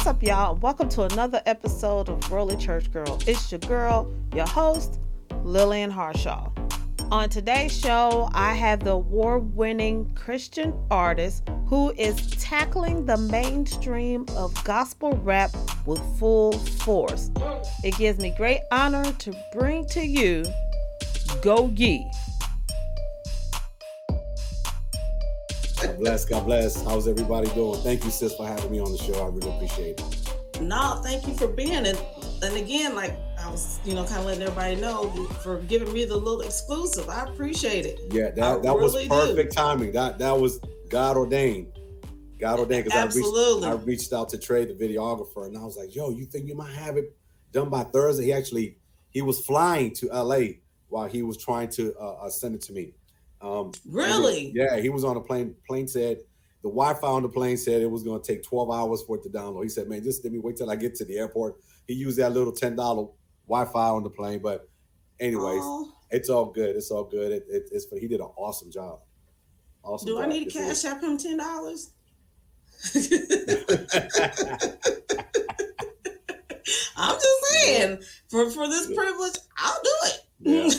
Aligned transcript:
What's 0.00 0.08
up, 0.08 0.22
y'all? 0.22 0.56
Welcome 0.56 0.88
to 0.90 1.02
another 1.02 1.42
episode 1.44 2.08
of 2.08 2.30
Worldly 2.30 2.56
Church 2.56 2.90
Girl. 2.90 3.18
It's 3.26 3.52
your 3.52 3.58
girl, 3.58 4.10
your 4.34 4.46
host, 4.46 4.98
Lillian 5.44 5.90
Harshaw. 5.90 6.50
On 7.10 7.28
today's 7.28 7.78
show, 7.78 8.30
I 8.32 8.54
have 8.54 8.82
the 8.82 8.92
award 8.92 9.54
winning 9.54 10.10
Christian 10.14 10.72
artist 10.90 11.46
who 11.66 11.92
is 11.98 12.16
tackling 12.42 13.04
the 13.04 13.18
mainstream 13.18 14.24
of 14.38 14.64
gospel 14.64 15.12
rap 15.22 15.50
with 15.84 16.00
full 16.18 16.52
force. 16.52 17.30
It 17.84 17.94
gives 17.98 18.18
me 18.20 18.32
great 18.38 18.62
honor 18.72 19.04
to 19.04 19.34
bring 19.52 19.84
to 19.88 20.00
you 20.02 20.46
Go 21.42 21.68
Ye. 21.76 22.10
Bless, 26.00 26.24
God 26.24 26.46
bless. 26.46 26.82
How's 26.82 27.06
everybody 27.06 27.48
doing? 27.50 27.78
Thank 27.82 28.04
you, 28.04 28.10
sis, 28.10 28.34
for 28.34 28.46
having 28.46 28.70
me 28.70 28.80
on 28.80 28.90
the 28.90 28.98
show. 28.98 29.22
I 29.22 29.28
really 29.28 29.54
appreciate 29.54 30.00
it. 30.00 30.62
No, 30.62 31.00
thank 31.04 31.26
you 31.28 31.34
for 31.34 31.46
being 31.46 31.86
and 31.86 31.98
and 32.42 32.56
again, 32.56 32.94
like 32.94 33.14
I 33.38 33.50
was, 33.50 33.78
you 33.84 33.94
know, 33.94 34.04
kind 34.04 34.20
of 34.20 34.26
letting 34.26 34.42
everybody 34.42 34.76
know 34.76 35.10
for 35.42 35.58
giving 35.60 35.92
me 35.92 36.06
the 36.06 36.16
little 36.16 36.40
exclusive. 36.40 37.08
I 37.08 37.24
appreciate 37.24 37.84
it. 37.84 38.00
Yeah, 38.10 38.30
that, 38.30 38.62
that 38.62 38.74
really 38.74 39.08
was 39.08 39.28
perfect 39.28 39.52
do. 39.52 39.56
timing. 39.56 39.92
That 39.92 40.18
that 40.18 40.38
was 40.38 40.60
God 40.88 41.16
ordained. 41.16 41.68
God 42.38 42.58
ordained 42.58 42.84
because 42.84 43.16
I 43.16 43.18
reached 43.18 43.64
I 43.64 43.72
reached 43.84 44.12
out 44.14 44.30
to 44.30 44.38
Trey, 44.38 44.64
the 44.64 44.74
videographer, 44.74 45.46
and 45.46 45.56
I 45.56 45.62
was 45.62 45.76
like, 45.76 45.94
"Yo, 45.94 46.10
you 46.10 46.24
think 46.24 46.48
you 46.48 46.54
might 46.54 46.72
have 46.72 46.96
it 46.96 47.14
done 47.52 47.68
by 47.68 47.84
Thursday?" 47.84 48.24
He 48.24 48.32
actually 48.32 48.78
he 49.10 49.20
was 49.20 49.40
flying 49.40 49.92
to 49.96 50.06
LA 50.06 50.54
while 50.88 51.08
he 51.08 51.22
was 51.22 51.36
trying 51.36 51.68
to 51.70 51.94
uh, 51.98 52.12
uh, 52.22 52.30
send 52.30 52.54
it 52.54 52.62
to 52.62 52.72
me. 52.72 52.94
Um, 53.42 53.72
really? 53.88 54.52
yeah, 54.54 54.78
he 54.80 54.88
was 54.88 55.04
on 55.04 55.16
a 55.16 55.20
plane. 55.20 55.54
Plane 55.66 55.88
said 55.88 56.18
the 56.62 56.68
Wi-Fi 56.68 57.06
on 57.06 57.22
the 57.22 57.28
plane 57.28 57.56
said 57.56 57.80
it 57.80 57.90
was 57.90 58.02
going 58.02 58.20
to 58.20 58.26
take 58.26 58.42
12 58.42 58.70
hours 58.70 59.02
for 59.06 59.16
it 59.16 59.22
to 59.22 59.30
download. 59.30 59.62
He 59.62 59.68
said, 59.68 59.88
"Man, 59.88 60.02
just 60.02 60.22
let 60.24 60.32
me 60.32 60.38
wait 60.38 60.56
till 60.56 60.70
I 60.70 60.76
get 60.76 60.94
to 60.96 61.04
the 61.04 61.18
airport." 61.18 61.56
He 61.86 61.94
used 61.94 62.18
that 62.18 62.32
little 62.32 62.52
ten 62.52 62.76
dollar 62.76 63.08
Wi-Fi 63.48 63.88
on 63.88 64.02
the 64.02 64.10
plane, 64.10 64.40
but 64.42 64.68
anyways, 65.18 65.62
Aww. 65.62 65.88
it's 66.10 66.28
all 66.28 66.46
good. 66.46 66.76
It's 66.76 66.90
all 66.90 67.04
good. 67.04 67.32
It, 67.32 67.46
it, 67.48 67.68
it's 67.72 67.86
he 67.98 68.08
did 68.08 68.20
an 68.20 68.28
awesome 68.36 68.70
job. 68.70 69.00
Awesome. 69.82 70.06
Do 70.06 70.16
job. 70.16 70.24
I 70.24 70.26
need 70.26 70.50
to 70.50 70.58
cash 70.58 70.84
app 70.84 71.02
him 71.02 71.16
ten 71.16 71.38
dollars? 71.38 71.92
I'm 76.96 77.14
just 77.14 77.44
saying, 77.48 77.98
for 78.28 78.50
for 78.50 78.68
this 78.68 78.86
privilege, 78.86 79.36
I'll 79.56 79.82
do 79.82 79.90
it. 80.04 80.20
Yeah, 80.40 80.62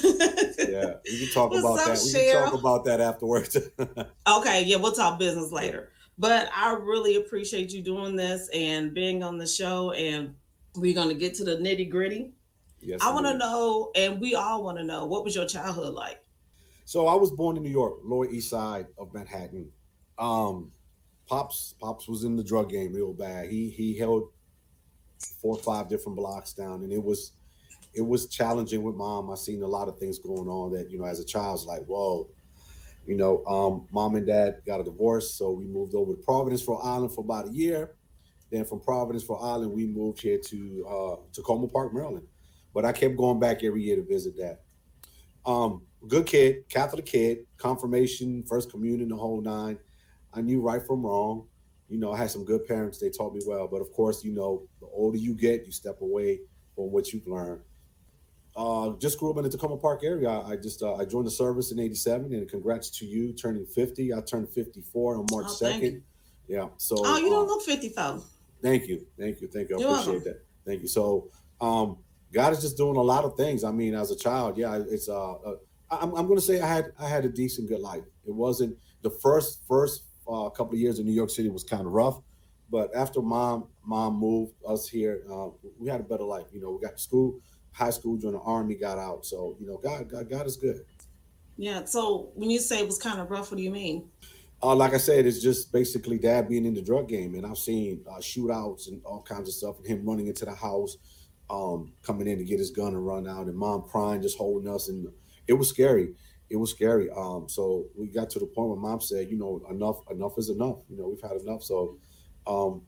yeah. 0.58 0.94
We 1.06 1.20
can 1.20 1.34
talk 1.34 1.52
about 1.52 1.80
up, 1.80 1.86
that. 1.86 2.02
We 2.04 2.12
can 2.12 2.44
talk 2.44 2.54
about 2.54 2.86
that 2.86 3.00
afterwards. 3.00 3.58
okay, 4.28 4.64
yeah, 4.64 4.78
we'll 4.78 4.92
talk 4.92 5.20
business 5.20 5.52
later. 5.52 5.90
But 6.17 6.50
I 6.56 6.73
really 6.73 7.16
appreciate 7.16 7.72
you 7.72 7.82
doing 7.82 8.16
this 8.16 8.50
and 8.54 8.94
being 8.94 9.23
on 9.23 9.38
the 9.38 9.48
show. 9.48 9.92
And 9.92 10.36
we're 10.76 10.95
gonna 10.95 11.14
get 11.14 11.36
to 11.36 11.44
the 11.44 11.58
nitty 11.58 11.89
gritty. 11.89 12.32
Yes, 12.80 13.02
I 13.04 13.14
want 13.14 13.28
to 13.28 13.38
know, 13.38 13.92
and 13.95 14.20
we 14.20 14.34
all 14.34 14.64
want 14.64 14.80
to 14.80 14.84
know, 14.84 15.06
what 15.06 15.23
was 15.23 15.36
your 15.36 15.45
childhood 15.45 15.94
like? 15.94 16.20
So 16.86 17.08
I 17.08 17.16
was 17.16 17.32
born 17.32 17.56
in 17.56 17.64
New 17.64 17.70
York, 17.70 18.00
Lower 18.04 18.28
East 18.28 18.50
Side 18.50 18.88
of 18.98 19.14
Manhattan. 19.14 19.70
Um, 20.17 20.72
Pops, 21.28 21.76
Pops 21.80 22.08
was 22.08 22.23
in 22.23 22.36
the 22.36 22.44
drug 22.44 22.70
game 22.70 22.94
real 22.94 23.14
bad. 23.14 23.50
He 23.50 23.70
he 23.70 23.98
held 23.98 24.30
four 25.42 25.56
or 25.56 25.62
five 25.62 25.88
different 25.88 26.17
blocks 26.17 26.54
down, 26.54 26.84
and 26.84 26.92
it 26.92 27.04
was 27.04 27.34
it 27.94 28.02
was 28.02 28.28
challenging 28.28 28.84
with 28.84 28.95
mom. 28.95 29.30
I 29.30 29.36
seen 29.36 29.61
a 29.64 29.67
lot 29.67 29.88
of 29.88 29.97
things 29.97 30.20
going 30.20 30.47
on 30.47 30.72
that 30.73 30.89
you 30.89 31.00
know, 31.00 31.06
as 31.06 31.20
a 31.20 31.25
child, 31.25 31.53
was 31.53 31.66
like, 31.66 31.86
whoa. 31.86 32.30
You 33.06 33.16
know, 33.16 33.44
um, 33.45 33.88
mom 33.92 34.16
and 34.16 34.28
dad 34.28 34.61
got 34.66 34.80
a 34.80 34.83
divorce, 34.83 35.33
so 35.33 35.52
we 35.52 35.66
moved 35.66 35.95
over 35.95 36.14
to 36.14 36.22
Providence, 36.22 36.67
Rhode 36.67 36.81
Island 36.83 37.11
for 37.11 37.22
about 37.22 37.48
a 37.48 37.52
year. 37.52 37.95
Then 38.52 38.64
from 38.64 38.80
Providence, 38.80 39.27
Rhode 39.27 39.42
Island, 39.42 39.71
we 39.71 39.88
moved 39.88 40.21
here 40.21 40.38
to 40.38 40.86
uh, 40.88 41.15
Takoma 41.33 41.71
Park, 41.71 41.93
Maryland. 41.93 42.27
But 42.73 42.86
I 42.86 42.92
kept 42.92 43.17
going 43.17 43.39
back 43.39 43.64
every 43.64 43.82
year 43.82 43.95
to 43.95 44.04
visit 44.04 44.38
that. 44.38 44.61
Um, 45.45 45.82
good 46.08 46.26
kid, 46.26 46.70
Catholic 46.70 47.05
kid, 47.05 47.39
confirmation, 47.58 48.44
first 48.44 48.70
communion, 48.70 49.10
the 49.10 49.15
whole 49.15 49.42
nine. 49.42 49.80
I 50.33 50.42
knew 50.42 50.61
right 50.61 50.82
from 50.86 51.05
wrong. 51.05 51.48
You 51.89 51.98
know, 51.98 52.11
I 52.11 52.17
had 52.17 52.32
some 52.32 52.45
good 52.45 52.65
parents. 52.65 52.99
They 52.99 53.10
taught 53.10 53.33
me 53.33 53.42
well. 53.45 53.67
But 53.67 53.82
of 53.82 53.92
course, 53.92 54.23
you 54.23 54.32
know, 54.32 54.64
the 54.80 54.88
older 54.88 55.17
you 55.17 55.33
get, 55.33 55.65
you 55.65 55.71
step 55.71 56.02
away 56.02 56.42
from 56.76 56.92
what 56.92 57.11
you've 57.11 57.27
learned. 57.27 57.61
Uh, 58.56 58.92
just 58.98 59.17
grew 59.17 59.32
up 59.32 59.38
in 59.38 59.44
the 59.44 59.50
Takoma 59.50 59.82
Park 59.82 60.02
area. 60.04 60.30
I 60.30 60.58
just 60.58 60.84
uh, 60.84 60.95
I 60.95 61.06
joined 61.06 61.28
the 61.28 61.32
service 61.32 61.72
in 61.72 61.80
'87, 61.80 62.34
and 62.34 62.50
congrats 62.50 62.89
to 63.00 63.06
you 63.06 63.34
turning 63.34 63.66
50. 63.66 64.14
I 64.14 64.22
turned 64.22 64.50
54 64.50 65.16
on 65.16 65.26
March 65.32 65.48
oh, 65.50 65.58
2nd. 65.62 66.02
Yeah. 66.48 66.67
So. 66.78 66.95
Oh, 67.00 67.17
you 67.17 67.30
don't 67.30 67.45
uh, 67.45 67.54
look 67.54 67.62
54. 67.64 68.22
Thank 68.62 68.88
you, 68.88 69.06
thank 69.17 69.42
you, 69.42 69.48
thank 69.48 69.70
you. 69.70 69.78
I 69.78 69.80
You're 69.80 69.89
appreciate 69.92 70.14
welcome. 70.14 70.34
that. 70.34 70.45
Thank 70.66 70.82
you. 70.82 70.88
So, 70.88 71.30
um, 71.60 71.98
God 72.32 72.54
is 72.54 72.62
just 72.62 72.78
doing 72.78 72.95
a 72.95 73.02
lot 73.02 73.23
of 73.26 73.36
things. 73.36 73.64
I 73.64 73.72
mean, 73.72 73.95
as 73.95 74.12
a 74.12 74.16
child, 74.16 74.58
yeah, 74.58 74.82
it's 74.88 75.10
uh, 75.10 75.33
uh 75.33 75.56
I'm, 75.89 76.14
I'm 76.16 76.26
going 76.26 76.38
to 76.38 76.45
say 76.45 76.62
I 76.62 76.68
had 76.68 76.92
I 77.00 77.08
had 77.08 77.26
a 77.26 77.30
decent 77.30 77.68
good 77.68 77.82
life. 77.82 78.04
It 78.26 78.33
wasn't 78.33 78.78
the 79.02 79.10
first 79.10 79.62
first 79.68 80.04
uh, 80.28 80.50
couple 80.50 80.73
of 80.73 80.80
years 80.80 81.00
in 81.00 81.06
New 81.06 81.14
York 81.14 81.30
City 81.30 81.50
was 81.50 81.64
kind 81.64 81.86
of 81.86 81.92
rough, 81.92 82.22
but 82.70 82.95
after 82.95 83.22
mom 83.22 83.68
mom 83.83 84.16
moved 84.16 84.54
us 84.68 84.88
here, 84.88 85.23
uh, 85.32 85.48
we 85.78 85.89
had 85.89 86.00
a 86.00 86.04
better 86.04 86.23
life. 86.23 86.45
You 86.54 86.62
know, 86.62 86.72
we 86.72 86.82
got 86.82 86.95
to 86.95 87.02
school, 87.02 87.39
high 87.71 87.89
school, 87.89 88.17
joined 88.17 88.36
the 88.36 88.39
army, 88.39 88.76
got 88.76 88.98
out. 88.98 89.26
So 89.26 89.55
you 89.59 89.67
know, 89.67 89.77
God 89.77 90.09
God, 90.09 90.30
God 90.30 90.48
is 90.48 90.58
good. 90.58 90.86
Yeah. 91.58 91.86
So 91.86 92.32
when 92.36 92.49
you 92.49 92.59
say 92.59 92.80
it 92.80 92.87
was 92.87 92.98
kind 92.98 93.20
of 93.20 93.30
rough, 93.30 93.52
what 93.52 93.58
do 93.58 93.64
you 93.64 93.71
mean? 93.71 94.09
Uh, 94.64 94.76
like 94.76 94.93
I 94.93 94.98
said, 94.98 95.26
it's 95.26 95.42
just 95.42 95.71
basically 95.71 96.20
dad 96.20 96.48
being 96.48 96.65
in 96.65 96.76
the 96.76 96.82
drug 96.82 97.08
game, 97.08 97.33
and 97.33 97.45
I've 97.45 97.58
seen 97.58 98.05
uh, 98.09 98.17
shootouts 98.17 98.87
and 98.89 99.02
all 99.04 99.23
kinds 99.23 99.49
of 99.49 99.55
stuff, 99.55 99.77
and 99.77 99.87
him 99.87 100.05
running 100.08 100.27
into 100.27 100.45
the 100.45 100.54
house, 100.54 100.98
um, 101.49 101.93
coming 102.04 102.27
in 102.27 102.37
to 102.37 102.43
get 102.43 102.59
his 102.59 102.70
gun 102.70 102.93
and 102.93 103.05
run 103.05 103.27
out, 103.27 103.48
and 103.48 103.55
mom 103.55 103.82
crying, 103.83 104.21
just 104.21 104.38
holding 104.38 104.71
us, 104.71 104.88
and 104.88 105.08
it 105.48 105.53
was 105.53 105.67
scary. 105.67 106.14
It 106.52 106.58
was 106.58 106.70
scary. 106.70 107.09
Um, 107.09 107.48
so 107.49 107.86
we 107.95 108.08
got 108.08 108.30
to 108.32 108.39
the 108.39 108.45
point 108.45 108.70
where 108.70 108.77
mom 108.77 109.02
said, 109.02 109.30
you 109.30 109.38
know, 109.38 109.64
enough, 109.70 110.02
enough 110.11 110.38
is 110.38 110.49
enough. 110.49 110.77
You 110.89 110.98
know, 110.98 111.08
we've 111.08 111.21
had 111.21 111.42
enough. 111.42 111.64
So 111.64 111.98
um, 112.45 112.82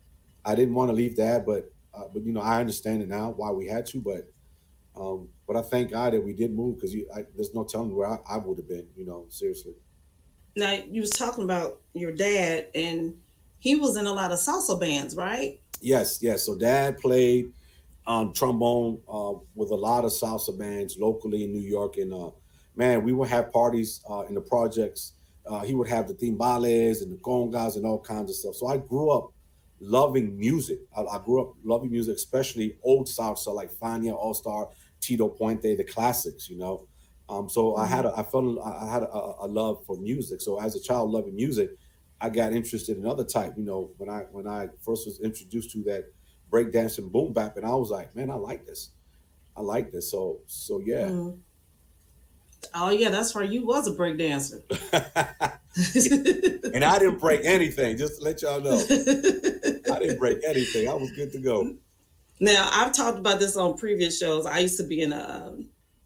I 0.45 0.53
didn't 0.53 0.75
want 0.75 0.89
to 0.89 0.93
leave 0.93 1.15
dad, 1.15 1.45
but 1.45 1.71
uh, 1.93 2.05
but 2.13 2.23
you 2.23 2.33
know, 2.33 2.41
I 2.41 2.59
understand 2.59 3.01
it 3.01 3.09
now 3.09 3.31
why 3.31 3.51
we 3.51 3.67
had 3.67 3.85
to, 3.87 4.01
but 4.01 4.27
um, 4.95 5.27
but 5.47 5.55
I 5.55 5.61
thank 5.61 5.91
God 5.91 6.13
that 6.13 6.23
we 6.23 6.33
did 6.33 6.53
move 6.53 6.77
because 6.77 6.95
there's 7.35 7.53
no 7.53 7.63
telling 7.63 7.95
where 7.95 8.07
I, 8.07 8.19
I 8.29 8.37
would 8.37 8.57
have 8.57 8.67
been. 8.67 8.87
You 8.95 9.05
know, 9.05 9.25
seriously. 9.29 9.73
Now 10.55 10.73
you 10.73 11.01
was 11.01 11.09
talking 11.09 11.43
about 11.43 11.81
your 11.93 12.11
dad, 12.11 12.67
and 12.75 13.15
he 13.59 13.75
was 13.75 13.97
in 13.97 14.05
a 14.05 14.13
lot 14.13 14.31
of 14.31 14.39
salsa 14.39 14.79
bands, 14.79 15.15
right? 15.15 15.59
Yes, 15.81 16.19
yes. 16.21 16.45
So 16.45 16.55
dad 16.55 16.99
played 16.99 17.51
um, 18.05 18.33
trombone 18.33 18.99
uh, 19.11 19.33
with 19.55 19.71
a 19.71 19.75
lot 19.75 20.05
of 20.05 20.11
salsa 20.11 20.57
bands 20.57 20.97
locally 20.97 21.43
in 21.43 21.51
New 21.51 21.67
York, 21.67 21.97
and 21.97 22.13
uh, 22.13 22.29
man, 22.75 23.03
we 23.03 23.13
would 23.13 23.29
have 23.29 23.51
parties 23.51 24.01
uh, 24.09 24.21
in 24.21 24.35
the 24.35 24.41
projects. 24.41 25.13
Uh, 25.45 25.59
he 25.59 25.73
would 25.73 25.89
have 25.89 26.07
the 26.07 26.13
timbales 26.13 27.01
and 27.01 27.11
the 27.11 27.17
congas 27.17 27.75
and 27.75 27.85
all 27.85 27.99
kinds 27.99 28.29
of 28.29 28.35
stuff. 28.35 28.55
So 28.55 28.67
I 28.67 28.77
grew 28.77 29.09
up 29.09 29.32
loving 29.83 30.37
music. 30.37 30.79
I, 30.95 31.01
I 31.01 31.19
grew 31.23 31.41
up 31.41 31.55
loving 31.63 31.91
music, 31.91 32.15
especially 32.15 32.77
old 32.83 33.07
salsa 33.07 33.53
like 33.53 33.71
Fania 33.71 34.13
All 34.13 34.33
Star, 34.33 34.69
Tito 35.01 35.29
Puente, 35.29 35.75
the 35.75 35.83
classics. 35.83 36.49
You 36.49 36.57
know, 36.57 36.87
um, 37.29 37.49
so 37.49 37.75
I 37.75 37.85
had 37.85 38.05
a, 38.05 38.13
I 38.17 38.23
felt 38.23 38.59
I 38.63 38.91
had 38.91 39.03
a, 39.03 39.33
a, 39.41 39.47
love 39.47 39.85
for 39.85 39.97
music. 39.97 40.41
So 40.41 40.59
as 40.59 40.75
a 40.75 40.81
child 40.81 41.11
loving 41.11 41.35
music, 41.35 41.71
I 42.19 42.29
got 42.29 42.53
interested 42.53 42.97
in 42.97 43.05
other 43.05 43.23
type. 43.23 43.53
You 43.57 43.63
know, 43.63 43.91
when 43.97 44.09
I 44.09 44.25
when 44.31 44.47
I 44.47 44.69
first 44.81 45.05
was 45.05 45.19
introduced 45.19 45.71
to 45.71 45.83
that 45.83 46.05
breakdance 46.51 46.97
and 46.97 47.11
boom 47.11 47.33
bap, 47.33 47.57
and 47.57 47.65
I 47.65 47.75
was 47.75 47.89
like, 47.89 48.15
man, 48.15 48.29
I 48.29 48.35
like 48.35 48.65
this. 48.65 48.89
I 49.55 49.61
like 49.61 49.91
this. 49.91 50.09
So 50.09 50.39
so 50.47 50.79
yeah. 50.79 51.07
Mm. 51.07 51.37
Oh 52.73 52.89
yeah, 52.91 53.09
that's 53.09 53.35
right. 53.35 53.49
You 53.49 53.65
was 53.65 53.87
a 53.87 53.91
break 53.91 54.17
dancer. 54.17 54.63
and 55.73 56.83
I 56.83 56.99
didn't 56.99 57.19
break 57.19 57.41
anything. 57.43 57.97
Just 57.97 58.19
to 58.19 58.23
let 58.23 58.41
y'all 58.41 58.61
know, 58.61 58.77
I 59.95 59.99
didn't 59.99 60.19
break 60.19 60.39
anything. 60.47 60.87
I 60.87 60.93
was 60.93 61.11
good 61.11 61.31
to 61.33 61.39
go. 61.39 61.75
Now 62.39 62.69
I've 62.71 62.93
talked 62.93 63.17
about 63.17 63.39
this 63.39 63.55
on 63.55 63.77
previous 63.77 64.17
shows. 64.17 64.45
I 64.45 64.59
used 64.59 64.77
to 64.77 64.83
be 64.83 65.01
in 65.01 65.13
a 65.13 65.55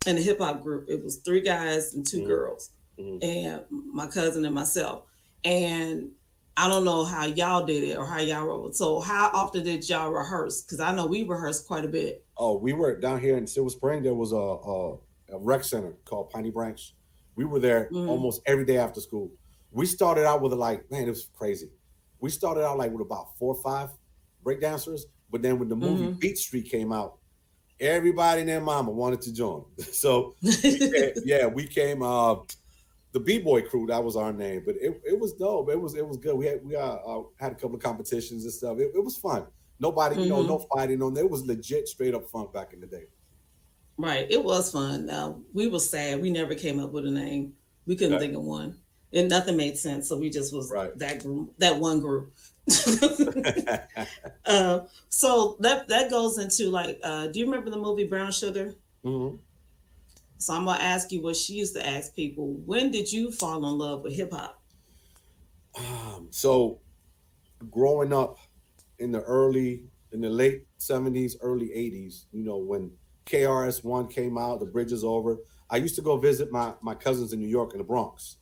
in 0.05 0.17
a 0.17 0.21
hip 0.21 0.39
hop 0.39 0.63
group. 0.63 0.85
It 0.89 1.03
was 1.03 1.17
three 1.17 1.41
guys 1.41 1.93
and 1.93 2.05
2 2.05 2.17
mm-hmm. 2.17 2.27
girls, 2.27 2.71
mm-hmm. 2.99 3.17
and 3.21 3.61
my 3.69 4.07
cousin 4.07 4.45
and 4.45 4.53
myself. 4.53 5.03
And 5.43 6.11
I 6.55 6.67
don't 6.67 6.85
know 6.85 7.05
how 7.05 7.25
y'all 7.25 7.65
did 7.65 7.83
it 7.83 7.97
or 7.97 8.05
how 8.05 8.19
y'all 8.19 8.45
wrote. 8.45 8.75
So 8.75 8.99
how 8.99 9.29
often 9.31 9.63
did 9.63 9.87
y'all 9.87 10.11
rehearse? 10.11 10.63
Because 10.63 10.79
I 10.79 10.93
know 10.93 11.05
we 11.05 11.23
rehearsed 11.23 11.67
quite 11.67 11.85
a 11.85 11.87
bit. 11.87 12.25
Oh, 12.35 12.57
we 12.57 12.73
were 12.73 12.99
down 12.99 13.19
here 13.19 13.37
in 13.37 13.45
Silver 13.45 13.69
Spring. 13.69 14.01
There 14.01 14.15
was 14.15 14.31
a, 14.31 14.35
a, 14.35 14.93
a 15.35 15.39
rec 15.39 15.63
center 15.63 15.93
called 16.05 16.31
Piney 16.31 16.49
Branch. 16.49 16.95
We 17.35 17.45
were 17.45 17.59
there 17.59 17.89
mm. 17.91 18.09
almost 18.09 18.41
every 18.47 18.65
day 18.65 18.77
after 18.77 18.99
school. 18.99 19.31
We 19.71 19.85
started 19.85 20.25
out 20.25 20.41
with 20.41 20.53
like, 20.53 20.89
man, 20.89 21.03
it 21.03 21.09
was 21.09 21.29
crazy. 21.37 21.69
We 22.19 22.29
started 22.29 22.65
out 22.65 22.77
like 22.77 22.91
with 22.91 23.01
about 23.01 23.37
four 23.37 23.55
or 23.55 23.61
five 23.61 23.89
breakdancers, 24.43 25.01
but 25.31 25.41
then 25.41 25.59
when 25.59 25.69
the 25.69 25.75
movie 25.75 26.05
mm-hmm. 26.05 26.19
Beat 26.19 26.37
Street 26.37 26.69
came 26.69 26.91
out, 26.91 27.17
everybody 27.79 28.41
and 28.41 28.49
their 28.49 28.61
mama 28.61 28.91
wanted 28.91 29.21
to 29.21 29.33
join. 29.33 29.63
so 29.91 30.35
we 30.41 30.55
came, 30.61 31.11
yeah, 31.25 31.45
we 31.45 31.67
came. 31.67 32.01
Uh, 32.01 32.35
the 33.13 33.19
B 33.19 33.39
boy 33.39 33.61
crew 33.61 33.87
that 33.87 34.03
was 34.03 34.15
our 34.15 34.33
name, 34.33 34.63
but 34.65 34.75
it, 34.75 35.01
it 35.05 35.19
was 35.19 35.33
dope. 35.33 35.69
It 35.69 35.79
was 35.79 35.95
it 35.95 36.07
was 36.07 36.17
good. 36.17 36.35
We 36.35 36.45
had 36.45 36.63
we 36.63 36.75
uh, 36.75 36.81
uh, 36.81 37.23
had 37.39 37.51
a 37.53 37.55
couple 37.55 37.75
of 37.75 37.81
competitions 37.81 38.43
and 38.43 38.53
stuff. 38.53 38.77
It, 38.79 38.91
it 38.93 39.03
was 39.03 39.17
fun. 39.17 39.47
Nobody, 39.79 40.21
you 40.21 40.29
know, 40.29 40.43
Mhm. 40.43 40.47
no 40.47 40.59
fighting 40.73 41.01
on. 41.01 41.13
There. 41.13 41.23
It 41.23 41.29
was 41.29 41.45
legit, 41.45 41.87
straight 41.87 42.13
up 42.13 42.27
funk 42.29 42.51
back 42.51 42.73
in 42.73 42.81
the 42.81 42.87
day. 42.87 43.05
Right. 43.97 44.27
It 44.29 44.43
was 44.43 44.71
fun. 44.71 45.05
Now 45.05 45.39
we 45.53 45.67
were 45.67 45.79
sad. 45.79 46.21
We 46.21 46.29
never 46.29 46.53
came 46.53 46.79
up 46.79 46.91
with 46.91 47.05
a 47.05 47.11
name. 47.11 47.53
We 47.85 47.95
couldn't 47.95 48.13
Right. 48.13 48.21
think 48.21 48.35
of 48.35 48.43
one. 48.43 48.77
And 49.13 49.29
nothing 49.29 49.55
made 49.57 49.77
sense. 49.77 50.09
So 50.09 50.17
we 50.17 50.29
just 50.29 50.53
was 50.53 50.69
Right. 50.69 50.97
that 50.99 51.23
group, 51.23 51.53
that 51.59 51.79
one 51.79 52.01
group. 52.01 52.33
uh, 54.45 54.81
so 55.09 55.55
that 55.61 55.87
that 55.87 56.09
goes 56.09 56.37
into 56.37 56.69
like, 56.69 56.99
uh, 57.03 57.27
do 57.27 57.39
you 57.39 57.45
remember 57.45 57.69
the 57.69 57.77
movie 57.77 58.03
Brown 58.05 58.31
Sugar? 58.31 58.75
Mhm. 59.05 59.39
So 60.39 60.53
I'm 60.53 60.65
gonna 60.65 60.83
ask 60.83 61.11
you 61.11 61.21
what 61.21 61.35
she 61.37 61.53
used 61.53 61.75
to 61.75 61.87
ask 61.87 62.13
people. 62.13 62.53
When 62.65 62.91
did 62.91 63.11
you 63.11 63.31
fall 63.31 63.65
in 63.65 63.77
love 63.77 64.03
with 64.03 64.13
hip 64.13 64.33
hop? 64.33 64.61
Um, 65.75 66.27
so 66.31 66.81
growing 67.69 68.13
up 68.13 68.37
in 68.99 69.11
the 69.11 69.21
early 69.23 69.83
in 70.11 70.21
the 70.21 70.29
late 70.29 70.65
70s 70.79 71.35
early 71.41 71.67
80s 71.69 72.25
you 72.31 72.43
know 72.43 72.57
when 72.57 72.91
KRS 73.25 73.83
One 73.83 74.07
came 74.07 74.37
out 74.37 74.59
the 74.59 74.65
bridge 74.65 74.91
is 74.91 75.03
over 75.03 75.37
i 75.69 75.77
used 75.77 75.95
to 75.95 76.01
go 76.01 76.17
visit 76.17 76.51
my 76.51 76.73
my 76.81 76.95
cousins 76.95 77.33
in 77.33 77.39
new 77.39 77.47
york 77.47 77.73
in 77.73 77.79
the 77.79 77.83
bronx 77.83 78.37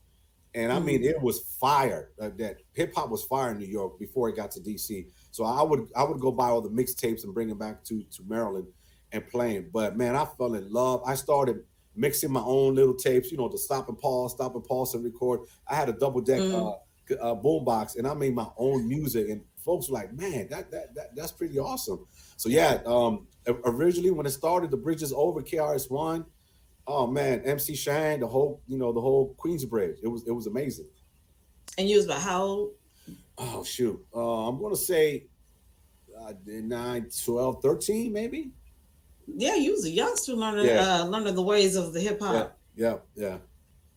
and 0.56 0.72
i 0.72 0.80
mean 0.80 1.04
it 1.04 1.22
was 1.22 1.40
fire 1.60 2.12
uh, 2.22 2.30
that 2.38 2.58
hip-hop 2.74 3.10
was 3.10 3.24
fire 3.26 3.52
in 3.52 3.58
new 3.60 3.66
york 3.68 4.00
before 4.00 4.30
it 4.30 4.36
got 4.36 4.50
to 4.52 4.60
dc 4.62 5.06
so 5.32 5.44
i 5.44 5.62
would 5.62 5.88
i 5.96 6.04
would 6.04 6.20
go 6.20 6.32
buy 6.32 6.48
all 6.50 6.62
the 6.62 6.70
mixtapes 6.70 7.24
and 7.24 7.34
bring 7.34 7.48
them 7.50 7.58
back 7.58 7.84
to 7.84 8.04
to 8.12 8.24
maryland 8.28 8.68
and 9.12 9.28
playing 9.28 9.70
but 9.72 9.96
man 9.98 10.16
i 10.16 10.26
fell 10.38 10.56
in 10.56 10.72
love. 10.72 11.02
I 11.06 11.16
started 11.16 11.64
mixing 11.96 12.32
my 12.32 12.42
own 12.42 12.76
little 12.76 12.96
tapes 12.96 13.32
you 13.32 13.38
know 13.38 13.48
to 13.50 13.58
stop 13.58 13.88
and 13.90 13.98
pause 14.00 14.32
stop 14.34 14.56
and 14.56 14.64
pause 14.64 14.94
and 14.96 15.04
record 15.04 15.42
i 15.68 15.76
had 15.76 15.90
a 15.90 15.94
double 15.94 16.22
deck 16.22 16.42
Mhm. 16.42 16.54
uh, 16.74 16.78
uh, 17.22 17.36
boombox, 17.36 17.98
and 17.98 18.08
I 18.08 18.16
made 18.16 18.34
my 18.34 18.48
own 18.58 18.88
music, 18.88 19.30
and 19.30 19.44
folks 19.64 19.90
were 19.90 19.94
like, 19.94 20.12
"Man, 20.14 20.48
that 20.50 20.72
that, 20.72 20.96
that 20.96 21.16
that's 21.16 21.32
pretty 21.32 21.60
awesome." 21.60 22.08
So 22.36 22.50
yeah, 22.50 22.80
um, 22.88 23.28
originally 23.64 24.10
when 24.10 24.26
it 24.26 24.32
started, 24.32 24.72
the 24.72 24.78
bridges 24.78 25.14
over 25.14 25.44
KRS 25.44 25.88
One, 25.92 26.26
oh 26.88 27.08
man, 27.08 27.42
MC 27.42 27.76
Shan, 27.76 28.20
the 28.20 28.28
whole 28.28 28.62
you 28.68 28.78
know 28.78 28.92
the 28.92 29.02
whole 29.02 29.36
Queensbridge, 29.38 29.98
it 30.04 30.08
was 30.08 30.26
it 30.28 30.32
was 30.32 30.48
amazing. 30.48 30.88
And 31.78 31.90
you 31.90 31.98
was 31.98 32.06
about 32.06 32.22
how 32.22 32.44
old? 32.44 32.72
Oh 33.38 33.64
shoot, 33.64 34.04
uh, 34.16 34.48
I'm 34.48 34.62
gonna 34.62 34.76
say 34.76 35.26
uh, 36.20 36.34
9, 36.46 37.10
12, 37.26 37.62
13 37.62 38.14
maybe. 38.14 38.52
Yeah, 39.28 39.56
you 39.56 39.72
was 39.72 39.86
a 39.86 39.90
youngster 39.90 40.34
learning 40.34 40.68
Yeah. 40.68 41.02
uh 41.02 41.06
learning 41.06 41.36
the 41.36 41.42
ways 41.42 41.76
of 41.76 41.94
the 41.94 42.00
hip 42.00 42.22
hop. 42.22 42.58
Yeah, 42.76 42.98
yeah. 43.16 43.38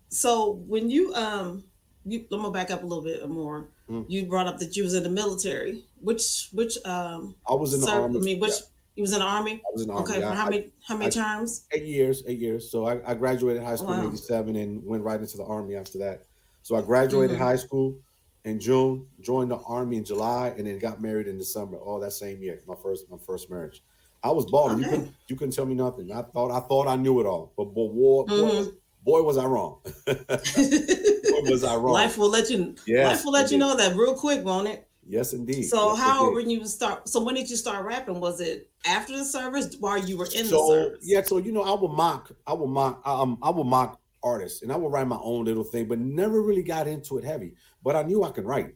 So 0.09 0.53
when 0.67 0.91
you 0.91 1.15
um 1.15 1.65
you 2.05 2.25
I'm 2.33 2.41
gonna 2.41 2.51
back 2.51 2.71
up 2.71 2.83
a 2.83 2.87
little 2.87 3.05
bit 3.05 3.29
more. 3.29 3.69
Mm. 3.91 4.07
You 4.09 4.27
brought 4.27 4.47
up 4.47 4.59
that 4.59 4.77
you 4.77 4.83
was 4.83 4.95
in 4.95 5.03
the 5.03 5.11
military. 5.11 5.85
Which 6.01 6.49
which 6.53 6.79
um 6.85 7.35
I 7.49 7.55
was 7.55 7.75
in 7.75 7.81
the 7.81 7.91
army. 7.91 8.19
I 8.19 8.23
mean 8.23 8.41
which 8.41 8.51
yeah, 8.53 8.67
you 8.99 9.03
was 9.03 9.13
in 9.13 9.21
the 9.21 9.25
army? 9.25 9.63
I 9.65 9.71
was 9.73 9.83
in 9.83 9.89
the 9.89 9.95
army. 9.95 10.11
Okay, 10.11 10.21
yeah. 10.21 10.35
how 10.35 10.47
I- 10.47 10.51
many 10.51 10.73
how 10.87 10.97
many 10.97 11.11
terms? 11.11 11.65
eight 11.73 11.85
years, 11.85 12.23
eight 12.27 12.39
years. 12.41 12.71
So 12.71 12.87
I, 12.87 13.01
I 13.11 13.15
graduated 13.15 13.63
high 13.63 13.77
school 13.77 13.93
in 13.95 14.07
'87 14.09 14.57
and 14.57 14.85
went 14.85 15.03
right 15.05 15.21
into 15.21 15.37
the 15.37 15.45
army 15.45 15.77
after 15.77 15.99
that. 15.99 16.25
So 16.63 16.75
I 16.77 16.83
graduated 16.83 17.37
Mhm. 17.37 17.41
high 17.41 17.57
school 17.57 17.97
in 18.45 18.59
June, 18.61 19.07
joined 19.21 19.51
the 19.51 19.59
army 19.69 19.97
in 19.99 20.05
July, 20.05 20.53
and 20.57 20.67
then 20.67 20.79
got 20.79 21.01
married 21.01 21.29
in 21.29 21.39
December. 21.39 21.77
All 21.79 22.01
that 22.01 22.13
same 22.13 22.43
year, 22.43 22.61
my 22.67 22.75
first 22.83 23.09
my 23.11 23.19
first 23.25 23.49
marriage. 23.51 23.83
I 24.25 24.33
was 24.33 24.47
balling. 24.47 24.79
You 24.81 24.87
Okay. 24.87 24.97
couldn't 24.97 25.15
you 25.29 25.37
couldn't 25.37 25.55
tell 25.55 25.67
me 25.67 25.75
nothing. 25.75 26.11
I 26.13 26.23
thought 26.23 26.51
I 26.51 26.61
thought 26.67 26.89
I 26.89 26.97
knew 26.97 27.21
it 27.21 27.27
all, 27.27 27.53
but 27.57 27.67
boy, 27.67 27.89
boy, 27.89 28.25
Mhm. 28.27 28.57
was, 28.57 28.69
boy 29.05 29.23
was 29.23 29.37
I 29.39 29.45
wrong. 29.47 29.79
boy 30.07 31.43
was 31.51 31.63
I 31.65 31.77
wrong. 31.83 31.93
Life 31.95 32.19
will 32.19 32.29
let 32.31 32.51
you 32.51 32.75
Yes, 32.87 33.07
life 33.07 33.25
will 33.25 33.33
let 33.33 33.53
you 33.53 33.59
know 33.59 33.77
that 33.77 33.95
real 33.97 34.15
quick, 34.15 34.45
won't 34.45 34.67
it? 34.69 34.88
Yes, 35.09 35.33
indeed. 35.33 35.65
So 35.65 35.89
Yes, 35.89 35.99
how 35.99 36.23
indeed. 36.23 36.35
when 36.37 36.51
you 36.51 36.67
start 36.67 37.09
so 37.09 37.23
when 37.23 37.35
did 37.35 37.49
you 37.51 37.57
start 37.57 37.85
rapping? 37.85 38.21
Was 38.21 38.41
it 38.41 38.71
after 38.87 39.17
the 39.17 39.25
service 39.25 39.77
while 39.81 39.99
you 39.99 40.17
were 40.17 40.27
in 40.27 40.45
the 40.47 40.59
so 40.59 40.69
service? 40.69 41.05
yeah, 41.05 41.23
so 41.23 41.39
you 41.39 41.53
know, 41.53 41.63
I 41.63 41.79
would 41.81 41.91
mock, 41.93 42.31
I 42.47 42.53
would 42.53 42.69
mock, 42.69 43.07
um, 43.07 43.39
I 43.43 43.51
would 43.51 43.67
mock 43.67 44.01
artists, 44.23 44.63
and 44.63 44.73
I 44.73 44.77
would 44.77 44.93
write 44.93 45.07
my 45.07 45.19
own 45.23 45.45
little 45.45 45.65
thing, 45.65 45.87
but 45.89 45.99
never 45.99 46.43
really 46.43 46.63
got 46.63 46.87
into 46.87 47.19
it 47.19 47.25
heavy. 47.25 47.55
But 47.83 47.97
I 47.97 48.03
knew 48.03 48.23
I 48.25 48.31
could 48.31 48.45
write. 48.45 48.75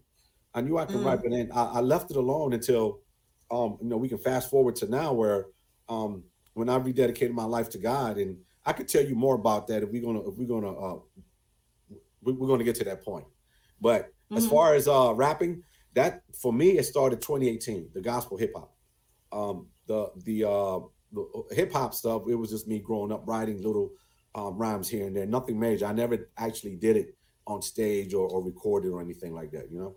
I 0.54 0.60
knew 0.60 0.76
I 0.78 0.84
could 0.84 0.96
Mm. 0.96 1.04
write, 1.04 1.22
but 1.22 1.30
then 1.30 1.50
I, 1.52 1.64
I 1.64 1.80
left 1.80 2.10
it 2.10 2.16
alone 2.16 2.52
until, 2.52 3.00
um, 3.50 3.78
you 3.80 3.88
know, 3.88 3.96
we 3.96 4.08
can 4.08 4.18
fast 4.18 4.50
forward 4.50 4.76
to 4.76 4.86
now 4.88 5.12
where, 5.12 5.46
um, 5.88 6.24
when 6.54 6.68
I 6.68 6.78
rededicated 6.78 7.32
my 7.32 7.44
life 7.44 7.70
to 7.70 7.78
God, 7.78 8.18
and 8.18 8.38
I 8.66 8.72
could 8.74 8.86
tell 8.88 9.02
you 9.04 9.14
more 9.14 9.34
about 9.34 9.66
that 9.68 9.82
if 9.82 9.88
we're 9.90 10.02
gonna 10.02 10.20
if 10.28 10.36
we're 10.36 10.46
gonna 10.46 10.72
uh, 10.72 10.98
we- 12.22 12.32
we're 12.32 12.48
gonna 12.48 12.64
get 12.64 12.76
to 12.76 12.84
that 12.84 13.04
point. 13.04 13.26
But 13.80 14.12
as 14.36 14.46
Mhm. 14.46 14.50
far 14.50 14.74
as 14.74 14.86
uh 14.88 15.12
rapping, 15.14 15.62
that 15.94 16.22
for 16.40 16.52
me 16.52 16.78
it 16.78 16.84
started 16.84 17.20
2018, 17.20 17.90
the 17.94 18.00
gospel 18.00 18.36
hip 18.36 18.52
hop. 18.54 18.74
Um 19.32 19.66
the 19.86 20.10
the 20.24 20.48
uh 20.48 20.80
the 21.12 21.54
hip 21.54 21.72
hop 21.72 21.94
stuff, 21.94 22.22
it 22.28 22.34
was 22.34 22.50
just 22.50 22.66
me 22.66 22.78
growing 22.78 23.12
up 23.12 23.22
writing 23.26 23.62
little 23.62 23.92
um, 24.34 24.56
rhymes 24.56 24.88
here 24.88 25.06
and 25.06 25.16
there, 25.16 25.26
nothing 25.26 25.58
major. 25.58 25.86
I 25.86 25.92
never 25.92 26.30
actually 26.38 26.76
did 26.76 26.96
it 26.96 27.16
on 27.46 27.62
stage 27.62 28.14
or, 28.14 28.28
or 28.28 28.42
recorded 28.42 28.90
or 28.90 29.00
anything 29.00 29.34
like 29.34 29.50
that, 29.52 29.70
you 29.70 29.78
know. 29.78 29.96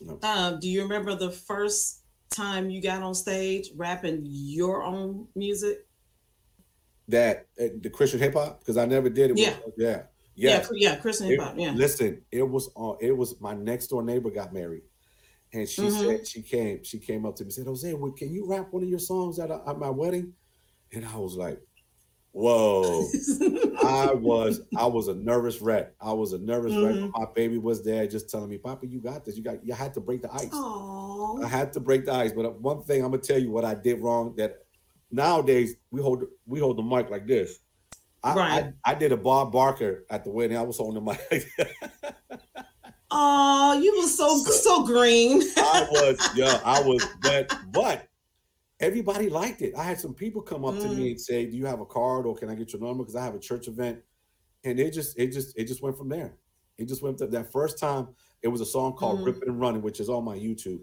You 0.00 0.06
know? 0.06 0.18
Um, 0.22 0.60
do 0.60 0.68
you 0.68 0.82
remember 0.82 1.14
the 1.14 1.30
first 1.30 2.02
time 2.30 2.70
you 2.70 2.80
got 2.80 3.02
on 3.02 3.14
stage 3.14 3.70
rapping 3.76 4.22
your 4.24 4.82
own 4.82 5.26
music? 5.34 5.86
That 7.08 7.48
uh, 7.60 7.66
the 7.80 7.90
Christian 7.90 8.20
hip 8.20 8.34
hop 8.34 8.60
because 8.60 8.76
I 8.76 8.86
never 8.86 9.10
did 9.10 9.32
it. 9.32 9.38
Yeah. 9.38 9.56
With, 9.64 9.74
yeah, 9.76 10.02
Yeah, 10.36 10.50
yes. 10.50 10.68
cr- 10.68 10.74
yeah, 10.76 10.96
Christian 10.96 11.26
hip 11.26 11.40
hop. 11.40 11.54
Yeah. 11.58 11.72
Listen, 11.72 12.22
it 12.30 12.48
was 12.48 12.70
uh, 12.76 12.92
it 13.00 13.16
was 13.16 13.40
my 13.40 13.52
next 13.52 13.88
door 13.88 14.02
neighbor 14.02 14.30
got 14.30 14.54
married, 14.54 14.82
and 15.52 15.68
she 15.68 15.82
Mhm. 15.82 15.90
said 16.06 16.26
she 16.28 16.42
came 16.42 16.82
she 16.84 16.98
came 16.98 17.26
up 17.26 17.36
to 17.36 17.44
me 17.44 17.46
and 17.46 17.52
said, 17.54 17.66
"Jose, 17.66 17.92
well, 17.94 18.12
can 18.12 18.32
you 18.32 18.46
rap 18.46 18.72
one 18.72 18.82
of 18.82 18.88
your 18.88 18.98
songs 18.98 19.38
at, 19.38 19.50
a, 19.50 19.62
at 19.66 19.78
my 19.78 19.90
wedding?" 19.90 20.34
And 20.92 21.04
I 21.06 21.16
was 21.18 21.36
like, 21.36 21.60
"Whoa." 22.32 23.08
I 23.82 24.12
was 24.12 24.60
I 24.76 24.86
was 24.86 25.08
a 25.08 25.14
nervous 25.14 25.60
wreck. 25.60 25.94
I 26.00 26.12
was 26.12 26.32
a 26.32 26.38
nervous 26.38 26.74
wreck. 26.76 26.96
Mhm. 26.96 27.10
My 27.14 27.26
baby 27.34 27.58
was 27.58 27.82
there, 27.82 28.06
just 28.06 28.28
telling 28.28 28.50
me, 28.50 28.58
"Papa, 28.58 28.86
you 28.86 29.00
got 29.00 29.24
this. 29.24 29.36
You 29.36 29.42
got. 29.42 29.64
You 29.64 29.72
had 29.74 29.94
to 29.94 30.00
break 30.00 30.22
the 30.22 30.32
ice. 30.32 30.50
I 30.52 30.56
Oh, 30.62 31.40
had 31.46 31.72
to 31.74 31.80
break 31.80 32.04
the 32.04 32.12
ice." 32.12 32.32
But 32.32 32.44
uh, 32.46 32.50
one 32.50 32.82
thing 32.82 33.02
I'm 33.04 33.10
gonna 33.10 33.22
tell 33.22 33.38
you 33.38 33.50
what 33.50 33.64
I 33.64 33.74
did 33.74 34.00
wrong. 34.00 34.34
That 34.36 34.58
nowadays 35.10 35.76
we 35.90 36.02
hold 36.02 36.24
we 36.46 36.60
hold 36.60 36.76
the 36.78 36.82
mic 36.82 37.10
like 37.10 37.26
this. 37.26 37.58
I, 38.22 38.34
Right. 38.34 38.64
I, 38.84 38.90
I 38.92 38.94
did 38.94 39.12
a 39.12 39.16
Bob 39.16 39.50
Barker 39.50 40.04
at 40.10 40.24
the 40.24 40.30
wedding. 40.30 40.58
I 40.58 40.62
was 40.62 40.76
holding 40.76 41.02
the 41.02 41.10
mic. 41.10 41.48
oh, 43.10 43.78
you 43.80 44.00
were 44.00 44.08
so 44.08 44.38
so 44.44 44.84
green. 44.84 45.42
I 45.56 45.86
was, 45.90 46.30
yeah, 46.36 46.60
I 46.64 46.80
was, 46.82 47.04
but 47.22 47.52
but 47.72 48.06
everybody 48.80 49.28
liked 49.28 49.62
it. 49.62 49.74
I 49.76 49.82
had 49.84 50.00
some 50.00 50.14
people 50.14 50.42
come 50.42 50.64
up 50.64 50.78
to 50.80 50.88
Mm. 50.88 50.96
me 50.96 51.10
and 51.12 51.20
say, 51.20 51.46
"Do 51.46 51.56
you 51.56 51.66
have 51.66 51.80
a 51.80 51.86
card 51.86 52.26
or 52.26 52.34
can 52.36 52.48
I 52.50 52.54
get 52.54 52.72
your 52.72 52.82
number?" 52.82 53.02
Because 53.04 53.16
I 53.16 53.24
have 53.24 53.34
a 53.34 53.38
church 53.40 53.68
event, 53.68 54.00
and 54.64 54.78
it 54.80 54.92
just 54.92 55.18
it 55.18 55.28
just 55.32 55.56
it 55.58 55.64
just 55.66 55.82
went 55.82 55.96
from 55.98 56.08
there. 56.08 56.36
It 56.78 56.88
just 56.88 57.02
went 57.02 57.18
to 57.18 57.26
that 57.28 57.52
first 57.52 57.78
time. 57.78 58.08
It 58.42 58.48
was 58.48 58.60
a 58.60 58.66
song 58.66 58.94
called 58.94 59.20
Mhm. 59.20 59.26
"Ripping 59.26 59.48
and 59.48 59.60
Running," 59.60 59.82
which 59.82 60.00
is 60.00 60.08
on 60.08 60.24
my 60.24 60.38
YouTube, 60.38 60.80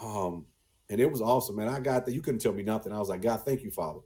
um, 0.00 0.46
and 0.90 1.00
it 1.00 1.10
was 1.10 1.22
awesome, 1.22 1.56
man. 1.56 1.68
I 1.68 1.80
got 1.80 2.04
that. 2.06 2.12
You 2.12 2.20
couldn't 2.22 2.40
tell 2.40 2.52
me 2.52 2.62
nothing. 2.62 2.92
I 2.92 2.98
was 2.98 3.08
like, 3.08 3.22
God, 3.22 3.42
thank 3.44 3.62
you, 3.62 3.70
Father. 3.70 4.00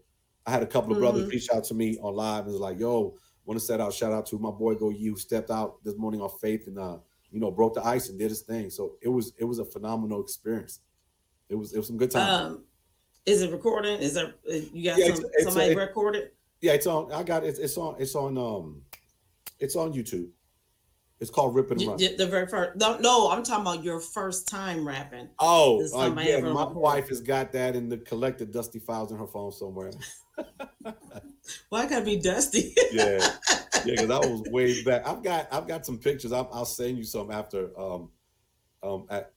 I 0.47 0.51
had 0.51 0.63
a 0.63 0.67
couple 0.67 0.93
of 0.93 0.99
brothers 0.99 1.25
Mhm. 1.25 1.31
reach 1.31 1.49
out 1.53 1.65
to 1.65 1.75
me 1.75 1.99
on 1.99 2.15
live 2.15 2.45
and 2.45 2.53
was 2.53 2.61
like, 2.61 2.79
"Yo, 2.79 3.17
want 3.47 3.59
to 3.59 3.65
set 3.65 3.81
out 3.81 3.93
shout 3.95 4.13
out 4.13 4.27
to 4.27 4.39
my 4.39 4.51
boy 4.51 4.75
Go 4.75 4.91
Ye, 4.91 5.07
who 5.09 5.17
stepped 5.17 5.51
out 5.51 5.83
this 5.83 5.97
morning 5.97 6.21
on 6.21 6.31
faith 6.41 6.67
and 6.67 6.79
uh, 6.79 6.99
you 7.35 7.41
know, 7.41 7.51
broke 7.51 7.75
the 7.75 7.85
ice 7.85 8.09
and 8.09 8.19
did 8.19 8.31
his 8.31 8.41
thing." 8.43 8.71
So 8.71 8.95
it 9.03 9.09
was 9.11 9.33
it 9.39 9.45
was 9.45 9.59
a 9.59 9.65
phenomenal 9.65 10.23
experience. 10.23 10.81
It 11.51 11.57
was 11.57 11.75
it 11.75 11.79
was 11.79 11.87
some 11.89 11.99
good 11.99 12.11
time. 12.11 12.47
Um, 12.47 12.65
is 13.27 13.43
it 13.43 13.51
recording? 13.53 13.99
Is 14.01 14.15
there 14.15 14.35
uh, 14.51 14.55
you 14.73 14.85
got 14.91 14.99
Yeah, 14.99 15.15
some, 15.15 15.25
it's- 15.27 15.45
somebody 15.45 15.73
it- 15.73 15.77
recorded? 15.77 16.31
yeah, 16.61 16.73
it's 16.73 16.87
on. 16.87 17.13
I 17.13 17.23
got 17.23 17.45
it. 17.45 17.59
It's 17.61 17.77
on. 17.77 17.97
It's 17.99 18.15
on. 18.15 18.39
Um, 18.39 18.83
it's 19.61 19.77
on 19.77 19.93
YouTube. 19.93 20.29
It's 21.21 21.31
called 21.31 21.55
Rip 21.55 21.71
and 21.71 21.81
You- 21.81 21.89
Run. 21.91 21.97
the 21.99 22.27
very 22.29 22.47
first. 22.47 22.77
No, 22.77 22.99
no, 22.99 23.31
I'm 23.31 23.43
talking 23.43 23.63
about 23.63 23.83
your 23.85 24.01
first 24.01 24.47
time 24.49 24.87
rapping. 24.87 25.29
Oh, 25.39 25.81
uh, 25.95 26.07
yeah. 26.21 26.41
My 26.41 26.49
recorded? 26.49 26.77
wife 26.77 27.09
has 27.09 27.21
got 27.21 27.53
that 27.53 27.77
in 27.77 27.89
the 27.89 27.99
collected 27.99 28.53
dusty 28.53 28.79
files 28.79 29.11
in 29.13 29.19
her 29.19 29.27
phone 29.27 29.53
somewhere. 29.53 29.93
Well, 31.71 31.83
I 31.83 31.87
gotta 31.87 32.05
be 32.05 32.17
dusty. 32.19 32.75
yeah, 32.93 33.19
because 33.85 34.11
I 34.11 34.19
was 34.19 34.43
way 34.51 34.83
back. 34.83 35.07
I've 35.07 35.23
got 35.23 35.49
I've 35.53 35.69
got 35.69 35.85
some 35.87 35.99
pictures. 35.99 36.33
I'll, 36.33 36.49
I'll 36.53 36.65
send 36.65 36.99
you 36.99 37.05
some 37.05 37.31
after 37.31 37.71
um 37.79 38.11
um 38.83 39.07
at, 39.11 39.33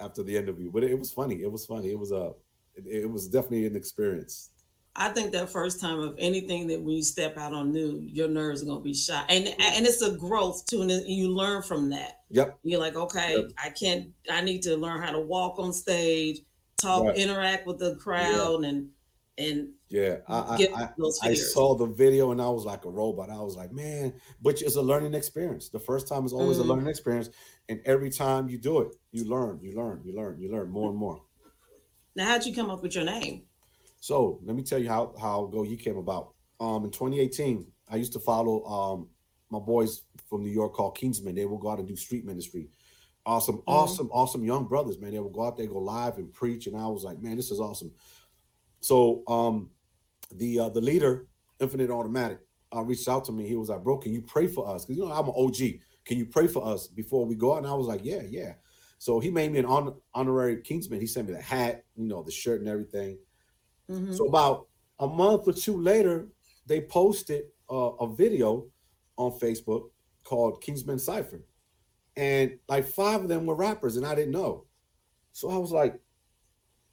after 0.00 0.22
the 0.22 0.36
interview. 0.36 0.70
But 0.70 0.84
it, 0.84 0.98
was 0.98 1.12
funny. 1.12 1.42
It 1.42 1.50
was 1.50 1.66
funny. 1.66 1.90
It 1.90 1.98
was 1.98 2.12
a 2.12 2.32
it, 2.74 3.02
it 3.02 3.10
was 3.10 3.28
definitely 3.28 3.66
an 3.66 3.76
experience. 3.76 4.50
I 4.96 5.10
think 5.10 5.32
that 5.32 5.48
first 5.48 5.80
time 5.80 6.00
of 6.00 6.16
anything 6.18 6.66
that 6.68 6.80
when 6.80 6.96
you 6.96 7.02
step 7.04 7.38
out 7.38 7.52
on 7.52 7.70
new, 7.70 8.00
your 8.00 8.28
nerves 8.28 8.62
are 8.62 8.66
gonna 8.66 8.80
be 8.80 8.94
shot, 8.94 9.26
and 9.28 9.46
and 9.46 9.86
it's 9.86 10.02
a 10.02 10.16
growth 10.16 10.66
too, 10.66 10.82
and 10.82 10.90
you 10.90 11.28
learn 11.28 11.62
from 11.62 11.90
that. 11.90 12.20
Yep. 12.30 12.58
You're 12.64 12.80
like, 12.80 12.96
okay, 12.96 13.36
Yep. 13.36 13.50
I 13.62 13.70
can't. 13.70 14.08
I 14.28 14.40
need 14.40 14.62
to 14.62 14.76
learn 14.76 15.00
how 15.00 15.12
to 15.12 15.20
walk 15.20 15.60
on 15.60 15.72
stage, 15.72 16.40
talk, 16.78 17.04
Right. 17.04 17.16
interact 17.16 17.66
with 17.66 17.78
the 17.78 17.94
crowd, 17.96 18.64
and 18.64 18.88
and 19.38 19.68
Yeah. 19.90 20.18
I 20.28 20.38
I, 20.38 20.56
I, 20.74 20.88
I 21.22 21.34
saw 21.34 21.74
the 21.74 21.86
video 21.86 22.30
and 22.32 22.42
I 22.42 22.48
was 22.48 22.64
like 22.64 22.84
a 22.84 22.90
robot. 22.90 23.30
I 23.30 23.40
was 23.40 23.56
like, 23.56 23.72
man, 23.72 24.12
but 24.42 24.60
it's 24.60 24.76
a 24.76 24.82
learning 24.82 25.14
experience. 25.14 25.68
The 25.70 25.78
first 25.80 26.06
time 26.08 26.26
is 26.26 26.32
always 26.32 26.58
Mhm. 26.58 26.64
a 26.64 26.64
learning 26.64 26.86
experience, 26.88 27.30
and 27.68 27.80
every 27.86 28.10
time 28.10 28.48
you 28.48 28.58
do 28.58 28.80
it, 28.80 28.94
you 29.12 29.24
learn, 29.24 29.60
you 29.62 29.74
learn, 29.74 30.02
you 30.04 30.14
learn, 30.14 30.38
you 30.40 30.50
learn 30.52 30.70
more 30.70 30.90
and 30.90 30.98
more. 30.98 31.22
Now, 32.14 32.26
how'd 32.26 32.44
you 32.44 32.54
come 32.54 32.68
up 32.70 32.82
with 32.82 32.94
your 32.94 33.04
name? 33.04 33.42
So 34.00 34.40
let 34.44 34.54
me 34.56 34.62
tell 34.62 34.78
you 34.78 34.88
how 34.88 35.14
how 35.20 35.46
Go 35.46 35.62
Ye 35.64 35.76
came 35.76 35.96
about. 35.96 36.34
Um, 36.60 36.84
in 36.84 36.90
2018, 36.90 37.66
I 37.88 37.96
used 37.96 38.12
to 38.12 38.20
follow 38.20 38.64
um 38.64 39.08
my 39.50 39.58
boys 39.58 40.02
from 40.28 40.42
New 40.42 40.50
York 40.50 40.74
called 40.74 40.96
Kingsmen. 40.98 41.34
They 41.34 41.46
will 41.46 41.58
go 41.58 41.70
out 41.70 41.78
and 41.78 41.88
do 41.88 41.96
street 41.96 42.24
ministry. 42.26 42.68
Awesome, 43.24 43.56
Mm-hmm. 43.58 43.70
awesome, 43.70 44.10
awesome 44.10 44.44
young 44.44 44.66
brothers, 44.68 44.98
man. 44.98 45.12
They 45.12 45.18
will 45.20 45.30
go 45.30 45.44
out 45.46 45.56
there, 45.56 45.66
go 45.66 45.78
live 45.78 46.18
and 46.18 46.32
preach, 46.32 46.66
and 46.66 46.76
I 46.76 46.86
was 46.86 47.04
like, 47.04 47.20
man, 47.22 47.36
this 47.36 47.50
is 47.50 47.60
awesome. 47.60 47.92
So 48.80 49.22
um, 49.26 49.70
the 50.30 50.60
uh, 50.60 50.68
the 50.68 50.80
leader, 50.80 51.26
Infinite 51.60 51.90
Automatic, 51.90 52.38
uh, 52.74 52.82
reached 52.82 53.08
out 53.08 53.24
to 53.26 53.32
me. 53.32 53.46
He 53.46 53.56
was 53.56 53.68
like, 53.68 53.82
bro, 53.82 53.98
can 53.98 54.12
you 54.12 54.22
pray 54.22 54.46
for 54.46 54.68
us? 54.68 54.84
Because 54.84 54.98
you 54.98 55.06
know 55.06 55.12
I'm 55.12 55.28
an 55.28 55.34
OG. 55.36 55.80
Can 56.04 56.18
you 56.18 56.26
pray 56.26 56.46
for 56.46 56.64
us 56.66 56.86
before 56.86 57.26
we 57.26 57.34
go 57.34 57.54
out? 57.54 57.58
And 57.58 57.66
I 57.66 57.74
was 57.74 57.86
like, 57.86 58.00
yeah, 58.02 58.22
yeah. 58.28 58.54
So 58.98 59.20
he 59.20 59.30
made 59.30 59.52
me 59.52 59.58
an 59.60 59.64
hon- 59.64 59.94
honorary 60.14 60.60
Kingsman. 60.62 61.00
He 61.00 61.06
sent 61.06 61.28
me 61.28 61.34
the 61.34 61.40
hat, 61.40 61.84
you 61.96 62.08
know, 62.08 62.22
the 62.22 62.32
shirt 62.32 62.60
and 62.60 62.68
everything. 62.68 63.18
Mhm. 63.88 64.16
So 64.16 64.26
about 64.26 64.66
a 64.98 65.06
month 65.06 65.46
or 65.46 65.52
two 65.52 65.80
later, 65.80 66.28
they 66.66 66.80
posted 66.80 67.44
uh, 67.70 67.92
a 68.00 68.12
video 68.14 68.66
on 69.16 69.32
Facebook 69.38 69.90
called 70.24 70.60
Kingsman 70.62 70.98
Cipher, 70.98 71.40
and 72.16 72.58
like 72.68 72.86
five 72.86 73.22
of 73.22 73.28
them 73.28 73.46
were 73.46 73.54
rappers, 73.54 73.96
and 73.96 74.06
I 74.06 74.14
didn't 74.14 74.32
know. 74.32 74.64
So 75.32 75.50
I 75.50 75.56
was 75.56 75.70
like, 75.70 75.98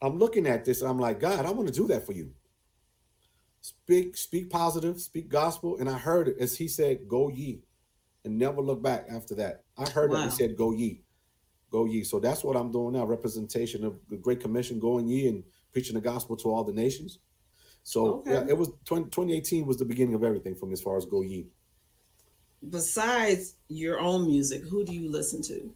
I'm 0.02 0.18
looking 0.20 0.46
at 0.48 0.66
this, 0.66 0.82
and 0.82 0.90
I'm 0.90 1.00
like, 1.00 1.20
God, 1.20 1.46
I 1.46 1.52
want 1.52 1.68
to 1.68 1.74
do 1.74 1.88
that 1.88 2.06
for 2.06 2.14
you. 2.14 2.32
Speak, 3.66 4.16
speak 4.16 4.52
positive, 4.52 5.02
speak 5.02 5.28
gospel, 5.28 5.78
and 5.80 5.90
I 5.90 5.98
heard 5.98 6.28
it 6.28 6.38
as 6.40 6.56
he 6.56 6.68
said, 6.68 7.08
"Go 7.08 7.30
ye," 7.30 7.64
and 8.24 8.38
never 8.38 8.62
look 8.62 8.84
back 8.84 9.08
after 9.10 9.34
that. 9.36 9.64
I 9.76 9.90
heard 9.90 10.12
Wow. 10.12 10.24
he 10.24 10.30
said, 10.30 10.56
"Go 10.56 10.72
ye." 10.72 11.02
Go 11.72 11.86
ye. 11.86 12.04
So 12.04 12.20
that's 12.20 12.44
what 12.44 12.56
I'm 12.56 12.72
doing 12.72 12.94
now. 12.94 13.06
Representation 13.08 13.84
of 13.84 14.00
the 14.08 14.18
Great 14.18 14.40
Commission, 14.40 14.78
going 14.80 15.08
ye 15.08 15.28
and 15.28 15.44
preaching 15.72 15.96
the 15.96 16.02
gospel 16.02 16.38
to 16.38 16.50
all 16.52 16.64
the 16.64 16.74
nations. 16.74 17.18
So 17.82 18.20
Okay. 18.20 18.34
yeah, 18.34 18.46
it 18.48 18.56
was 18.56 18.70
20, 18.86 19.06
2018 19.06 19.66
was 19.66 19.78
the 19.78 19.86
beginning 19.86 20.14
of 20.14 20.24
everything 20.24 20.54
for 20.54 20.68
me 20.68 20.74
as 20.74 20.82
far 20.84 20.96
as 20.96 21.06
go 21.08 21.22
ye. 21.22 21.48
Besides 22.70 23.56
your 23.68 24.00
own 24.00 24.28
music, 24.28 24.62
who 24.62 24.86
do 24.86 24.94
you 24.94 25.10
listen 25.10 25.42
to? 25.42 25.74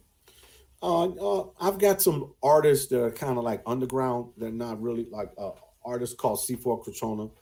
Uh, 0.80 1.08
uh, 1.08 1.50
I've 1.60 1.78
got 1.80 2.00
some 2.00 2.34
artists 2.40 2.86
that 2.86 3.02
are 3.02 3.10
kind 3.10 3.36
of 3.36 3.42
like 3.42 3.62
underground. 3.66 4.32
They're 4.36 4.52
not 4.52 4.80
really 4.80 5.06
like 5.10 5.32
uh, 5.36 5.50
artists 5.84 6.14
called 6.14 6.38
C4 6.38 6.84
Crotona. 6.84 7.32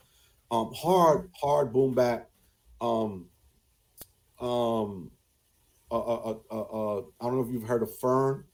Um, 0.51 0.71
hard, 0.73 1.29
hard 1.39 1.71
boom 1.73 1.93
bap. 1.93 2.29
Um, 2.81 3.27
um, 4.39 5.11
uh, 5.91 5.99
uh, 5.99 6.15
uh, 6.31 6.37
uh, 6.51 6.61
uh, 6.61 7.01
I 7.21 7.25
don't 7.25 7.35
know 7.35 7.41
if 7.43 7.51
you've 7.51 7.67
heard 7.67 7.83
of 7.83 7.97
Fern. 7.99 8.45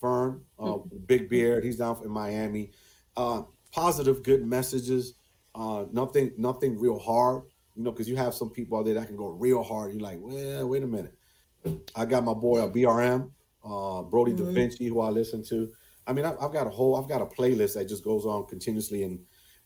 Fern, 0.00 0.42
uh, 0.58 0.78
Big 1.06 1.28
Beard. 1.28 1.64
He's 1.64 1.78
down 1.78 2.00
in 2.04 2.10
Miami. 2.10 2.72
Uh, 3.16 3.42
positive, 3.72 4.22
good 4.22 4.44
messages. 4.46 5.14
Uh, 5.54 5.86
nothing, 5.90 6.32
nothing 6.36 6.78
real 6.78 6.98
hard. 6.98 7.42
You 7.74 7.82
know, 7.82 7.90
because 7.92 8.08
you 8.08 8.16
have 8.16 8.34
some 8.34 8.50
people 8.50 8.78
out 8.78 8.84
there 8.84 8.94
that 8.94 9.06
can 9.06 9.16
go 9.16 9.28
real 9.28 9.62
hard. 9.62 9.92
You're 9.92 10.00
like, 10.02 10.18
well, 10.20 10.68
wait 10.68 10.82
a 10.82 10.86
minute. 10.86 11.14
I 11.94 12.04
got 12.04 12.24
my 12.24 12.34
boy 12.34 12.60
uh, 12.60 12.68
BRM, 12.70 13.30
uh, 13.64 14.02
Brody 14.02 14.32
Da 14.32 14.44
Mhm. 14.44 14.54
Vinci, 14.54 14.86
who 14.86 15.00
I 15.00 15.08
listen 15.10 15.42
to. 15.44 15.72
I 16.06 16.12
mean, 16.12 16.24
I've, 16.24 16.36
I've 16.40 16.52
got 16.52 16.66
a 16.66 16.70
whole, 16.70 16.96
I've 16.96 17.08
got 17.08 17.20
a 17.20 17.26
playlist 17.26 17.74
that 17.74 17.88
just 17.88 18.04
goes 18.04 18.24
on 18.24 18.46
continuously, 18.46 19.02
and 19.02 19.18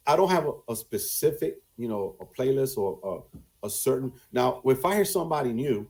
I 0.06 0.16
don't 0.16 0.30
have 0.30 0.46
a, 0.46 0.72
a 0.72 0.76
specific, 0.76 1.58
you 1.76 1.88
know, 1.88 2.16
a 2.20 2.24
playlist 2.24 2.76
or 2.76 3.24
a, 3.62 3.66
a 3.66 3.70
certain. 3.70 4.12
Now, 4.32 4.62
if 4.64 4.84
I 4.84 4.94
hear 4.94 5.04
somebody 5.04 5.52
new, 5.52 5.88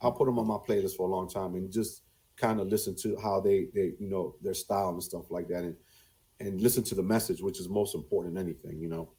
I'll 0.00 0.12
put 0.12 0.26
them 0.26 0.38
on 0.38 0.46
my 0.46 0.56
playlist 0.56 0.96
for 0.96 1.08
a 1.08 1.10
long 1.10 1.28
time 1.28 1.54
and 1.54 1.70
just 1.70 2.02
kind 2.36 2.60
of 2.60 2.68
listen 2.68 2.94
to 2.96 3.16
how 3.22 3.40
they, 3.40 3.68
they, 3.74 3.92
you 3.98 4.08
know, 4.08 4.34
their 4.42 4.54
style 4.54 4.90
and 4.90 5.02
stuff 5.02 5.30
like 5.30 5.48
that, 5.48 5.64
and 5.64 5.76
and 6.40 6.60
listen 6.60 6.82
to 6.84 6.94
the 6.94 7.02
message, 7.02 7.40
which 7.40 7.60
is 7.60 7.68
most 7.68 7.94
important 7.94 8.34
than 8.34 8.44
anything, 8.44 8.80
you 8.80 8.88
know. 8.88 9.12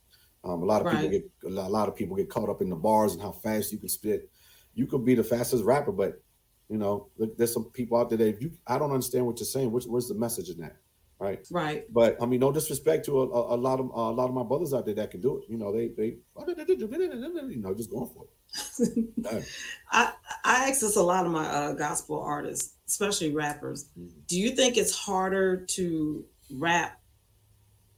Um, 0.43 0.61
a 0.61 0.65
lot 0.65 0.85
of 0.85 0.91
people 0.91 1.09
get 1.09 1.31
a 1.45 1.49
lot 1.49 1.67
a 1.67 1.73
lot 1.73 1.87
of 1.87 1.95
people 1.95 2.15
get 2.15 2.29
caught 2.29 2.49
up 2.49 2.61
in 2.61 2.69
the 2.69 2.75
bars 2.75 3.13
and 3.13 3.21
how 3.21 3.31
fast 3.31 3.71
you 3.71 3.79
can 3.79 3.89
spit. 3.89 4.29
You 4.75 4.85
could 4.85 5.03
be 5.03 5.15
the 5.15 5.23
fastest 5.23 5.63
rapper, 5.63 5.91
but 5.91 6.21
you 6.69 6.77
know, 6.77 7.09
there's 7.37 7.53
some 7.53 7.65
people 7.71 7.97
out 7.97 8.09
there 8.09 8.17
that 8.17 8.27
if 8.27 8.41
you 8.41 8.51
I 8.67 8.77
don't 8.77 8.91
understand 8.91 9.25
what 9.25 9.39
you're 9.39 9.45
saying. 9.45 9.71
Which 9.71 9.85
where's 9.85 10.07
the 10.07 10.15
message 10.15 10.49
in 10.49 10.59
that, 10.59 10.77
right? 11.19 11.45
Right. 11.49 11.93
But 11.93 12.21
I 12.21 12.25
mean, 12.25 12.39
no 12.39 12.51
disrespect 12.51 13.05
to 13.05 13.21
a, 13.21 13.29
a, 13.29 13.55
a 13.55 13.57
lot 13.57 13.79
of 13.79 13.87
a 13.87 14.11
lot 14.11 14.27
of 14.27 14.33
my 14.33 14.43
brothers 14.43 14.73
out 14.73 14.85
there 14.85 14.95
that 14.95 15.11
can 15.11 15.21
do 15.21 15.37
it. 15.37 15.45
You 15.49 15.57
know, 15.57 15.71
they 15.71 15.89
they 15.89 16.17
you 16.37 17.61
know 17.61 17.73
just 17.73 17.91
going 17.91 18.09
for 18.09 18.25
it. 18.25 19.45
I 19.91 20.13
I 20.43 20.67
access 20.69 20.95
a 20.95 21.03
lot 21.03 21.25
of 21.25 21.31
my 21.31 21.45
uh, 21.45 21.73
gospel 21.73 22.19
artists, 22.21 22.75
especially 22.87 23.33
rappers. 23.33 23.89
Mhm. 23.97 24.11
Do 24.27 24.39
you 24.39 24.51
think 24.51 24.77
it's 24.77 24.95
harder 24.95 25.57
to 25.57 26.25
rap 26.51 27.01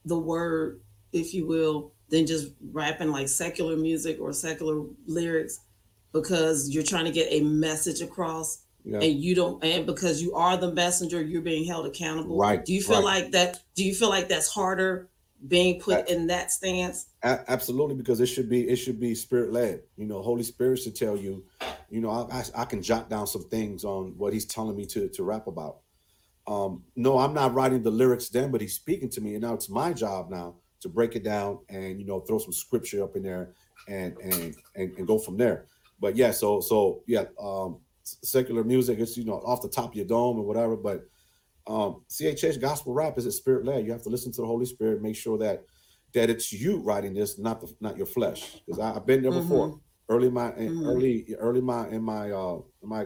the 0.05 0.17
word, 0.17 0.81
if 1.11 1.33
you 1.33 1.45
will, 1.45 1.91
than 2.09 2.25
just 2.25 2.53
rapping 2.71 3.11
like 3.11 3.27
secular 3.27 3.75
music 3.75 4.19
or 4.21 4.31
secular 4.33 4.85
lyrics 5.05 5.59
because 6.13 6.69
you're 6.69 6.83
trying 6.83 7.05
to 7.05 7.11
get 7.11 7.27
a 7.31 7.41
message 7.41 8.01
across 8.01 8.63
Yeah. 8.83 8.99
and 9.01 9.21
you 9.21 9.35
don't 9.35 9.61
and 9.63 9.85
because 9.85 10.21
you 10.21 10.33
are 10.33 10.55
the 10.57 10.71
messenger, 10.73 11.21
you're 11.21 11.41
being 11.41 11.65
held 11.65 11.85
accountable. 11.85 12.37
Right, 12.37 12.63
Do 12.63 12.73
you 12.73 12.81
feel 12.81 12.97
right. 13.03 13.23
like 13.23 13.31
that? 13.31 13.61
Do 13.75 13.83
you 13.83 13.93
feel 13.93 14.09
like 14.09 14.29
that's 14.29 14.47
harder 14.47 15.09
being 15.47 15.79
put 15.79 16.07
That- 16.07 16.09
in 16.09 16.27
that 16.27 16.51
stance? 16.51 17.07
Absolutely, 17.23 17.95
because 17.95 18.21
it 18.21 18.27
should 18.27 18.47
be 18.49 18.69
it 18.69 18.77
should 18.77 18.99
be 18.99 19.13
spirit 19.13 19.51
led. 19.51 19.81
You 19.97 20.05
know, 20.05 20.21
Holy 20.21 20.43
Spirit 20.43 20.79
should 20.79 20.95
tell 20.95 21.17
you. 21.17 21.43
You 21.89 21.99
know, 22.01 22.09
I, 22.09 22.37
I 22.37 22.43
I 22.61 22.65
can 22.65 22.81
jot 22.81 23.09
down 23.09 23.27
some 23.27 23.43
things 23.49 23.83
on 23.83 24.13
what 24.17 24.31
He's 24.33 24.45
telling 24.45 24.77
me 24.77 24.85
to 24.87 25.09
to 25.09 25.23
rap 25.23 25.47
about. 25.47 25.79
Um, 26.47 26.83
no, 26.95 27.17
I'm 27.17 27.33
not 27.33 27.53
writing 27.53 27.83
the 27.83 27.91
lyrics 27.91 28.29
then, 28.29 28.51
but 28.51 28.61
He's 28.61 28.73
speaking 28.75 29.09
to 29.09 29.19
me, 29.21 29.33
and 29.33 29.41
now 29.43 29.53
it's 29.53 29.67
my 29.69 29.91
job 29.91 30.29
now 30.29 30.55
to 30.79 30.87
break 30.87 31.15
it 31.17 31.23
down 31.23 31.59
and 31.69 31.99
you 31.99 32.05
know 32.05 32.21
throw 32.21 32.37
some 32.37 32.53
scripture 32.53 33.03
up 33.03 33.15
in 33.17 33.23
there 33.23 33.49
and 33.89 34.15
and 34.19 34.55
and, 34.75 34.97
and 34.97 35.07
go 35.07 35.17
from 35.19 35.35
there. 35.35 35.65
But 35.99 36.15
yeah, 36.15 36.31
so 36.31 36.61
so 36.61 37.01
yeah, 37.07 37.25
um, 37.39 37.79
secular 38.23 38.63
music 38.63 38.99
it's 38.99 39.17
you 39.17 39.25
know 39.25 39.39
off 39.45 39.61
the 39.61 39.69
top 39.69 39.91
of 39.91 39.95
your 39.95 40.05
dome 40.05 40.37
or 40.39 40.45
whatever, 40.45 40.75
but 40.75 41.01
um, 41.67 42.03
CHH 42.09 42.61
gospel 42.61 42.93
rap 42.93 43.17
is 43.17 43.25
a 43.25 43.31
spirit 43.31 43.65
led. 43.65 43.85
You 43.85 43.91
have 43.91 44.03
to 44.03 44.09
listen 44.09 44.31
to 44.33 44.41
the 44.41 44.47
Holy 44.47 44.65
Spirit, 44.65 45.01
make 45.01 45.15
sure 45.15 45.37
that 45.39 45.63
that 46.13 46.29
it's 46.29 46.53
you 46.53 46.79
writing 46.79 47.13
this, 47.13 47.37
not 47.37 47.59
the 47.61 47.73
not 47.81 47.97
your 47.97 48.05
flesh. 48.05 48.61
Because 48.65 48.79
I've 48.79 49.05
been 49.05 49.21
there 49.21 49.31
before. 49.31 49.79
Early 50.09 50.29
my 50.29 50.55
in 50.55 50.69
Mhm. 50.71 50.87
early 50.87 51.35
early 51.37 51.59
my 51.61 51.89
in 51.89 52.01
my 52.01 52.31
uh 52.31 52.61
in 52.81 52.89
my 52.89 53.05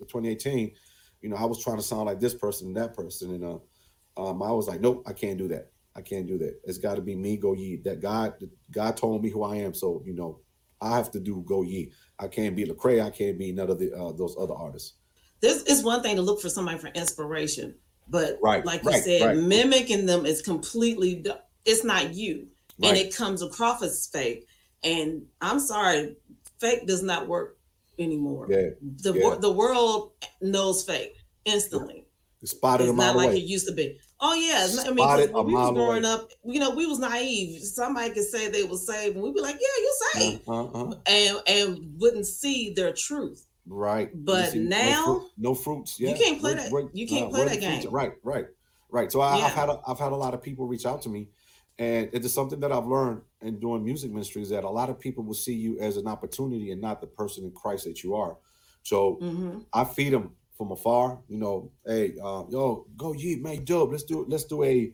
2018, 0.00 0.72
you 1.20 1.28
know, 1.28 1.36
I 1.36 1.44
was 1.44 1.62
trying 1.62 1.76
to 1.76 1.82
sound 1.82 2.06
like 2.06 2.18
this 2.18 2.34
person 2.34 2.68
and 2.68 2.76
that 2.76 2.94
person, 2.94 3.34
and 3.34 3.44
uh, 3.44 3.58
um, 4.16 4.42
I 4.42 4.50
was 4.50 4.66
like, 4.66 4.80
nope, 4.80 5.04
I 5.06 5.12
can't 5.12 5.38
do 5.38 5.46
that. 5.48 5.70
I 5.94 6.02
can't 6.02 6.26
do 6.26 6.38
that. 6.38 6.60
It's 6.64 6.78
got 6.78 6.94
to 6.96 7.02
be 7.02 7.14
me, 7.14 7.36
go 7.36 7.52
ye. 7.52 7.76
That 7.84 8.00
God, 8.00 8.34
God 8.70 8.96
told 8.96 9.22
me 9.22 9.30
who 9.30 9.42
I 9.42 9.56
am, 9.56 9.74
so 9.74 10.02
you 10.04 10.14
know, 10.14 10.40
I 10.80 10.96
have 10.96 11.10
to 11.12 11.20
do 11.20 11.42
go 11.46 11.62
ye. 11.62 11.92
I 12.18 12.28
can't 12.28 12.56
be 12.56 12.64
Lecrae. 12.64 13.02
I 13.04 13.10
can't 13.10 13.38
be 13.38 13.52
none 13.52 13.70
of 13.70 13.78
the 13.78 13.92
uh, 13.94 14.12
those 14.12 14.36
other 14.38 14.54
artists. 14.54 14.94
This 15.40 15.62
is 15.64 15.82
one 15.82 16.02
thing 16.02 16.16
to 16.16 16.22
look 16.22 16.40
for 16.40 16.48
somebody 16.50 16.78
for 16.78 16.88
inspiration, 16.88 17.74
but 18.08 18.38
Right, 18.42 18.64
like 18.64 18.82
you 18.84 18.90
right, 18.90 19.02
said, 19.02 19.22
right. 19.26 19.36
mimicking 19.36 20.06
them 20.06 20.26
is 20.26 20.42
completely. 20.42 21.24
It's 21.64 21.84
not 21.84 22.14
you, 22.14 22.48
and 22.82 22.96
it 22.96 23.14
comes 23.14 23.42
across 23.42 23.82
as 23.82 24.06
fake. 24.12 24.46
And 24.82 25.22
I'm 25.40 25.60
sorry, 25.60 26.16
fake 26.58 26.86
does 26.86 27.02
not 27.02 27.26
work 27.28 27.58
anymore. 27.98 28.46
Yeah, 28.50 28.70
The 29.02 29.12
yeah. 29.18 29.36
the 29.40 29.52
world 29.52 30.12
knows 30.40 30.84
fake 30.84 31.16
instantly. 31.44 32.06
spotted 32.44 32.84
It's 32.88 32.92
mile 32.96 33.08
not 33.08 33.16
like 33.16 33.28
away. 33.28 33.38
it 33.38 33.44
used 33.44 33.66
to 33.68 33.74
be. 33.74 33.98
Oh 34.22 34.34
yeah, 34.34 34.66
I 34.84 34.90
mean, 34.90 35.32
when 35.32 35.46
we 35.46 35.54
was 35.54 35.72
growing 35.72 36.04
up, 36.04 36.30
you 36.44 36.60
know, 36.60 36.70
we 36.70 36.86
was 36.86 36.98
naive. 36.98 37.62
Somebody 37.62 38.10
could 38.10 38.24
say 38.24 38.48
they 38.50 38.64
were 38.64 38.76
saved, 38.76 39.14
and 39.16 39.24
we'd 39.24 39.34
be 39.34 39.40
like, 39.40 39.54
"Yeah, 39.58 39.82
you're 39.82 40.12
saved," 40.30 40.42
Uh, 40.48 40.64
uh, 40.64 40.90
uh. 40.90 40.94
and 41.06 41.38
and 41.46 42.00
wouldn't 42.00 42.26
see 42.26 42.72
their 42.74 42.92
truth. 42.92 43.46
Right. 43.66 44.10
But 44.14 44.50
see, 44.50 44.58
no 44.58 44.68
now- 44.76 45.04
fruit- 45.04 45.30
no, 45.38 45.54
fruits. 45.54 45.98
Yeah. 46.00 46.10
You 46.10 46.16
can't 46.16 46.40
play 46.40 46.54
that- 46.54 46.70
where- 46.70 46.90
you 46.92 47.06
can't 47.06 47.26
uh, 47.26 47.30
play 47.30 47.44
that 47.46 47.60
game. 47.60 47.90
Right. 47.90 48.12
Right. 48.22 48.46
Right. 48.90 49.10
So 49.12 49.20
I, 49.20 49.38
Yeah. 49.38 49.44
I've 49.46 49.52
had 49.52 49.68
a, 49.68 49.80
I've 49.86 49.98
had 49.98 50.12
a 50.12 50.16
lot 50.16 50.34
of 50.34 50.42
people 50.42 50.66
reach 50.66 50.84
out 50.84 51.00
to 51.02 51.08
me, 51.08 51.28
and 51.78 52.10
it 52.12 52.24
is 52.24 52.34
something 52.34 52.60
that 52.60 52.72
I've 52.72 52.86
learned 52.86 53.22
in 53.40 53.58
doing 53.60 53.82
music 53.84 54.10
ministry 54.10 54.42
is 54.42 54.48
that 54.50 54.64
a 54.64 54.68
lot 54.70 54.90
of 54.90 54.98
people 54.98 55.24
will 55.24 55.34
see 55.34 55.54
you 55.54 55.78
as 55.78 55.96
an 55.96 56.06
opportunity 56.08 56.72
and 56.72 56.80
not 56.80 57.00
the 57.00 57.06
person 57.06 57.44
in 57.44 57.52
Christ 57.52 57.84
that 57.84 58.02
you 58.02 58.14
are. 58.16 58.36
So 58.82 59.14
hmm 59.20 59.58
I 59.72 59.84
feed 59.84 60.12
them 60.12 60.32
from 60.60 60.72
afar. 60.72 61.18
You 61.26 61.38
know, 61.38 61.72
hey, 61.86 62.12
uh, 62.22 62.44
yo, 62.50 62.86
go 62.94 63.14
ye, 63.14 63.36
man, 63.36 63.64
dope. 63.64 63.92
Let's 63.92 64.04
do 64.04 64.26
let's 64.28 64.44
do 64.44 64.62
a 64.62 64.92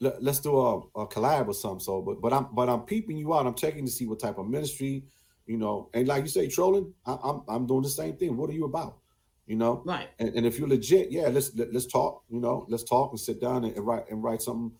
let, 0.00 0.20
let's 0.20 0.40
do 0.40 0.58
a, 0.58 0.78
a 1.02 1.06
collab 1.06 1.46
or 1.46 1.54
something. 1.54 1.78
So, 1.78 2.02
but 2.02 2.20
but 2.20 2.32
I'm 2.32 2.48
but 2.52 2.68
I'm 2.68 2.80
peeping 2.80 3.16
you 3.16 3.32
out. 3.34 3.46
I'm 3.46 3.54
checking 3.54 3.86
to 3.86 3.92
see 3.92 4.06
what 4.06 4.18
type 4.18 4.36
of 4.36 4.48
ministry, 4.48 5.04
you 5.46 5.58
know, 5.58 5.90
and 5.94 6.08
like 6.08 6.24
you 6.24 6.28
say, 6.28 6.48
trolling. 6.48 6.92
I, 7.06 7.16
I'm 7.22 7.42
I'm 7.46 7.66
doing 7.68 7.82
the 7.82 7.88
same 7.88 8.16
thing. 8.16 8.36
What 8.36 8.50
are 8.50 8.54
you 8.54 8.64
about? 8.64 8.98
You 9.46 9.54
know, 9.56 9.82
Right. 9.84 10.08
and, 10.18 10.30
and 10.34 10.44
if 10.46 10.58
you're 10.58 10.66
legit, 10.66 11.12
yeah, 11.12 11.28
let's 11.28 11.54
let, 11.54 11.72
let's 11.72 11.86
talk. 11.86 12.24
You 12.28 12.40
know, 12.40 12.66
let's 12.68 12.82
talk 12.82 13.12
and 13.12 13.20
sit 13.20 13.40
down 13.40 13.62
and, 13.64 13.76
and 13.76 13.86
write 13.86 14.10
and 14.10 14.24
write 14.24 14.42
something, 14.42 14.72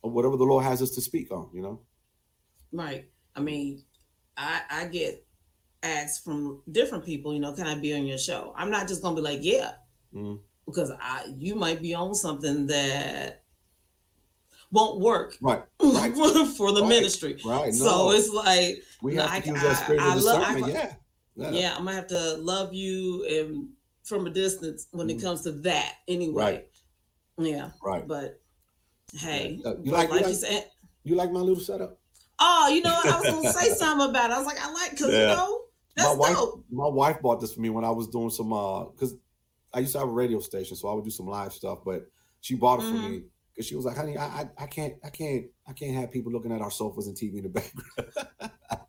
or 0.00 0.10
whatever 0.10 0.38
the 0.38 0.44
Lord 0.44 0.64
has 0.64 0.80
us 0.80 0.92
to 0.92 1.02
speak 1.02 1.30
on. 1.30 1.50
You 1.52 1.60
know, 1.60 1.80
Right. 2.72 3.04
I 3.36 3.40
mean, 3.40 3.82
I 4.34 4.62
I 4.70 4.84
get 4.86 5.26
asked 5.82 6.24
from 6.24 6.62
different 6.70 7.04
people, 7.04 7.32
you 7.34 7.40
know, 7.40 7.52
can 7.52 7.66
I 7.66 7.74
be 7.74 7.94
on 7.94 8.06
your 8.06 8.18
show? 8.18 8.52
I'm 8.56 8.70
not 8.70 8.88
just 8.88 9.02
gonna 9.02 9.16
be 9.16 9.22
like, 9.22 9.40
yeah, 9.42 9.72
Mhm. 10.14 10.38
because 10.66 10.90
I 11.00 11.32
you 11.38 11.54
might 11.54 11.80
be 11.82 11.94
on 11.94 12.14
something 12.14 12.66
that 12.68 13.42
won't 14.70 15.00
work 15.00 15.36
right, 15.40 15.62
right, 15.82 16.14
for 16.56 16.72
the 16.72 16.80
Right. 16.82 16.88
ministry. 16.88 17.38
right. 17.44 17.74
So 17.74 18.12
it's 18.12 18.30
like, 18.30 18.82
we 19.02 19.16
have 19.16 19.26
like, 19.30 19.44
to 19.44 19.50
use 19.50 19.62
that 19.62 19.84
spirit 19.84 20.00
I 20.00 20.06
of 20.06 20.12
I- 20.12 20.14
discernment. 20.16 20.72
yeah, 20.72 20.94
yeah, 21.36 21.50
yeah, 21.50 21.70
I'm 21.76 21.84
gonna 21.84 21.96
have 21.96 22.06
to 22.08 22.36
love 22.36 22.72
you 22.72 23.24
and 23.26 23.68
from 24.04 24.26
a 24.26 24.30
distance 24.30 24.86
when 24.92 25.10
it 25.10 25.18
Mhm. 25.18 25.22
comes 25.22 25.42
to 25.42 25.52
that 25.52 25.96
anyway. 26.08 26.42
Right. 26.42 26.68
Yeah, 27.38 27.70
right. 27.84 28.06
but 28.06 28.40
hey, 29.14 29.60
Uh, 29.64 29.74
you 29.82 29.92
like, 29.92 30.10
like 30.10 30.22
you 30.22 30.28
you 30.28 30.34
said, 30.34 30.70
you 31.04 31.14
like 31.16 31.32
my 31.32 31.40
little 31.40 31.62
setup? 31.62 31.98
oh, 32.38 32.68
you 32.68 32.82
know, 32.82 32.98
I 33.04 33.20
was 33.20 33.30
gonna 33.30 33.52
say 33.52 33.74
something 33.74 34.08
about 34.08 34.30
it. 34.30 34.34
I 34.34 34.38
was 34.38 34.46
like, 34.46 34.60
I 34.60 34.70
like 34.72 34.90
because 34.92 35.12
Yeah. 35.12 35.30
you 35.30 35.36
know 35.36 35.61
that's 35.96 36.08
my 36.08 36.14
wife, 36.14 36.34
dope. 36.36 36.64
my 36.70 36.88
wife 36.88 37.20
bought 37.22 37.40
this 37.40 37.52
for 37.54 37.60
me 37.60 37.70
when 37.70 37.84
I 37.84 37.90
was 37.90 38.08
doing 38.08 38.30
some 38.30 38.52
uh 38.52 38.84
because 38.86 39.14
I 39.74 39.80
used 39.80 39.92
to 39.92 39.98
have 40.00 40.08
a 40.08 40.12
radio 40.12 40.40
station, 40.40 40.76
so 40.76 40.88
I 40.88 40.94
would 40.94 41.04
do 41.04 41.10
some 41.10 41.26
live 41.26 41.52
stuff. 41.52 41.78
But 41.84 42.06
she 42.40 42.54
bought 42.54 42.80
it 42.80 42.82
for 42.82 42.94
Mhm. 42.94 43.10
me 43.10 43.22
because 43.52 43.66
she 43.66 43.76
was 43.76 43.84
like, 43.84 43.96
"Honey, 43.96 44.16
I, 44.16 44.24
I 44.42 44.48
I 44.58 44.66
can't 44.66 44.94
I 45.04 45.10
can't 45.10 45.46
I 45.66 45.72
can't 45.72 45.94
have 45.94 46.10
people 46.10 46.32
looking 46.32 46.52
at 46.52 46.60
our 46.60 46.70
sofas 46.70 47.06
and 47.06 47.16
TV 47.16 47.38
in 47.38 47.42
the 47.44 47.48
background." 47.48 48.12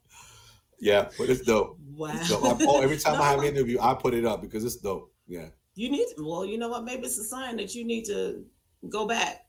yeah, 0.79 1.09
but 1.17 1.29
it's 1.29 1.41
dope. 1.41 1.77
Wow. 1.95 2.11
It's 2.13 2.29
dope. 2.29 2.43
I- 2.43 2.65
oh, 2.67 2.81
every 2.81 2.97
time 3.03 3.17
No, 3.17 3.23
I 3.23 3.29
have 3.31 3.39
an 3.39 3.45
interview, 3.45 3.79
I 3.81 3.93
put 3.93 4.13
it 4.13 4.25
up 4.25 4.41
because 4.41 4.63
it's 4.63 4.77
dope. 4.77 5.11
Yeah, 5.27 5.49
You 5.75 5.89
need 5.89 6.07
well, 6.17 6.45
you 6.45 6.57
know 6.57 6.67
what? 6.69 6.83
Maybe 6.83 7.03
it's 7.05 7.17
a 7.17 7.23
sign 7.23 7.55
that 7.57 7.73
you 7.75 7.85
need 7.85 8.03
to 8.05 8.43
go 8.89 9.05
back. 9.07 9.45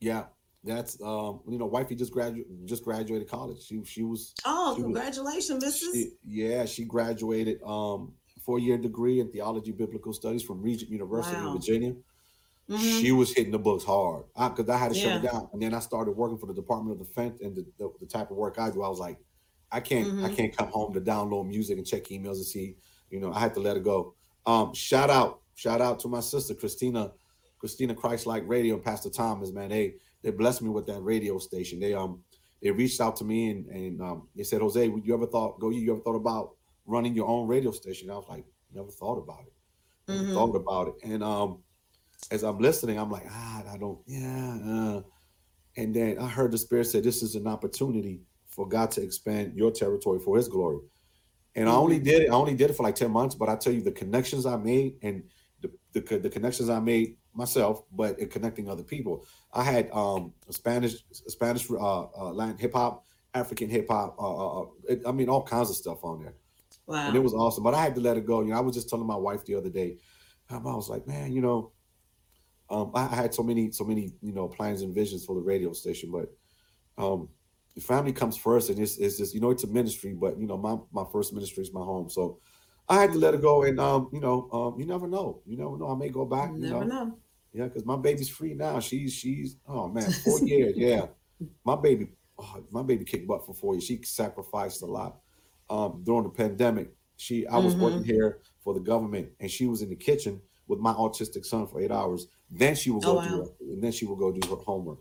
yeah. 0.00 0.24
That's 0.68 1.00
um 1.02 1.40
you 1.48 1.58
know, 1.58 1.66
wifey 1.66 1.94
just 1.96 2.12
graduated 2.12 2.46
just 2.66 2.84
graduated 2.84 3.28
college. 3.28 3.62
She 3.64 3.82
she 3.84 4.02
was 4.04 4.34
Oh, 4.44 4.74
She 4.76 4.82
was- 4.82 4.84
congratulations, 4.92 5.64
Mrs. 5.64 5.92
She, 5.94 6.10
yeah, 6.26 6.64
she 6.66 6.84
graduated 6.84 7.62
um 7.62 8.12
four 8.44 8.58
year 8.58 8.76
degree 8.78 9.20
in 9.20 9.30
theology 9.32 9.72
biblical 9.72 10.12
studies 10.12 10.42
from 10.42 10.60
Regent 10.62 10.90
University 10.90 11.36
Wow. 11.36 11.48
in 11.48 11.52
Virginia. 11.54 11.94
Mhm. 12.70 13.00
She 13.00 13.12
was 13.12 13.32
hitting 13.32 13.50
the 13.52 13.58
books 13.58 13.82
hard 13.82 14.24
because 14.36 14.68
I, 14.68 14.76
had 14.76 14.92
to 14.92 14.98
shut 14.98 15.24
it 15.24 15.30
down, 15.30 15.48
and 15.54 15.62
then 15.62 15.72
I 15.72 15.78
started 15.80 16.12
working 16.12 16.36
for 16.36 16.44
the 16.46 16.52
Department 16.54 17.00
of 17.00 17.06
Defense 17.06 17.40
and 17.40 17.56
the, 17.56 17.64
the, 17.78 17.90
the 18.00 18.06
type 18.06 18.30
of 18.30 18.36
work 18.36 18.58
I 18.58 18.68
do. 18.70 18.82
I 18.82 18.88
was 18.90 18.98
like, 18.98 19.18
I 19.72 19.80
can't 19.80 20.06
I 20.22 20.28
Mhm. 20.28 20.36
can't 20.36 20.56
come 20.56 20.68
home 20.68 20.92
to 20.92 21.00
download 21.00 21.46
music 21.48 21.78
and 21.78 21.86
check 21.86 22.04
emails 22.04 22.36
and 22.36 22.44
see. 22.44 22.76
You 23.10 23.20
know, 23.20 23.32
I 23.32 23.40
had 23.40 23.54
to 23.54 23.60
let 23.60 23.78
it 23.78 23.84
go. 23.84 24.14
Um, 24.44 24.74
shout 24.74 25.08
out, 25.08 25.40
shout 25.54 25.80
out 25.80 25.98
to 26.00 26.08
my 26.08 26.20
sister 26.20 26.54
Christina, 26.54 27.12
Christina 27.58 27.94
Christ 27.94 28.26
like 28.26 28.46
Radio 28.46 28.74
and 28.74 28.84
Pastor 28.84 29.08
Thomas. 29.10 29.50
Man, 29.50 29.70
they 29.70 29.94
they 30.28 30.36
blessed 30.36 30.60
me 30.60 30.68
with 30.68 30.86
that 30.86 31.00
radio 31.00 31.38
station. 31.38 31.80
They 31.80 31.94
um 31.94 32.20
they 32.62 32.70
reached 32.70 33.00
out 33.00 33.16
to 33.16 33.24
me 33.24 33.50
and 33.50 33.66
and 33.68 34.02
um, 34.02 34.28
they 34.36 34.42
said, 34.44 34.60
Jose, 34.60 34.88
would 34.88 35.06
you 35.06 35.14
ever 35.14 35.26
thought 35.26 35.58
go? 35.58 35.70
You 35.70 35.92
ever 35.92 36.02
thought 36.02 36.16
about 36.16 36.50
running 36.84 37.14
your 37.14 37.28
own 37.28 37.48
radio 37.48 37.70
station? 37.70 38.10
I 38.10 38.14
was 38.14 38.26
like, 38.28 38.44
never 38.74 38.90
thought 38.90 39.18
about 39.18 39.44
it. 39.46 39.52
Never 40.06 40.24
Mhm. 40.24 40.34
thought 40.34 40.56
about 40.56 40.88
it. 40.88 40.94
And 41.02 41.22
um, 41.22 41.62
as 42.30 42.42
I'm 42.42 42.58
listening, 42.58 42.98
I'm 42.98 43.10
like, 43.10 43.26
ah, 43.30 43.62
I 43.72 43.78
don't, 43.78 44.00
yeah. 44.06 44.58
Uh. 44.66 45.02
And 45.76 45.94
then 45.94 46.18
I 46.18 46.26
heard 46.26 46.50
the 46.50 46.58
Spirit 46.58 46.86
say, 46.86 47.00
this 47.00 47.22
is 47.22 47.34
an 47.36 47.46
opportunity 47.46 48.20
for 48.48 48.66
God 48.68 48.90
to 48.92 49.02
expand 49.02 49.54
your 49.54 49.70
territory 49.70 50.18
for 50.18 50.36
His 50.36 50.48
glory. 50.48 50.80
And 51.54 51.68
I 51.68 51.72
only 51.72 51.98
did 51.98 52.22
it. 52.22 52.30
I 52.30 52.34
only 52.34 52.54
did 52.54 52.70
it 52.70 52.76
for 52.76 52.82
like 52.82 52.96
ten 52.96 53.10
months, 53.12 53.34
but 53.34 53.48
I 53.48 53.56
tell 53.56 53.72
you, 53.72 53.80
the 53.82 53.92
connections 53.92 54.44
I 54.44 54.56
made 54.56 54.96
and 55.02 55.22
the 55.62 55.70
the, 55.94 56.00
the 56.18 56.30
connections 56.30 56.68
I 56.68 56.80
made 56.80 57.16
myself, 57.38 57.84
but 57.92 58.18
in 58.20 58.28
connecting 58.28 58.68
other 58.68 58.84
people. 58.84 59.26
I 59.54 59.64
had 59.64 59.90
um 59.92 60.34
a 60.48 60.52
Spanish, 60.52 60.96
Spanish, 61.12 61.70
uh, 61.70 61.76
uh 62.04 62.32
Latin 62.34 62.58
hip 62.58 62.74
hop, 62.74 63.06
African 63.34 63.70
hip 63.70 63.88
hop. 63.90 64.16
Uh, 64.18 64.36
uh, 64.36 64.62
uh, 64.62 64.66
it- 64.90 65.02
I 65.06 65.12
mean, 65.12 65.30
all 65.30 65.44
kinds 65.44 65.70
of 65.70 65.76
stuff 65.76 66.04
on 66.04 66.22
there 66.22 66.34
Wow. 66.86 67.06
and 67.06 67.16
it 67.16 67.20
was 67.20 67.34
awesome. 67.34 67.64
But 67.64 67.74
I 67.74 67.82
had 67.82 67.94
to 67.96 68.00
let 68.02 68.16
it 68.18 68.26
go. 68.26 68.42
You 68.42 68.50
know, 68.50 68.58
I 68.58 68.60
was 68.60 68.74
just 68.76 68.88
telling 68.90 69.06
my 69.06 69.16
wife 69.16 69.44
the 69.44 69.56
other 69.56 69.70
day. 69.70 69.98
I 70.50 70.58
was 70.58 70.90
like, 70.90 71.06
man, 71.06 71.32
you 71.32 71.42
know, 71.42 71.72
um, 72.70 72.92
I, 72.94 73.04
I 73.06 73.14
had 73.14 73.34
so 73.34 73.42
many, 73.42 73.70
so 73.70 73.84
many, 73.84 74.12
you 74.22 74.32
know, 74.32 74.48
plans 74.48 74.82
and 74.82 74.94
visions 74.94 75.24
for 75.24 75.34
the 75.34 75.40
radio 75.42 75.72
station, 75.72 76.10
but 76.10 76.28
um, 77.02 77.28
the 77.74 77.80
family 77.80 78.12
comes 78.12 78.36
first, 78.36 78.70
and 78.70 78.78
it's, 78.78 78.98
it's 78.98 79.18
just, 79.18 79.34
you 79.34 79.40
know, 79.40 79.50
it's 79.50 79.64
a 79.64 79.68
ministry, 79.68 80.14
but 80.14 80.38
you 80.38 80.46
know, 80.46 80.56
my 80.58 80.76
my 80.92 81.04
first 81.12 81.32
ministry 81.32 81.62
is 81.62 81.72
my 81.72 81.80
home, 81.80 82.10
so 82.10 82.40
I 82.88 83.00
had 83.00 83.12
to 83.12 83.18
let 83.18 83.34
it 83.34 83.42
go. 83.42 83.62
And 83.62 83.78
um, 83.80 84.10
you 84.12 84.20
know, 84.20 84.50
um, 84.52 84.80
you 84.80 84.86
never 84.86 85.06
know, 85.08 85.42
you 85.46 85.56
never 85.56 85.76
know, 85.78 85.90
I 85.90 85.96
may 85.96 86.08
go 86.08 86.24
back. 86.24 86.50
You 86.52 86.58
Never 86.58 86.84
know, 86.84 86.86
know. 86.86 87.18
Yeah, 87.52 87.64
because 87.64 87.84
my 87.84 87.96
baby's 87.96 88.28
free 88.28 88.54
now. 88.54 88.80
She's 88.80 89.14
she's 89.14 89.56
oh 89.66 89.88
man, 89.88 90.12
four 90.24 90.40
years. 90.40 90.74
Yeah, 90.76 91.06
my 91.64 91.76
baby, 91.76 92.10
oh, 92.38 92.64
my 92.70 92.82
baby 92.82 93.04
kicked 93.04 93.26
butt 93.26 93.46
for 93.46 93.54
four 93.54 93.74
years. 93.74 93.84
She 93.84 94.02
sacrificed 94.02 94.82
a 94.82 94.86
lot 94.86 95.20
um, 95.70 96.02
during 96.04 96.24
the 96.24 96.30
pandemic. 96.30 96.94
She 97.16 97.46
I 97.46 97.58
was 97.58 97.74
Mhm. 97.74 97.80
working 97.80 98.04
here 98.04 98.40
for 98.62 98.74
the 98.74 98.80
government, 98.80 99.30
and 99.40 99.50
she 99.50 99.66
was 99.66 99.82
in 99.82 99.90
the 99.90 99.96
kitchen 99.96 100.40
with 100.66 100.78
my 100.78 100.92
autistic 100.92 101.44
son 101.44 101.66
for 101.66 101.80
eight 101.80 101.90
hours. 101.90 102.26
Then 102.50 102.74
she 102.74 102.90
would 102.90 103.04
Oh, 103.04 103.14
go 103.14 103.16
wow. 103.16 103.24
do 103.24 103.40
her, 103.40 103.46
and 103.60 103.82
then 103.82 103.92
she 103.92 104.06
would 104.06 104.18
go 104.18 104.32
do 104.32 104.48
her 104.50 104.62
homework. 104.62 104.98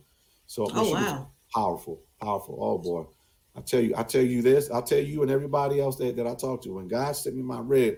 So 0.48 0.74
Oh 0.74 0.84
she 0.84 0.98
was 0.98 1.14
wow. 1.14 1.32
powerful, 1.54 2.02
powerful. 2.22 2.58
Oh 2.62 2.78
boy, 2.78 3.06
I 3.56 3.62
tell 3.62 3.82
you, 3.82 3.94
I 3.98 4.04
tell 4.04 4.22
you 4.24 4.42
this, 4.42 4.70
I'll 4.72 4.84
tell 4.84 5.00
you 5.00 5.22
and 5.22 5.32
everybody 5.32 5.80
else 5.82 5.98
that, 5.98 6.16
that 6.16 6.28
I 6.28 6.36
talk 6.36 6.62
to. 6.64 6.74
When 6.76 6.88
God 6.88 7.16
sent 7.16 7.36
me 7.36 7.44
my 7.44 7.60
rib, 7.60 7.96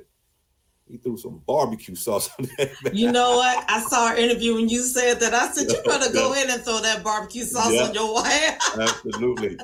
He 0.90 0.98
threw 0.98 1.18
some 1.18 1.42
barbecue 1.46 1.94
sauce 1.96 2.30
on 2.40 2.50
that. 2.58 2.72
man. 2.84 2.96
You 2.96 3.12
know 3.12 3.38
what? 3.38 3.64
I 3.70 3.80
saw 3.82 4.12
an 4.12 4.18
interview 4.18 4.56
when 4.56 4.70
you 4.70 4.82
said 4.82 5.20
that. 5.20 5.34
I 5.36 5.50
said 5.52 5.70
you 5.70 5.78
better 5.86 6.12
go 6.12 6.34
in 6.34 6.50
and 6.50 6.62
throw 6.64 6.80
that 6.82 7.04
barbecue 7.04 7.44
sauce 7.44 7.72
Yeah. 7.72 7.84
on 7.84 7.94
your 7.94 8.14
wife. 8.14 8.58
Absolutely. 8.80 9.58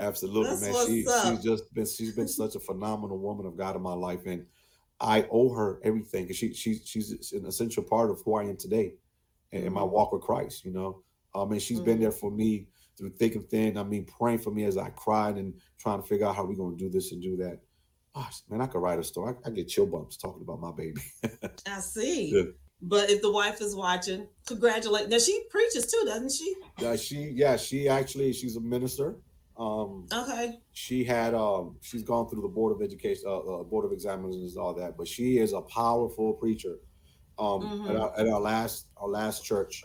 Absolutely, 0.00 0.50
That's 0.50 0.62
man. 0.62 0.86
She 0.86 1.06
up. 1.08 1.26
she's 1.26 1.42
just 1.44 1.74
been 1.74 1.84
she's 1.84 2.14
been 2.14 2.28
such 2.28 2.54
a 2.54 2.60
phenomenal 2.60 3.18
woman 3.18 3.46
of 3.46 3.56
God 3.56 3.74
in 3.74 3.82
my 3.82 3.94
life, 3.94 4.20
and 4.26 4.46
I 5.00 5.26
owe 5.32 5.52
her 5.52 5.80
everything. 5.82 6.32
She 6.32 6.54
she 6.54 6.78
she's 6.84 7.32
an 7.32 7.44
essential 7.46 7.82
part 7.82 8.10
of 8.12 8.22
who 8.24 8.36
I 8.36 8.44
am 8.44 8.56
today, 8.56 8.94
and 9.50 9.64
in 9.64 9.72
my 9.72 9.82
walk 9.82 10.12
with 10.12 10.22
Christ. 10.22 10.64
You 10.64 10.70
know, 10.70 11.02
I 11.34 11.44
mean, 11.46 11.58
she's 11.58 11.80
been 11.80 11.98
Mhm. 11.98 12.02
there 12.02 12.12
for 12.12 12.30
me 12.30 12.68
through 12.96 13.10
thick 13.10 13.34
and 13.34 13.50
thin. 13.50 13.76
I 13.76 13.82
mean, 13.82 14.04
praying 14.04 14.38
for 14.38 14.52
me 14.52 14.62
as 14.66 14.76
I 14.76 14.90
cried 14.90 15.36
and 15.36 15.52
trying 15.78 16.00
to 16.00 16.06
figure 16.06 16.26
out 16.26 16.36
how 16.36 16.44
we're 16.44 16.54
gonna 16.54 16.76
do 16.76 16.88
this 16.88 17.10
and 17.10 17.20
do 17.20 17.36
that. 17.38 17.58
Gosh, 18.18 18.42
man, 18.50 18.60
I 18.60 18.66
could 18.66 18.80
write 18.80 18.98
a 18.98 19.04
story. 19.04 19.34
I, 19.44 19.48
I 19.48 19.52
get 19.52 19.68
chill 19.68 19.86
bumps 19.86 20.16
talking 20.16 20.42
about 20.42 20.60
my 20.60 20.72
baby. 20.72 21.00
I 21.68 21.78
see. 21.78 22.32
Yeah. 22.34 22.42
But 22.82 23.10
if 23.10 23.22
the 23.22 23.30
wife 23.30 23.60
is 23.60 23.76
watching, 23.76 24.26
congratulate. 24.46 25.08
Now 25.08 25.18
she 25.18 25.44
preaches 25.50 25.86
too, 25.86 26.02
doesn't 26.04 26.32
she? 26.32 26.52
Yeah, 26.80 26.96
she 26.96 27.30
yeah 27.34 27.56
she 27.56 27.88
actually 27.88 28.32
she's 28.32 28.56
a 28.56 28.60
minister. 28.60 29.16
Um, 29.56 30.06
Okay. 30.12 30.58
she 30.72 31.04
had 31.04 31.32
um 31.34 31.76
she's 31.80 32.02
gone 32.02 32.28
through 32.28 32.42
the 32.42 32.48
board 32.48 32.72
of 32.74 32.82
education 32.82 33.24
uh, 33.26 33.38
uh, 33.38 33.62
board 33.64 33.84
of 33.84 33.92
examinations 33.92 34.54
and 34.56 34.62
all 34.64 34.72
that 34.74 34.96
but 34.96 35.08
she 35.08 35.38
is 35.38 35.52
a 35.52 35.60
powerful 35.62 36.34
preacher 36.34 36.76
um 37.40 37.64
at, 37.88 37.96
Mhm. 37.96 38.00
our, 38.00 38.18
at 38.20 38.28
our 38.28 38.40
last 38.40 38.86
our 38.96 39.08
last 39.08 39.44
church 39.44 39.82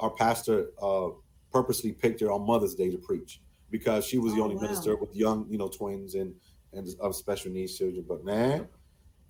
our 0.00 0.10
pastor 0.10 0.66
uh 0.82 1.08
purposely 1.50 1.92
picked 1.92 2.20
her 2.20 2.30
on 2.30 2.46
mother's 2.46 2.74
day 2.74 2.90
to 2.90 2.98
preach 2.98 3.40
because 3.70 4.04
she 4.04 4.18
was 4.18 4.34
the 4.34 4.40
Oh, 4.40 4.44
only 4.44 4.56
wow. 4.56 4.62
minister 4.62 4.94
with 4.96 5.16
young 5.16 5.46
you 5.48 5.56
know 5.56 5.68
twins 5.68 6.14
and 6.14 6.34
and 6.76 6.88
of 7.00 7.14
special 7.14 7.50
needs 7.50 7.76
children 7.76 8.04
but 8.08 8.24
man 8.24 8.66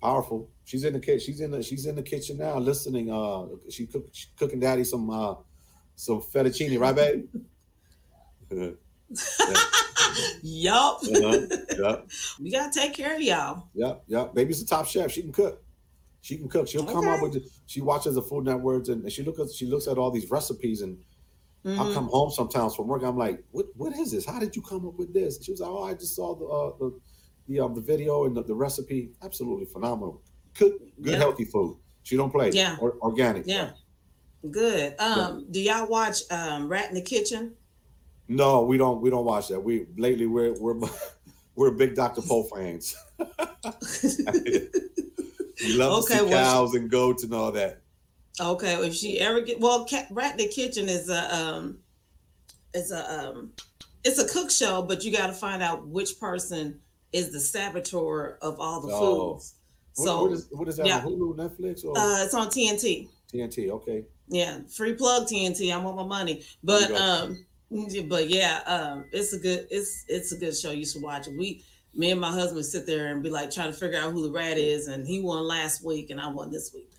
powerful 0.01 0.49
she's 0.65 0.83
in 0.83 0.93
the 0.93 0.99
kitchen 0.99 1.19
she's 1.19 1.39
in 1.41 1.51
the 1.51 1.63
she's 1.63 1.85
in 1.85 1.95
the 1.95 2.03
kitchen 2.03 2.37
now 2.37 2.57
listening 2.57 3.11
uh 3.11 3.45
she 3.69 3.85
cook 3.87 4.05
she 4.11 4.27
cooking 4.37 4.59
daddy 4.59 4.83
some 4.83 5.09
uh 5.09 5.35
some 5.95 6.19
fettuccine 6.21 6.79
right 6.79 6.95
babe 6.95 7.25
yup. 10.43 10.99
uh-huh. 11.03 11.47
yeah 11.77 11.95
We 12.39 12.51
gotta 12.51 12.71
take 12.79 12.93
care 12.93 13.15
of 13.15 13.21
y'all. 13.21 13.67
Yeah, 13.73 13.95
yeah. 14.07 14.25
Baby's 14.33 14.61
a 14.61 14.65
top 14.65 14.87
chef. 14.87 15.11
She 15.11 15.21
can 15.21 15.31
cook. 15.31 15.61
She 16.21 16.37
can 16.37 16.47
cook. 16.49 16.67
She'll 16.67 16.85
come 16.85 17.07
up 17.07 17.21
with. 17.21 17.33
The, 17.33 17.47
she 17.65 17.81
watches 17.81 18.15
the 18.15 18.21
Food 18.21 18.45
Networks 18.45 18.89
and 18.89 19.11
she 19.11 19.23
look 19.23 19.39
at 19.39 19.51
she 19.51 19.65
looks 19.65 19.87
at 19.87 19.97
all 19.97 20.11
these 20.11 20.29
recipes 20.29 20.81
and 20.81 20.97
I'll 21.65 21.87
Mhm. 21.87 21.93
come 21.93 22.07
home 22.07 22.29
sometimes 22.31 22.75
from 22.75 22.87
work. 22.87 23.03
I'm 23.03 23.17
like, 23.17 23.43
what 23.51 23.67
what 23.75 23.93
is 23.93 24.11
this? 24.11 24.25
How 24.25 24.39
did 24.39 24.55
you 24.55 24.61
come 24.61 24.87
up 24.87 24.95
with 24.95 25.13
this? 25.13 25.43
She 25.43 25.51
was 25.51 25.61
like, 25.61 25.69
oh, 25.69 25.83
I 25.83 25.93
just 25.93 26.15
saw 26.15 26.35
the 26.35 26.45
uh, 26.45 26.77
the 26.79 26.99
the, 27.47 27.59
um, 27.59 27.73
the 27.75 27.81
video 27.81 28.25
and 28.25 28.35
the, 28.35 28.43
the 28.43 28.53
recipe. 28.55 29.11
Absolutely 29.23 29.65
phenomenal. 29.65 30.21
Cook 30.55 30.79
good 31.01 31.11
Yeah. 31.13 31.17
healthy 31.17 31.45
food. 31.45 31.77
She 32.03 32.17
don't 32.17 32.31
play. 32.31 32.51
Yeah. 32.51 32.77
Or, 32.79 32.95
organic. 33.01 33.43
Yeah. 33.45 33.71
Good. 34.49 34.95
Um, 34.99 35.45
do 35.49 35.59
y'all 35.59 35.87
watch 35.87 36.19
um 36.29 36.67
Rat 36.69 36.89
in 36.89 36.95
the 36.95 37.01
Kitchen? 37.01 37.53
No, 38.27 38.63
we 38.63 38.77
don't. 38.77 39.01
We 39.01 39.09
don't 39.09 39.25
watch 39.25 39.47
that. 39.49 39.59
We 39.59 39.87
lately 39.97 40.27
we're 40.27 40.53
we're 40.59 40.75
we're 41.55 41.71
big 41.71 41.95
Dr. 41.95 42.21
Pol 42.21 42.43
fans. 42.43 42.95
We 45.63 45.73
love 45.77 46.03
Okay, 46.03 46.15
to 46.15 46.19
see 46.19 46.25
well, 46.25 46.43
cows 46.53 46.75
and 46.75 46.89
goats 46.91 47.23
and 47.23 47.33
all 47.33 47.51
that. 47.53 47.81
Okay, 48.39 48.73
if 48.85 48.93
she 48.93 49.19
ever 49.21 49.39
get 49.41 49.59
well, 49.59 49.85
Cat, 49.85 50.07
Rat 50.11 50.33
in 50.33 50.37
the 50.37 50.47
Kitchen 50.49 50.89
is 50.89 51.09
a 51.09 51.33
um, 51.35 51.77
it's 52.73 52.91
a 52.91 53.29
um, 53.29 53.51
it's 54.03 54.19
a 54.19 54.27
cook 54.27 54.51
show, 54.51 54.81
but 54.81 55.03
you 55.05 55.13
got 55.13 55.27
to 55.27 55.33
find 55.33 55.63
out 55.63 55.87
which 55.87 56.19
person 56.19 56.81
is 57.15 57.31
the 57.31 57.39
saboteur 57.39 58.37
of 58.41 58.59
all 58.59 58.81
the 58.81 58.93
Oh. 58.93 59.33
foods. 59.33 59.53
What- 59.95 60.05
So 60.05 60.21
what 60.23 60.31
is 60.33 60.47
what 60.51 60.67
is 60.67 60.75
that 60.77 60.85
yeah. 60.87 60.97
on 60.99 61.05
Hulu, 61.05 61.35
Netflix, 61.37 61.85
or 61.85 61.97
uh, 61.97 62.23
it's 62.25 62.33
on 62.33 62.49
TNT. 62.49 63.07
TNT? 63.31 63.69
Okay. 63.71 64.03
Yeah, 64.27 64.59
free 64.69 64.93
plug 64.93 65.27
TNT. 65.27 65.71
I 65.71 65.77
want 65.77 65.95
my 65.95 66.03
money, 66.05 66.43
but 66.63 66.79
There 66.81 66.89
you 66.91 66.95
go. 66.97 68.03
um, 68.03 68.09
but 68.09 68.29
yeah, 68.29 68.61
um, 68.65 69.05
it's 69.13 69.31
a 69.33 69.39
good 69.39 69.67
it's 69.71 70.03
it's 70.07 70.31
a 70.33 70.37
good 70.37 70.55
show. 70.57 70.71
You 70.71 70.85
should 70.85 71.01
watch 71.01 71.27
it. 71.27 71.37
We 71.37 71.63
me 71.93 72.11
and 72.11 72.19
my 72.19 72.31
husband 72.31 72.65
sit 72.65 72.85
there 72.85 73.07
and 73.13 73.23
be 73.23 73.29
like 73.29 73.49
trying 73.51 73.71
to 73.71 73.77
figure 73.77 73.97
out 73.99 74.11
who 74.11 74.21
the 74.23 74.31
rat 74.31 74.57
is, 74.57 74.87
and 74.87 75.07
he 75.07 75.21
won 75.21 75.47
last 75.47 75.81
week, 75.83 76.09
and 76.09 76.19
I 76.19 76.27
won 76.27 76.51
this 76.51 76.73
week. 76.73 76.89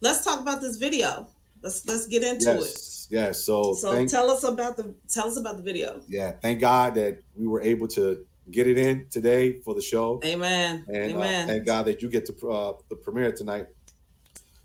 Let's 0.00 0.24
talk 0.24 0.40
about 0.40 0.60
this 0.62 0.76
video. 0.78 1.28
let's 1.62 1.86
let's 1.86 2.06
get 2.06 2.22
into 2.24 2.46
yes, 2.46 3.08
it. 3.10 3.14
yes. 3.14 3.44
So, 3.44 3.74
So 3.74 3.92
thank, 3.92 4.10
tell 4.10 4.30
us 4.30 4.42
about 4.42 4.76
the 4.78 4.94
tell 5.08 5.26
us 5.28 5.36
about 5.36 5.56
the 5.58 5.62
video. 5.62 6.00
yeah, 6.08 6.32
thank 6.40 6.60
God 6.60 6.94
that 6.94 7.22
we 7.36 7.46
were 7.46 7.60
able 7.60 7.86
to 7.88 8.24
get 8.50 8.66
it 8.66 8.78
in 8.78 9.06
today 9.10 9.60
for 9.60 9.74
the 9.74 9.80
show, 9.80 10.20
Amen. 10.24 10.84
and 10.88 11.12
uh, 11.14 11.18
Amen. 11.18 11.46
thank 11.46 11.66
God 11.66 11.84
that 11.86 12.02
you 12.02 12.08
get 12.10 12.26
to 12.26 12.48
uh, 12.48 12.72
the 12.88 12.96
premiere 12.96 13.32
tonight. 13.32 13.66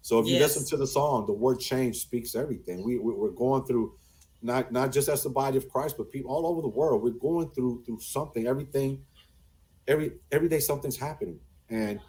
So 0.01 0.19
if 0.19 0.27
you 0.27 0.33
Yes. 0.33 0.55
listen 0.55 0.65
to 0.69 0.77
the 0.77 0.87
song, 0.87 1.25
the 1.27 1.33
word 1.33 1.59
change 1.59 1.97
speaks 1.97 2.33
everything. 2.35 2.83
We, 2.83 2.97
we 2.97 3.13
we're 3.13 3.29
going 3.31 3.65
through 3.65 3.93
not 4.41 4.71
not 4.71 4.91
just 4.91 5.09
as 5.09 5.23
the 5.23 5.29
body 5.29 5.57
of 5.57 5.67
Christ, 5.69 5.95
but 5.97 6.11
people 6.11 6.31
all 6.31 6.47
over 6.47 6.61
the 6.61 6.67
world. 6.69 7.03
We're 7.03 7.11
going 7.11 7.49
through 7.51 7.83
through 7.85 7.99
something. 7.99 8.47
Everything, 8.47 9.03
every 9.87 10.13
every 10.31 10.47
day 10.47 10.59
something's 10.59 10.97
happening. 10.97 11.39
And 11.69 11.99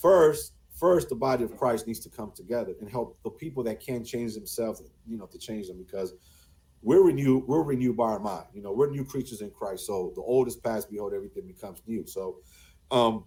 first, 0.00 0.52
first 0.76 1.08
the 1.08 1.14
body 1.14 1.44
of 1.44 1.56
Christ 1.56 1.86
needs 1.86 2.00
to 2.00 2.10
come 2.10 2.32
together 2.32 2.74
and 2.80 2.90
help 2.90 3.18
the 3.24 3.30
people 3.30 3.62
that 3.64 3.80
can 3.80 4.04
change 4.04 4.34
themselves, 4.34 4.82
you 5.06 5.16
know, 5.16 5.26
to 5.26 5.38
change 5.38 5.68
them 5.68 5.78
because 5.78 6.12
we're 6.82 7.02
renewed, 7.02 7.44
we're 7.46 7.62
renewed 7.62 7.96
by 7.96 8.04
our 8.10 8.20
mind. 8.20 8.46
You 8.52 8.62
know, 8.62 8.72
we're 8.72 8.90
new 8.90 9.04
creatures 9.04 9.40
in 9.40 9.50
Christ. 9.50 9.86
So 9.86 10.12
the 10.14 10.22
old 10.22 10.46
is 10.48 10.56
past, 10.56 10.90
behold, 10.90 11.12
everything 11.14 11.46
becomes 11.46 11.82
new. 11.86 12.06
So 12.06 12.38
um 12.90 13.24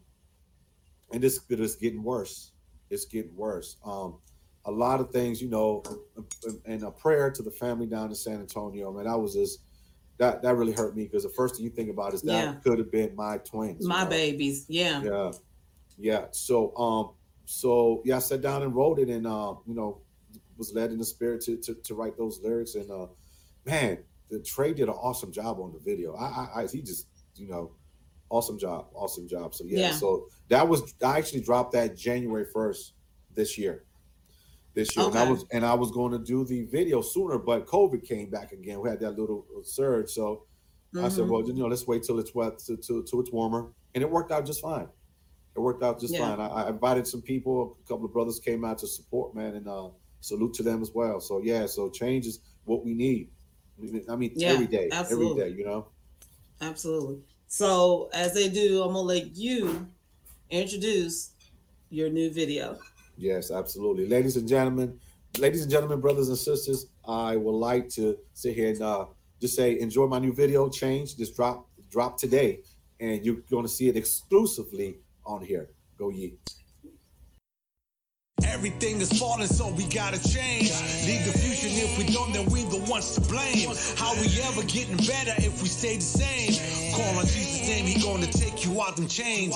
and 1.11 1.21
this 1.21 1.41
it 1.49 1.59
is 1.59 1.75
getting 1.75 2.03
worse. 2.03 2.51
It's 2.89 3.05
getting 3.05 3.35
worse. 3.35 3.77
Um 3.83 4.19
a 4.65 4.71
lot 4.71 4.99
of 4.99 5.09
things, 5.09 5.41
you 5.41 5.49
know, 5.49 5.83
and 6.65 6.83
a 6.83 6.91
prayer 6.91 7.31
to 7.31 7.41
the 7.41 7.49
family 7.51 7.87
down 7.87 8.09
in 8.09 8.15
San 8.15 8.39
Antonio, 8.39 8.91
man, 8.91 9.05
that 9.05 9.17
was 9.19 9.33
just 9.33 9.59
that 10.17 10.41
that 10.43 10.55
really 10.55 10.71
hurt 10.73 10.95
me 10.95 11.03
because 11.03 11.23
the 11.23 11.29
first 11.29 11.55
thing 11.55 11.63
you 11.65 11.71
think 11.71 11.89
about 11.89 12.13
is 12.13 12.21
that 12.21 12.31
Yeah. 12.31 12.53
could 12.63 12.77
have 12.77 12.91
been 12.91 13.15
my 13.15 13.37
twins. 13.39 13.83
you 13.83 13.89
My 13.89 14.03
know? 14.03 14.09
babies. 14.09 14.65
Yeah. 14.69 15.01
Yeah, 15.03 15.31
yeah. 15.97 16.25
So, 16.31 16.75
um, 16.77 17.11
so 17.45 18.01
yeah, 18.05 18.17
I 18.17 18.19
sat 18.19 18.41
down 18.41 18.61
and 18.61 18.73
wrote 18.75 18.99
it, 18.99 19.09
and 19.09 19.25
uh, 19.25 19.55
you 19.65 19.73
know, 19.73 20.01
was 20.57 20.73
led 20.73 20.91
in 20.91 20.99
the 20.99 21.05
spirit 21.05 21.41
to 21.41 21.57
to, 21.57 21.73
to 21.73 21.95
write 21.95 22.17
those 22.17 22.39
lyrics. 22.41 22.75
And 22.75 22.89
uh, 22.91 23.07
man, 23.65 24.03
the 24.29 24.39
Trey 24.41 24.73
did 24.73 24.87
an 24.87 24.95
awesome 24.95 25.31
job 25.31 25.59
on 25.59 25.71
the 25.73 25.79
video. 25.79 26.15
I, 26.15 26.25
I, 26.25 26.61
I 26.63 26.67
he 26.67 26.81
just, 26.81 27.07
you 27.35 27.47
know, 27.47 27.73
awesome 28.29 28.57
job, 28.57 28.87
awesome 28.93 29.27
job. 29.27 29.53
So 29.53 29.63
yeah, 29.65 29.79
Yeah. 29.79 29.91
so 29.93 30.27
that 30.49 30.67
was 30.67 30.93
I 31.03 31.17
actually 31.17 31.41
dropped 31.41 31.73
that 31.73 31.97
January 31.97 32.45
first 32.53 32.93
this 33.33 33.57
year. 33.57 33.85
This 34.73 34.95
year, 34.95 35.05
okay. 35.07 35.19
and 35.19 35.27
I 35.27 35.31
was 35.31 35.45
and 35.51 35.65
I 35.65 35.73
was 35.73 35.91
going 35.91 36.13
to 36.13 36.19
do 36.19 36.45
the 36.45 36.63
video 36.63 37.01
sooner, 37.01 37.37
but 37.37 37.67
COVID 37.67 38.07
came 38.07 38.29
back 38.29 38.53
again. 38.53 38.79
We 38.79 38.87
had 38.89 39.01
that 39.01 39.11
little 39.19 39.45
surge, 39.63 40.09
so 40.11 40.45
I 40.97 41.09
said, 41.09 41.25
Mhm. 41.25 41.29
well, 41.29 41.45
you 41.45 41.53
know, 41.53 41.67
let's 41.67 41.85
wait 41.85 42.03
till 42.03 42.19
it's 42.19 42.33
wet, 42.33 42.59
till, 42.59 42.77
till, 42.77 43.03
till 43.03 43.19
it's 43.19 43.31
warmer. 43.33 43.73
And 43.95 44.01
it 44.01 44.09
worked 44.09 44.31
out 44.31 44.45
just 44.45 44.61
fine. 44.61 44.87
It 45.55 45.59
worked 45.59 45.83
out 45.83 45.99
just 45.99 46.13
Yeah. 46.13 46.19
fine. 46.35 46.39
I, 46.39 46.47
I 46.47 46.69
invited 46.69 47.05
some 47.05 47.21
people, 47.21 47.77
a 47.83 47.87
couple 47.87 48.05
of 48.05 48.13
brothers 48.13 48.39
came 48.39 48.63
out 48.63 48.77
to 48.79 48.87
support, 48.87 49.35
man, 49.35 49.55
and 49.55 49.67
uh, 49.67 49.89
salute 50.21 50.53
to 50.55 50.63
them 50.63 50.81
as 50.81 50.91
well. 50.93 51.19
So, 51.19 51.41
yeah, 51.41 51.65
so 51.65 51.89
change 51.89 52.25
is 52.27 52.39
what 52.63 52.85
we 52.85 52.93
need. 52.93 53.29
I 54.09 54.15
mean, 54.15 54.31
Yeah, 54.35 54.49
every 54.49 54.67
day, 54.67 54.89
absolutely. 54.91 55.41
every 55.41 55.53
day, 55.53 55.57
you 55.59 55.65
know? 55.65 55.87
Absolutely. 56.61 57.19
So 57.47 58.09
as 58.13 58.33
they 58.33 58.49
do, 58.49 58.81
I'm 58.83 58.93
gonna 58.93 58.99
let 58.99 59.35
you 59.35 59.87
introduce 60.49 61.31
your 61.89 62.09
new 62.09 62.31
video. 62.31 62.77
Yes, 63.17 63.51
absolutely. 63.51 64.07
Ladies 64.07 64.37
and 64.37 64.47
gentlemen, 64.47 64.99
ladies 65.37 65.61
and 65.61 65.71
gentlemen, 65.71 65.99
brothers 65.99 66.29
and 66.29 66.37
sisters, 66.37 66.87
I 67.07 67.35
would 67.35 67.51
like 67.51 67.89
to 67.89 68.17
sit 68.33 68.55
here 68.55 68.69
and 68.69 68.81
uh, 68.81 69.05
just 69.39 69.55
say, 69.55 69.79
enjoy 69.79 70.07
my 70.07 70.19
new 70.19 70.33
video, 70.33 70.69
Change. 70.69 71.17
Just 71.17 71.35
drop, 71.35 71.67
drop 71.89 72.17
today, 72.17 72.59
and 72.99 73.25
you're 73.25 73.41
going 73.49 73.63
to 73.63 73.69
see 73.69 73.89
it 73.89 73.97
exclusively 73.97 74.97
on 75.25 75.41
here. 75.43 75.69
Go 75.97 76.09
ye. 76.09 76.35
Everything 78.51 78.99
is 79.01 79.11
falling, 79.17 79.47
so 79.47 79.69
we 79.69 79.85
gotta 79.85 80.19
change. 80.21 80.71
Leave 81.07 81.25
the 81.25 81.33
future, 81.39 81.67
if 81.71 81.97
we 81.97 82.03
don't, 82.13 82.33
then 82.33 82.45
we 82.51 82.63
the 82.63 82.83
ones 82.91 83.15
to 83.15 83.21
blame. 83.21 83.69
How 83.95 84.13
we 84.15 84.27
ever 84.43 84.61
getting 84.63 84.97
better 84.97 85.33
if 85.37 85.61
we 85.63 85.69
stay 85.69 85.95
the 85.95 86.01
same? 86.01 86.53
Call 86.93 87.17
on 87.17 87.25
Jesus' 87.25 87.67
name, 87.67 87.85
he 87.85 87.99
gonna 88.01 88.27
take 88.27 88.65
you 88.65 88.81
out 88.81 88.97
them 88.97 89.07
chains. 89.07 89.55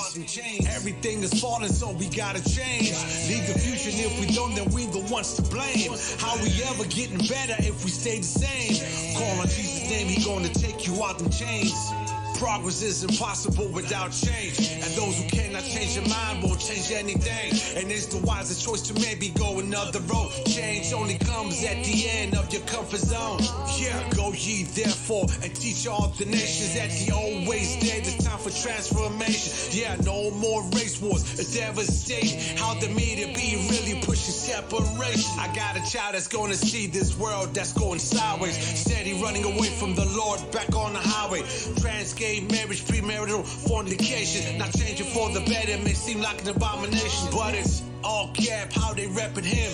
Everything 0.74 1.22
is 1.22 1.40
falling, 1.40 1.68
so 1.68 1.92
we 1.92 2.06
gotta 2.08 2.42
change. 2.42 2.90
Leave 3.28 3.46
the 3.46 3.58
future, 3.58 3.90
if 3.92 4.18
we 4.18 4.34
don't, 4.34 4.54
then 4.54 4.68
we 4.72 4.86
the 4.86 5.04
ones 5.12 5.34
to 5.34 5.42
blame. 5.42 5.92
How 6.18 6.34
we 6.42 6.50
ever 6.64 6.84
getting 6.88 7.18
better 7.18 7.56
if 7.60 7.84
we 7.84 7.90
stay 7.90 8.18
the 8.18 8.24
same? 8.24 8.80
Call 9.14 9.40
on 9.40 9.48
Jesus' 9.48 9.90
name, 9.90 10.08
he 10.08 10.24
gonna 10.24 10.48
take 10.48 10.86
you 10.86 11.04
out 11.04 11.18
them 11.18 11.30
chains. 11.30 12.05
Progress 12.38 12.82
is 12.82 13.02
impossible 13.02 13.68
without 13.68 14.12
change. 14.12 14.58
And 14.70 14.92
those 14.92 15.16
who 15.16 15.28
cannot 15.28 15.64
change 15.64 15.94
their 15.94 16.08
mind 16.08 16.42
won't 16.42 16.60
change 16.60 16.92
anything. 16.92 17.52
And 17.80 17.90
it's 17.90 18.06
the 18.06 18.18
wisest 18.26 18.62
choice 18.64 18.82
to 18.88 18.94
maybe 19.00 19.30
go 19.30 19.58
another 19.58 20.00
road. 20.00 20.30
Change 20.46 20.92
only 20.92 21.16
comes 21.18 21.64
at 21.64 21.82
the 21.84 22.08
end 22.08 22.36
of 22.36 22.52
your 22.52 22.62
comfort 22.62 23.00
zone. 23.00 23.40
Yeah, 23.78 24.08
go 24.14 24.32
ye 24.32 24.64
therefore 24.64 25.26
and 25.42 25.54
teach 25.54 25.86
all 25.86 26.08
the 26.18 26.26
nations 26.26 26.74
that 26.74 26.90
the 26.90 27.12
old 27.12 27.48
ways 27.48 27.76
dead. 27.80 28.06
It's 28.06 28.24
time 28.24 28.38
for 28.38 28.50
transformation. 28.50 29.52
Yeah, 29.72 29.96
no 30.04 30.30
more 30.32 30.62
race 30.76 31.00
wars. 31.00 31.38
It's 31.38 31.54
devastating 31.54 32.56
how 32.58 32.74
the 32.74 32.88
media 32.88 33.28
be 33.34 33.56
really 33.70 34.00
pushing 34.02 34.34
separation. 34.34 35.38
I 35.38 35.52
got 35.54 35.76
a 35.76 35.90
child 35.90 36.14
that's 36.14 36.28
gonna 36.28 36.54
see 36.54 36.86
this 36.86 37.16
world 37.16 37.54
that's 37.54 37.72
going 37.72 37.98
sideways. 37.98 38.56
Steady 38.56 39.20
running 39.22 39.44
away 39.44 39.68
from 39.80 39.94
the 39.94 40.04
Lord 40.04 40.40
back 40.52 40.74
on 40.74 40.92
the 40.92 41.00
highway. 41.00 41.42
Trans 41.80 42.12
gay 42.26 42.40
marriage, 42.50 42.82
premarital 42.84 43.44
fornication. 43.68 44.58
Not 44.58 44.72
changing 44.72 45.06
for 45.06 45.30
the 45.30 45.40
better, 45.40 45.78
may 45.82 45.92
seem 45.92 46.20
like 46.20 46.42
an 46.42 46.48
abomination, 46.48 47.28
but 47.32 47.54
it's 47.54 47.82
all 48.02 48.30
cap 48.34 48.72
how 48.72 48.92
they 48.92 49.06
repping 49.06 49.44
him. 49.44 49.72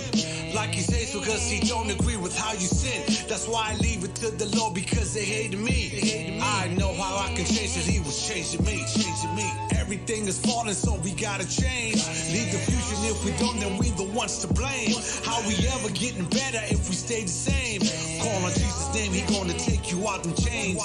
Like 0.55 0.71
he 0.71 0.81
says 0.81 1.13
because 1.13 1.49
he 1.49 1.59
don't 1.67 1.89
agree 1.89 2.17
with 2.17 2.37
how 2.37 2.53
you 2.53 2.67
sin. 2.81 3.01
That's 3.27 3.47
why 3.47 3.71
I 3.71 3.75
leave 3.77 4.03
it 4.03 4.15
to 4.15 4.29
the 4.29 4.55
Lord 4.57 4.73
because 4.75 5.13
they 5.13 5.25
hated 5.25 5.59
me. 5.59 5.89
They 5.89 6.07
hated 6.07 6.33
me. 6.35 6.41
I 6.41 6.67
know 6.77 6.93
how 6.93 7.17
I 7.17 7.27
can 7.35 7.45
change 7.45 7.75
it. 7.77 7.85
He 7.85 7.99
was 7.99 8.27
changing 8.27 8.63
me, 8.63 8.85
changing 8.95 9.35
me. 9.35 9.72
Everything 10.03 10.27
is 10.27 10.37
falling, 10.37 10.73
so 10.73 10.95
we 10.95 11.11
gotta 11.11 11.47
change. 11.47 11.95
Leave 12.27 12.51
the 12.51 12.59
future, 12.67 12.95
and 12.99 13.05
if 13.07 13.23
we 13.23 13.31
don't, 13.39 13.57
then 13.61 13.77
we 13.77 13.89
the 13.91 14.03
ones 14.03 14.39
to 14.39 14.53
blame. 14.53 14.91
How 15.23 15.39
we 15.47 15.55
ever 15.71 15.87
getting 15.95 16.25
better 16.25 16.59
if 16.67 16.89
we 16.89 16.95
stay 16.95 17.21
the 17.21 17.29
same? 17.29 17.79
Call 18.19 18.43
on 18.43 18.51
Jesus' 18.51 18.93
name, 18.93 19.13
he 19.13 19.21
gonna 19.33 19.53
take 19.53 19.93
you 19.93 20.05
out 20.05 20.23
them 20.23 20.35
chains. 20.35 20.75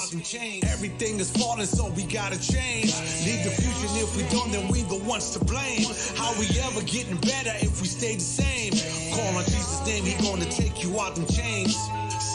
Everything 0.70 1.18
is 1.18 1.32
falling, 1.32 1.66
so 1.66 1.88
we 1.98 2.04
gotta 2.04 2.38
change. 2.38 2.94
Leave 3.26 3.42
the 3.42 3.50
future, 3.58 3.90
and 3.90 3.98
if 3.98 4.16
we 4.16 4.22
don't, 4.30 4.52
then 4.52 4.68
we 4.68 4.82
the 4.82 5.02
ones 5.02 5.30
to 5.30 5.44
blame. 5.44 5.90
How 6.14 6.30
we 6.38 6.46
ever 6.62 6.82
getting 6.86 7.18
better 7.18 7.54
if 7.58 7.80
we 7.82 7.88
stay 7.88 8.14
the 8.14 8.20
same? 8.22 8.70
Call 9.18 9.36
on 9.36 9.44
Jesus' 9.46 9.84
name, 9.84 10.04
he 10.04 10.14
gonna 10.22 10.46
take 10.46 10.84
you 10.84 11.00
out 11.00 11.16
them 11.16 11.26
chains. 11.26 11.74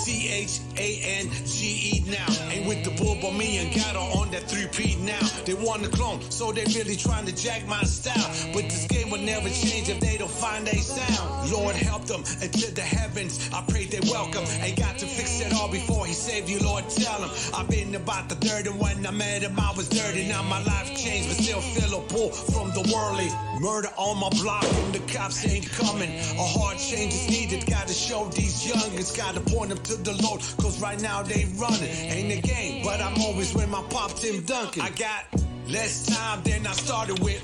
C 0.03 0.27
H 0.27 0.59
A 0.75 0.99
N 1.21 1.31
G 1.45 2.03
E 2.03 2.11
now. 2.11 2.27
Ain't 2.51 2.67
with 2.67 2.83
the 2.83 2.91
bull, 3.01 3.17
but 3.21 3.33
me 3.33 3.57
and 3.59 3.95
are 3.95 4.19
on 4.19 4.31
that 4.31 4.43
3P 4.43 4.99
now. 4.99 5.23
They 5.45 5.53
want 5.53 5.83
to 5.83 5.89
clone, 5.89 6.19
so 6.29 6.51
they 6.51 6.65
really 6.75 6.97
trying 6.97 7.25
to 7.25 7.35
jack 7.35 7.65
my 7.67 7.81
style. 7.83 8.29
But 8.53 8.63
this 8.63 8.85
game 8.87 9.09
will 9.11 9.21
never 9.21 9.47
change 9.47 9.87
if 9.87 10.01
they 10.01 10.17
don't 10.17 10.29
find 10.29 10.67
a 10.67 10.75
sound. 10.75 11.51
Lord, 11.51 11.75
help 11.75 12.05
them 12.05 12.23
into 12.41 12.73
the 12.73 12.81
heavens. 12.81 13.49
I 13.53 13.63
pray 13.69 13.85
they 13.85 14.01
welcome. 14.11 14.43
Ain't 14.59 14.77
got 14.77 14.97
to 14.97 15.05
fix 15.05 15.39
it 15.39 15.53
all 15.53 15.71
before 15.71 16.05
he 16.05 16.13
save 16.13 16.49
you, 16.49 16.59
Lord. 16.59 16.89
Tell 16.89 17.21
him 17.21 17.29
I've 17.53 17.69
been 17.69 17.95
about 17.95 18.27
the 18.27 18.35
third, 18.35 18.67
and 18.67 18.79
when 18.79 19.05
I 19.05 19.11
met 19.11 19.41
him, 19.43 19.57
I 19.57 19.71
was 19.77 19.87
dirty. 19.87 20.27
Now 20.27 20.43
my 20.43 20.61
life 20.63 20.89
changed, 20.97 21.29
but 21.29 21.37
still 21.37 21.61
feel 21.61 21.99
a 21.99 22.01
pull 22.07 22.31
from 22.31 22.71
the 22.71 22.83
worldly. 22.93 23.29
Murder 23.61 23.89
on 23.97 24.19
my 24.19 24.29
block, 24.41 24.65
and 24.65 24.93
the 24.93 24.99
cops 25.13 25.47
ain't 25.47 25.69
coming. 25.71 26.11
A 26.11 26.47
hard 26.57 26.77
change 26.77 27.13
is 27.13 27.29
needed. 27.29 27.65
Gotta 27.69 27.93
show 27.93 28.25
these 28.35 28.65
youngins, 28.67 29.15
gotta 29.15 29.39
point 29.39 29.69
them 29.69 29.77
to 29.83 29.92
the 29.97 30.13
Lord. 30.23 30.41
Cause 30.57 30.81
right 30.81 30.99
now 31.01 31.21
they 31.21 31.45
running. 31.57 31.89
Ain't 31.89 32.31
a 32.31 32.41
game, 32.41 32.83
but 32.83 33.01
I'm 33.01 33.19
always 33.21 33.53
with 33.53 33.69
my 33.69 33.83
pop 33.89 34.13
Tim 34.13 34.41
Duncan. 34.43 34.81
I 34.81 34.89
got 34.91 35.25
less 35.67 36.05
time 36.05 36.41
than 36.43 36.65
I 36.65 36.71
started 36.71 37.19
with. 37.19 37.41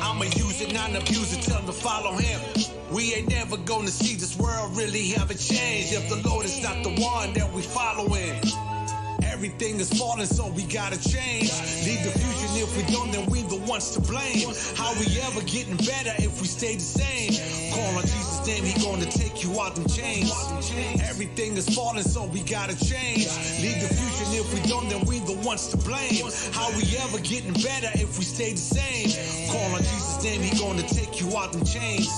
I'ma 0.00 0.24
use 0.24 0.60
it, 0.60 0.72
not 0.72 0.90
abuse 0.90 1.36
it, 1.36 1.42
tell 1.42 1.58
them 1.58 1.66
to 1.66 1.72
follow 1.72 2.12
him. 2.12 2.40
We 2.92 3.14
ain't 3.14 3.28
never 3.28 3.56
gonna 3.56 3.88
see 3.88 4.14
this 4.14 4.38
world 4.38 4.76
really 4.76 5.08
have 5.10 5.30
a 5.30 5.34
change 5.34 5.92
if 5.92 6.08
the 6.08 6.28
Lord 6.28 6.46
is 6.46 6.62
not 6.62 6.82
the 6.82 6.94
one 7.02 7.32
that 7.34 7.52
we 7.52 7.62
following. 7.62 8.40
Everything 9.38 9.78
is 9.78 9.88
falling, 9.96 10.26
so 10.26 10.48
we 10.50 10.64
gotta 10.64 10.98
change. 10.98 11.52
Leave 11.86 12.02
the 12.02 12.10
future, 12.10 12.66
if 12.66 12.76
we 12.76 12.82
don't, 12.92 13.12
then 13.12 13.24
we 13.26 13.42
the 13.42 13.62
ones 13.70 13.92
to 13.92 14.00
blame. 14.00 14.50
How 14.74 14.92
we 14.98 15.06
ever 15.22 15.42
getting 15.42 15.76
better 15.76 16.12
if 16.18 16.40
we 16.40 16.48
stay 16.48 16.74
the 16.74 16.82
same? 16.82 17.38
Call 17.72 17.98
on 17.98 18.02
Jesus' 18.02 18.44
name, 18.48 18.64
he 18.64 18.74
gonna 18.82 19.06
take 19.06 19.44
you 19.44 19.60
out 19.60 19.76
them 19.76 19.86
chains. 19.86 20.32
Everything 21.08 21.56
is 21.56 21.68
falling, 21.72 22.02
so 22.02 22.26
we 22.26 22.40
gotta 22.40 22.74
change. 22.84 23.30
Leave 23.62 23.78
the 23.78 23.94
future, 23.94 24.42
if 24.42 24.52
we 24.52 24.60
don't, 24.68 24.88
then 24.88 25.06
we 25.06 25.20
the 25.20 25.38
ones 25.46 25.68
to 25.68 25.76
blame. 25.76 26.26
How 26.50 26.68
we 26.74 26.82
ever 26.98 27.20
getting 27.20 27.52
better 27.62 27.90
if 27.94 28.18
we 28.18 28.24
stay 28.24 28.50
the 28.54 28.58
same? 28.58 29.06
Call 29.52 29.72
on 29.72 29.78
Jesus' 29.78 30.24
name, 30.24 30.42
he 30.42 30.58
gonna 30.58 30.82
take 30.82 31.20
you 31.20 31.38
out 31.38 31.52
them 31.52 31.64
chains. 31.64 32.10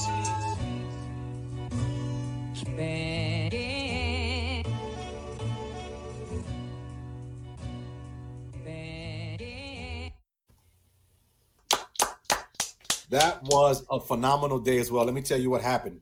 That 13.11 13.43
was 13.45 13.85
a 13.91 14.01
phenomenal 14.01 14.59
day 14.59 14.79
as 14.79 14.91
well. 14.91 15.05
Let 15.05 15.15
me 15.15 15.23
tell 15.23 15.39
you 15.41 15.51
what 15.51 15.63
happened. 15.63 16.01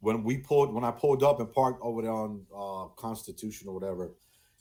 when 0.00 0.22
we 0.22 0.38
pulled 0.38 0.72
when 0.74 0.84
I 0.84 0.90
pulled 0.90 1.22
up 1.22 1.40
and 1.40 1.50
parked 1.52 1.80
over 1.82 2.02
there 2.02 2.12
on 2.12 2.44
uh, 2.54 2.86
Constitution 2.96 3.68
or 3.68 3.74
whatever, 3.74 4.12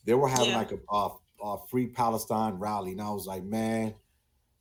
they 0.06 0.14
were 0.14 0.28
having 0.30 0.50
Yeah. 0.50 0.58
like 0.58 0.72
a, 0.72 0.80
a, 0.90 1.10
a 1.44 1.58
free 1.70 1.88
Palestine 1.88 2.54
rally, 2.56 2.92
and 2.94 3.02
I 3.02 3.10
was 3.12 3.26
like, 3.28 3.44
man, 3.44 3.94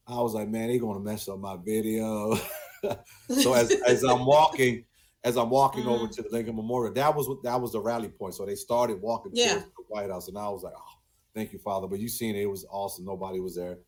I 0.06 0.20
was 0.20 0.34
like, 0.34 0.48
man, 0.48 0.68
they're 0.68 0.78
gonna 0.80 1.00
mess 1.00 1.28
up 1.28 1.38
my 1.38 1.56
video. 1.56 2.36
so 3.42 3.54
as 3.54 3.70
as 3.86 4.02
I'm 4.02 4.26
walking, 4.26 4.84
as 5.22 5.36
I'm 5.36 5.48
walking 5.50 5.86
over 5.86 6.06
Mhm. 6.06 6.12
to 6.16 6.22
the 6.22 6.28
Lincoln 6.30 6.56
Memorial, 6.56 6.92
that 6.94 7.14
was 7.14 7.28
what 7.28 7.42
that 7.44 7.60
was 7.60 7.72
the 7.72 7.80
rally 7.80 8.08
point. 8.08 8.34
So 8.34 8.44
they 8.44 8.56
started 8.56 9.00
walking 9.00 9.32
Yeah. 9.34 9.52
towards 9.54 9.64
the 9.66 9.84
White 9.88 10.10
House, 10.10 10.28
and 10.28 10.36
I 10.36 10.48
was 10.48 10.62
like, 10.64 10.74
oh, 10.76 10.98
thank 11.34 11.52
you, 11.52 11.58
Father. 11.60 11.86
But 11.86 12.00
you 12.00 12.08
seen 12.08 12.34
it, 12.36 12.42
it 12.42 12.50
was 12.50 12.66
awesome. 12.70 13.04
Nobody 13.04 13.40
was 13.40 13.54
there. 13.56 13.78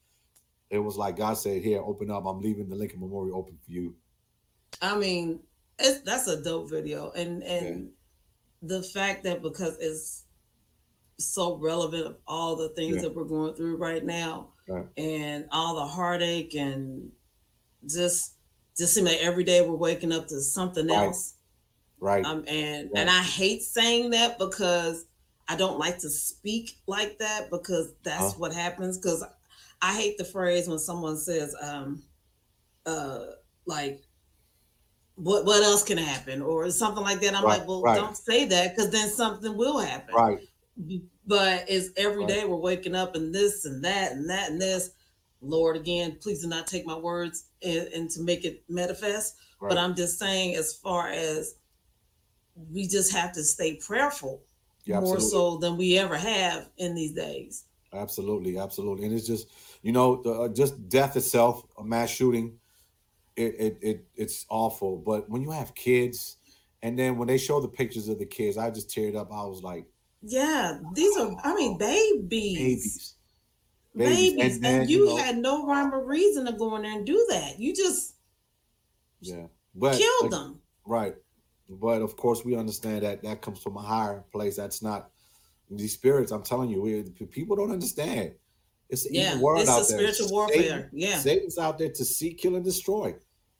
It 0.70 0.78
was 0.78 0.96
like 0.96 1.16
God 1.16 1.34
said, 1.34 1.62
here, 1.62 1.80
open 1.80 2.10
up. 2.10 2.26
I'm 2.26 2.40
leaving 2.40 2.68
the 2.68 2.74
Lincoln 2.74 3.00
Memorial 3.00 3.38
open 3.38 3.58
for 3.64 3.70
you. 3.70 3.94
I 4.82 4.96
mean, 4.96 5.40
it's 5.78 6.00
that's 6.00 6.26
a 6.26 6.42
dope 6.42 6.68
video, 6.70 7.12
and 7.12 7.42
and 7.42 7.92
the 8.62 8.82
fact 8.82 9.24
that 9.24 9.42
because 9.42 9.78
it's 9.78 10.24
so 11.18 11.56
relevant 11.56 12.06
of 12.06 12.16
all 12.26 12.56
the 12.56 12.70
things 12.70 12.96
Yeah. 12.96 13.02
that 13.02 13.14
we're 13.14 13.24
going 13.24 13.54
through 13.54 13.76
right 13.76 14.04
now, 14.04 14.52
Right. 14.68 14.86
and 14.96 15.48
all 15.52 15.76
the 15.76 15.86
heartache, 15.86 16.54
and 16.54 17.12
just 17.86 18.32
just 18.76 18.92
seem 18.92 19.04
like 19.06 19.18
every 19.20 19.44
day 19.44 19.66
we're 19.66 19.76
waking 19.76 20.12
up 20.12 20.26
to 20.28 20.40
something 20.40 20.88
Right. 20.88 21.06
else. 21.06 21.34
Right. 21.98 22.24
Um, 22.24 22.44
and 22.46 22.90
Right. 22.90 23.00
and 23.00 23.08
I 23.10 23.22
hate 23.22 23.62
saying 23.62 24.10
that 24.10 24.38
because 24.38 25.06
I 25.48 25.56
don't 25.56 25.78
like 25.78 25.98
to 26.00 26.10
speak 26.10 26.78
like 26.86 27.18
that 27.20 27.50
because 27.50 27.94
that's 28.02 28.32
Huh? 28.32 28.38
what 28.38 28.52
happens. 28.52 28.98
Because 28.98 29.24
I 29.82 29.94
hate 29.94 30.18
the 30.18 30.24
phrase 30.24 30.68
when 30.68 30.78
someone 30.78 31.16
says, 31.16 31.54
um, 31.62 32.02
uh, 32.86 33.26
like, 33.66 34.02
what 35.16 35.44
what 35.46 35.62
else 35.62 35.82
can 35.82 35.98
happen 35.98 36.42
or 36.42 36.70
something 36.70 37.02
like 37.02 37.20
that. 37.20 37.34
I'm 37.34 37.44
Right, 37.44 37.58
like, 37.60 37.68
well, 37.68 37.82
right. 37.82 37.96
don't 37.96 38.16
say 38.16 38.44
that 38.46 38.74
because 38.76 38.90
then 38.90 39.08
something 39.08 39.56
will 39.56 39.78
happen. 39.78 40.14
right. 40.14 40.38
But 41.26 41.64
it's 41.68 41.88
every 41.96 42.24
Right. 42.24 42.28
day 42.28 42.44
we're 42.44 42.56
waking 42.56 42.94
up 42.94 43.14
and 43.16 43.34
this 43.34 43.64
and 43.64 43.82
that 43.84 44.12
and 44.12 44.28
that 44.28 44.50
and 44.50 44.60
this. 44.60 44.90
Lord, 45.40 45.76
again, 45.76 46.18
please 46.20 46.42
do 46.42 46.48
not 46.48 46.66
take 46.66 46.86
my 46.86 46.96
words 46.96 47.46
and, 47.62 47.88
and 47.88 48.10
to 48.10 48.20
make 48.22 48.44
it 48.44 48.62
manifest. 48.68 49.36
But 49.60 49.78
I'm 49.78 49.94
just 49.94 50.18
saying, 50.18 50.54
as 50.54 50.74
far 50.74 51.08
as 51.08 51.56
we 52.70 52.86
just 52.86 53.12
have 53.12 53.32
to 53.32 53.42
stay 53.42 53.76
prayerful 53.76 54.42
Yeah, 54.84 55.00
more 55.00 55.18
so 55.20 55.56
than 55.56 55.76
we 55.76 55.98
ever 55.98 56.16
have 56.16 56.68
in 56.76 56.94
these 56.94 57.12
days. 57.12 57.64
Absolutely, 57.96 58.58
absolutely, 58.58 59.06
and 59.06 59.14
it's 59.14 59.26
just 59.26 59.48
you 59.82 59.92
know 59.92 60.22
the, 60.22 60.30
uh, 60.32 60.48
just 60.48 60.88
death 60.88 61.16
itself, 61.16 61.64
a 61.78 61.84
mass 61.84 62.10
shooting, 62.10 62.58
it, 63.36 63.54
it 63.58 63.78
it 63.82 64.06
it's 64.14 64.46
awful. 64.48 64.96
But 64.98 65.28
when 65.28 65.42
you 65.42 65.50
have 65.50 65.74
kids, 65.74 66.36
and 66.82 66.98
then 66.98 67.16
when 67.18 67.28
they 67.28 67.38
show 67.38 67.60
the 67.60 67.68
pictures 67.68 68.08
of 68.08 68.18
the 68.18 68.26
kids, 68.26 68.56
I 68.58 68.70
just 68.70 68.88
teared 68.90 69.16
up. 69.16 69.32
I 69.32 69.44
was 69.44 69.62
like, 69.62 69.86
Yeah, 70.22 70.78
these 70.94 71.16
are, 71.16 71.34
I 71.42 71.54
mean, 71.54 71.78
babies. 71.78 72.58
babies, 72.58 73.12
Babies. 73.96 74.32
Babies, 74.34 74.56
And, 74.56 74.66
and 74.66 74.90
you, 74.90 74.98
you 74.98 75.06
know- 75.06 75.16
had 75.16 75.38
no 75.38 75.66
rhyme 75.66 75.92
or 75.94 76.04
reason 76.04 76.44
to 76.46 76.52
go 76.52 76.76
in 76.76 76.82
there 76.82 76.92
and 76.92 77.06
do 77.06 77.26
that. 77.30 77.58
You 77.58 77.74
just 77.74 78.14
yeah, 79.20 79.46
but 79.74 79.96
killed 79.96 80.12
but- 80.22 80.30
them. 80.30 80.60
right. 80.86 81.14
But 81.68 82.00
of 82.00 82.16
course, 82.16 82.44
we 82.44 82.54
understand 82.54 83.02
that 83.02 83.22
that 83.24 83.42
comes 83.42 83.60
from 83.60 83.76
a 83.76 83.80
higher 83.82 84.22
place. 84.30 84.54
That's 84.54 84.82
not 84.82 85.10
these 85.70 85.94
spirits. 85.94 86.32
I'm 86.32 86.42
telling 86.42 86.70
you, 86.70 86.80
we, 86.82 87.02
people 87.26 87.56
don't 87.56 87.70
understand. 87.72 88.34
It's 88.88 89.04
an 89.06 89.14
Yeah, 89.14 89.30
evil 89.32 89.42
world 89.42 89.60
it's 89.62 89.68
a 89.70 89.72
out 89.72 89.88
there. 89.88 89.98
spiritual 89.98 90.28
warfare. 90.30 90.56
Satan- 90.62 90.90
Yeah. 90.92 91.18
Satan's 91.18 91.58
out 91.58 91.78
there 91.78 91.90
to 91.90 92.04
seek, 92.04 92.38
kill, 92.38 92.54
and 92.56 92.64
destroy, 92.64 93.14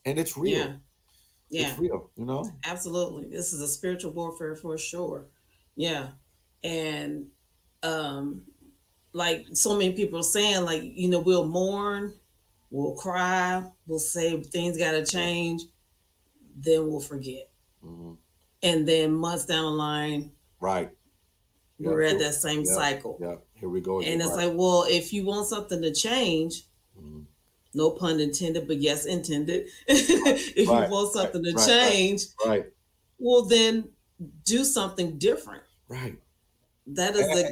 and 0.04 0.18
it's 0.18 0.36
real. 0.36 0.58
Yeah. 0.58 0.76
Yeah. 1.48 1.70
It's 1.70 1.78
real. 1.78 2.10
You 2.16 2.24
know. 2.26 2.50
absolutely 2.64 3.28
this 3.28 3.52
is 3.52 3.60
a 3.60 3.68
spiritual 3.68 4.10
warfare 4.12 4.56
for 4.56 4.76
sure 4.76 5.26
yeah 5.76 6.08
and 6.64 7.26
um 7.84 8.42
like 9.12 9.46
so 9.52 9.76
many 9.76 9.92
people 9.92 10.18
are 10.18 10.24
saying 10.24 10.64
like 10.64 10.82
you 10.82 11.08
know 11.08 11.20
we'll 11.20 11.46
mourn 11.46 12.12
we'll 12.70 12.96
cry 12.96 13.62
we'll 13.86 14.00
say 14.00 14.42
things 14.42 14.76
got 14.76 14.90
to 14.92 15.06
change 15.06 15.62
then 16.58 16.88
we'll 16.88 16.98
forget 17.00 17.48
Mhm. 17.84 18.16
and 18.64 18.88
then 18.88 19.12
months 19.14 19.46
down 19.46 19.64
the 19.66 19.70
line 19.70 20.32
Right. 20.60 20.90
Yeah, 21.78 21.90
we're 21.90 22.02
at 22.02 22.18
that 22.20 22.34
same 22.34 22.62
Yeah, 22.64 22.74
cycle 22.74 23.18
Yeah, 23.20 23.34
here 23.54 23.68
we 23.68 23.80
go. 23.80 24.00
and 24.00 24.20
it's 24.22 24.30
right. 24.30 24.46
like 24.48 24.56
well 24.56 24.84
if 24.88 25.12
you 25.12 25.24
want 25.24 25.46
something 25.46 25.82
to 25.82 25.92
change 25.92 26.64
Mhm. 26.98 27.24
no 27.74 27.90
pun 27.90 28.18
intended 28.20 28.66
but 28.66 28.78
yes 28.78 29.04
intended 29.04 29.68
if 29.86 30.68
Right, 30.68 30.86
you 30.88 30.92
want 30.94 31.12
something 31.12 31.42
to 31.44 31.52
right, 31.52 31.56
right. 31.58 31.68
change 31.92 32.22
right, 32.46 32.66
well 33.18 33.42
then 33.42 33.88
do 34.44 34.64
something 34.64 35.18
different 35.18 35.62
right, 35.88 36.16
That 36.86 37.14
is 37.16 37.26
the 37.26 37.44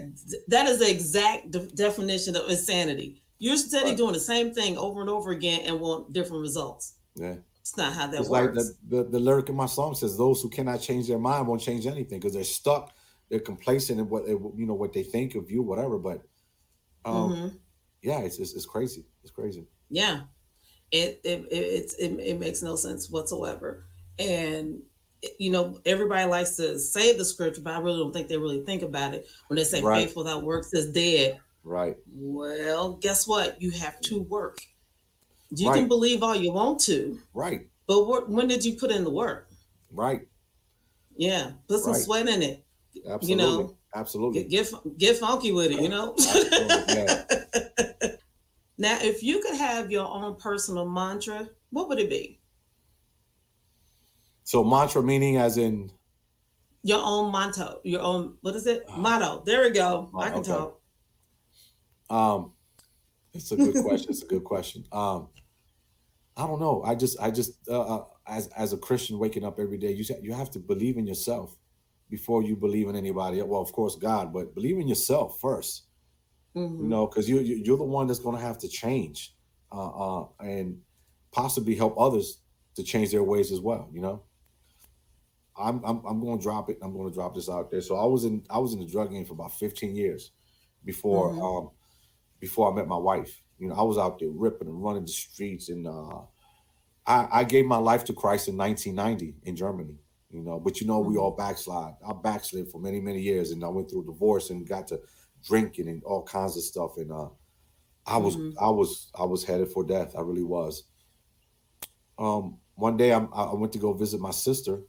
that 0.48 0.66
is 0.68 0.78
the 0.78 0.90
exact 0.90 1.50
de- 1.50 1.66
definition 1.84 2.34
of 2.36 2.48
insanity. 2.48 3.20
You're 3.38 3.58
steady 3.58 3.94
doing 3.94 4.14
the 4.14 4.20
same 4.20 4.54
thing 4.54 4.78
over 4.78 5.00
and 5.02 5.10
over 5.10 5.30
again 5.32 5.60
and 5.66 5.80
want 5.80 6.12
different 6.12 6.40
results. 6.40 6.94
yeah. 7.16 7.36
It's 7.60 7.76
not 7.76 7.92
how 7.94 8.06
that 8.06 8.20
It's 8.20 8.28
like 8.30 8.52
the, 8.54 8.74
the 8.88 9.04
the 9.04 9.18
lyric 9.18 9.48
in 9.48 9.56
my 9.56 9.66
song 9.66 9.94
says, 9.94 10.16
"Those 10.16 10.40
who 10.42 10.48
cannot 10.50 10.80
change 10.88 11.08
their 11.08 11.18
mind 11.18 11.46
won't 11.48 11.60
change 11.62 11.86
anything 11.86 12.18
because 12.20 12.34
they're 12.34 12.44
stuck, 12.60 12.92
they're 13.30 13.40
complacent 13.40 13.98
in 14.00 14.08
what 14.08 14.26
they, 14.26 14.32
you 14.32 14.66
know 14.66 14.74
what 14.74 14.92
they 14.92 15.02
think 15.02 15.34
of 15.34 15.50
you, 15.50 15.62
whatever." 15.62 15.98
But 15.98 16.22
um, 17.04 17.30
Mhm. 17.30 17.58
yeah, 18.02 18.20
it's, 18.20 18.38
it's 18.38 18.54
it's 18.54 18.66
crazy. 18.66 19.04
It's 19.22 19.32
crazy. 19.32 19.66
Yeah, 19.90 20.22
it 20.90 21.20
it 21.24 21.40
it, 21.50 21.52
it's- 21.52 21.94
it 21.94 22.12
it 22.20 22.38
makes 22.40 22.62
no 22.62 22.76
sense 22.76 23.10
whatsoever. 23.10 23.86
And 24.18 24.82
you 25.38 25.50
know, 25.50 25.80
everybody 25.86 26.28
likes 26.30 26.56
to 26.56 26.78
say 26.78 27.16
the 27.16 27.24
scripture, 27.24 27.62
but 27.62 27.74
I 27.74 27.78
really 27.78 27.98
don't 27.98 28.12
think 28.12 28.28
they 28.28 28.36
really 28.36 28.62
think 28.64 28.82
about 28.82 29.14
it 29.14 29.26
when 29.48 29.56
they 29.56 29.64
say 29.64 29.80
Right. 29.80 30.06
faith 30.06 30.16
without 30.16 30.42
works 30.44 30.72
is 30.74 30.92
dead. 30.92 31.40
Right, 31.62 31.96
Well, 32.14 32.92
guess 32.96 33.26
what? 33.26 33.60
You 33.62 33.70
have 33.70 33.98
to 34.02 34.20
work. 34.20 34.58
You 35.50 35.70
Right. 35.70 35.78
can 35.78 35.88
believe 35.88 36.22
all 36.22 36.34
you 36.36 36.52
want 36.52 36.78
to, 36.80 37.18
right, 37.32 37.66
but 37.86 38.06
what, 38.06 38.28
when 38.28 38.48
did 38.48 38.62
you 38.66 38.76
put 38.76 38.90
in 38.90 39.02
the 39.02 39.10
work? 39.10 39.48
right. 39.90 40.28
Yeah, 41.16 41.52
put 41.68 41.80
some 41.80 41.92
Right. 41.92 42.02
sweat 42.02 42.28
in 42.28 42.42
it. 42.42 42.64
Absolutely, 43.08 43.64
know, 43.64 43.76
absolutely. 43.94 44.44
Get, 44.44 44.72
get 44.72 44.98
get 44.98 45.16
funky 45.18 45.52
with 45.52 45.70
it, 45.72 45.80
you 45.80 45.88
know. 45.88 46.14
Yeah. 46.88 47.24
now, 48.78 48.98
if 49.02 49.22
you 49.22 49.40
could 49.40 49.56
have 49.56 49.90
your 49.90 50.08
own 50.08 50.36
personal 50.36 50.88
mantra, 50.88 51.48
what 51.70 51.88
would 51.88 51.98
it 51.98 52.08
be? 52.08 52.40
So 54.44 54.62
mantra 54.64 55.02
meaning 55.02 55.36
as 55.36 55.56
in 55.58 55.90
Your 56.82 57.00
own 57.02 57.32
motto, 57.32 57.80
your 57.84 58.02
own 58.02 58.36
what 58.42 58.54
is 58.56 58.66
it? 58.66 58.84
Ah. 58.88 58.96
Motto. 58.96 59.42
There 59.44 59.62
we 59.62 59.70
go. 59.70 60.10
I 60.18 60.30
can 60.30 60.40
Okay. 60.40 60.50
talk. 60.50 60.80
Um, 62.10 62.52
it's 63.32 63.50
a 63.52 63.56
good 63.56 63.82
question. 63.82 64.10
It's 64.10 64.22
a 64.22 64.26
good 64.26 64.44
question. 64.44 64.84
Um, 64.92 65.28
I 66.36 66.46
don't 66.46 66.60
know. 66.60 66.82
I 66.84 66.94
just, 66.94 67.18
I 67.20 67.30
just, 67.30 67.52
uh, 67.68 67.80
uh, 67.80 68.04
as 68.26 68.48
as 68.48 68.72
a 68.72 68.76
Christian, 68.78 69.18
waking 69.18 69.44
up 69.44 69.58
every 69.58 69.78
day, 69.78 69.92
you 69.92 70.04
you 70.22 70.32
have 70.34 70.50
to 70.52 70.58
believe 70.58 70.96
in 70.98 71.06
yourself 71.06 71.56
before 72.10 72.42
you 72.42 72.56
believe 72.56 72.88
in 72.88 72.96
anybody. 72.96 73.40
Well, 73.42 73.60
of 73.60 73.72
course, 73.72 73.96
God, 73.96 74.32
but 74.32 74.54
believe 74.54 74.78
in 74.78 74.88
yourself 74.88 75.40
first. 75.40 75.84
Mhm. 76.54 76.78
You 76.82 76.88
know, 76.88 77.06
because 77.06 77.28
you, 77.28 77.40
you 77.40 77.56
you're 77.56 77.78
the 77.78 77.84
one 77.84 78.06
that's 78.06 78.20
going 78.20 78.36
to 78.36 78.42
have 78.42 78.58
to 78.58 78.68
change, 78.68 79.34
uh, 79.72 80.22
uh, 80.22 80.28
and 80.40 80.80
possibly 81.32 81.74
help 81.74 81.94
others 81.98 82.38
to 82.76 82.82
change 82.84 83.10
their 83.10 83.24
ways 83.24 83.50
as 83.52 83.60
well. 83.60 83.88
You 83.92 84.00
know. 84.02 84.22
I'm 85.56 85.84
I'm 85.84 86.04
I'm 86.04 86.20
going 86.20 86.38
to 86.38 86.42
drop 86.42 86.68
it. 86.68 86.78
I'm 86.82 86.92
going 86.92 87.08
to 87.08 87.14
drop 87.14 87.34
this 87.34 87.48
out 87.48 87.70
there. 87.70 87.80
So 87.80 87.96
I 87.96 88.04
was 88.06 88.24
in 88.24 88.44
I 88.50 88.58
was 88.58 88.72
in 88.74 88.80
the 88.80 88.86
drug 88.86 89.10
game 89.12 89.24
for 89.24 89.34
about 89.34 89.52
15 89.52 89.94
years 89.94 90.32
before 90.84 91.30
Mhm. 91.32 91.42
um 91.66 91.70
before 92.40 92.70
I 92.70 92.74
met 92.74 92.88
my 92.88 92.96
wife. 92.96 93.40
You 93.58 93.68
know, 93.68 93.74
I 93.76 93.82
was 93.82 93.96
out 93.96 94.18
there 94.18 94.30
ripping 94.30 94.66
and 94.68 94.82
running 94.82 95.02
the 95.04 95.12
streets, 95.12 95.68
and 95.68 95.86
uh, 95.86 96.22
I 97.06 97.28
I 97.40 97.44
gave 97.44 97.66
my 97.66 97.76
life 97.78 98.04
to 98.06 98.12
Christ 98.12 98.48
in 98.48 98.56
1990 98.56 99.36
in 99.44 99.54
Germany. 99.54 99.98
You 100.34 100.42
know, 100.42 100.58
but 100.58 100.80
you 100.80 100.86
know 100.88 100.98
we 100.98 101.16
Mhm. 101.16 101.18
all 101.18 101.30
backslide. 101.36 101.94
I 102.06 102.12
backslid 102.12 102.68
for 102.68 102.80
many 102.80 103.00
many 103.00 103.20
years, 103.20 103.52
and 103.52 103.64
I 103.64 103.68
went 103.68 103.88
through 103.88 104.02
a 104.02 104.06
divorce 104.06 104.50
and 104.50 104.68
got 104.68 104.88
to 104.88 105.00
drinking 105.44 105.88
and 105.88 106.02
all 106.02 106.24
kinds 106.24 106.56
of 106.56 106.64
stuff. 106.64 106.96
And 106.96 107.12
uh, 107.12 107.28
I 108.06 108.18
was 108.18 108.36
Mhm. 108.36 108.54
I 108.60 108.70
was 108.70 109.10
I 109.18 109.24
was 109.24 109.44
headed 109.44 109.68
for 109.70 109.84
death. 109.84 110.16
I 110.16 110.22
really 110.22 110.44
was. 110.44 110.84
Um, 112.18 112.58
one 112.74 112.96
day 112.96 113.12
I 113.12 113.18
I 113.20 113.54
went 113.54 113.72
to 113.74 113.78
go 113.78 113.92
visit 113.92 114.20
my 114.20 114.30
sister, 114.30 114.82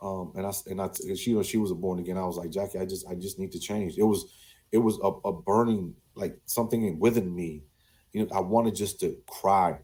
um, 0.00 0.32
and 0.36 0.46
I 0.46 0.52
and 0.68 0.80
I 0.82 0.86
and 0.86 1.18
she 1.18 1.30
you 1.30 1.36
know 1.36 1.42
she 1.42 1.58
was 1.58 1.70
a 1.70 1.74
born 1.76 1.98
again. 1.98 2.18
I 2.18 2.26
was 2.26 2.36
like 2.36 2.50
Jackie, 2.50 2.78
I 2.78 2.86
just 2.86 3.06
I 3.08 3.14
just 3.14 3.38
need 3.38 3.52
to 3.52 3.60
change. 3.60 3.98
It 3.98 4.04
was 4.04 4.32
it 4.72 4.78
was 4.78 4.98
a, 5.02 5.08
a 5.28 5.32
burning 5.32 5.96
like 6.16 6.38
something 6.46 6.98
within 6.98 7.34
me. 7.34 7.64
You 8.12 8.24
know, 8.26 8.36
I 8.36 8.40
wanted 8.40 8.74
just 8.76 9.00
to 9.00 9.16
cry. 9.28 9.80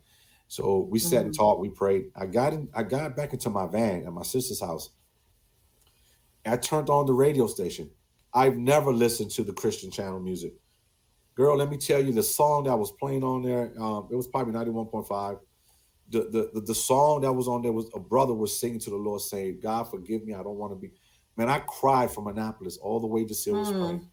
So 0.49 0.81
we 0.81 0.99
sat 1.01 1.25
and 1.25 1.33
Mhm. 1.33 1.37
talked. 1.37 1.61
We 1.61 1.71
prayed. 1.71 2.13
I 2.17 2.27
got 2.27 2.53
in. 2.55 2.69
I 2.75 2.85
got 2.85 3.17
back 3.17 3.33
into 3.33 3.51
my 3.51 3.67
van 3.67 4.07
at 4.07 4.13
my 4.13 4.23
sister's 4.23 4.61
house. 4.61 4.91
I 6.47 6.57
turned 6.57 6.91
on 6.91 7.07
the 7.07 7.15
radio 7.15 7.47
station. 7.47 7.91
I've 8.35 8.57
never 8.57 8.93
listened 8.93 9.31
to 9.33 9.45
the 9.45 9.53
Christian 9.53 9.91
channel 9.91 10.21
music. 10.21 10.55
Girl, 11.35 11.57
let 11.57 11.71
me 11.71 11.77
tell 11.77 12.03
you, 12.03 12.13
the 12.13 12.23
song 12.23 12.65
that 12.65 12.77
was 12.79 12.93
playing 12.93 13.25
on 13.25 13.43
there, 13.43 13.73
um, 13.81 14.09
it 14.11 14.17
was 14.17 14.27
probably 14.29 14.53
91.5. 14.55 15.39
the, 16.09 16.21
the 16.31 16.51
the 16.55 16.61
the 16.61 16.75
song 16.75 17.21
that 17.23 17.33
was 17.33 17.49
on 17.49 17.63
there 17.63 17.73
was 17.73 17.91
a 17.95 18.01
brother 18.01 18.33
was 18.35 18.59
singing 18.59 18.79
to 18.81 18.91
the 18.91 18.97
Lord 18.97 19.21
saying, 19.21 19.61
"God 19.63 19.85
forgive 19.91 20.25
me, 20.25 20.35
I 20.35 20.43
don't 20.43 20.57
want 20.59 20.73
to 20.73 20.77
be." 20.77 20.93
Man, 21.37 21.49
I 21.51 21.59
cried 21.61 22.11
from 22.11 22.29
Annapolis 22.29 22.77
all 22.79 23.01
the 23.01 23.07
way 23.07 23.25
to 23.25 23.35
Silver 23.35 23.63
Mm. 23.63 23.67
Spring. 23.77 24.11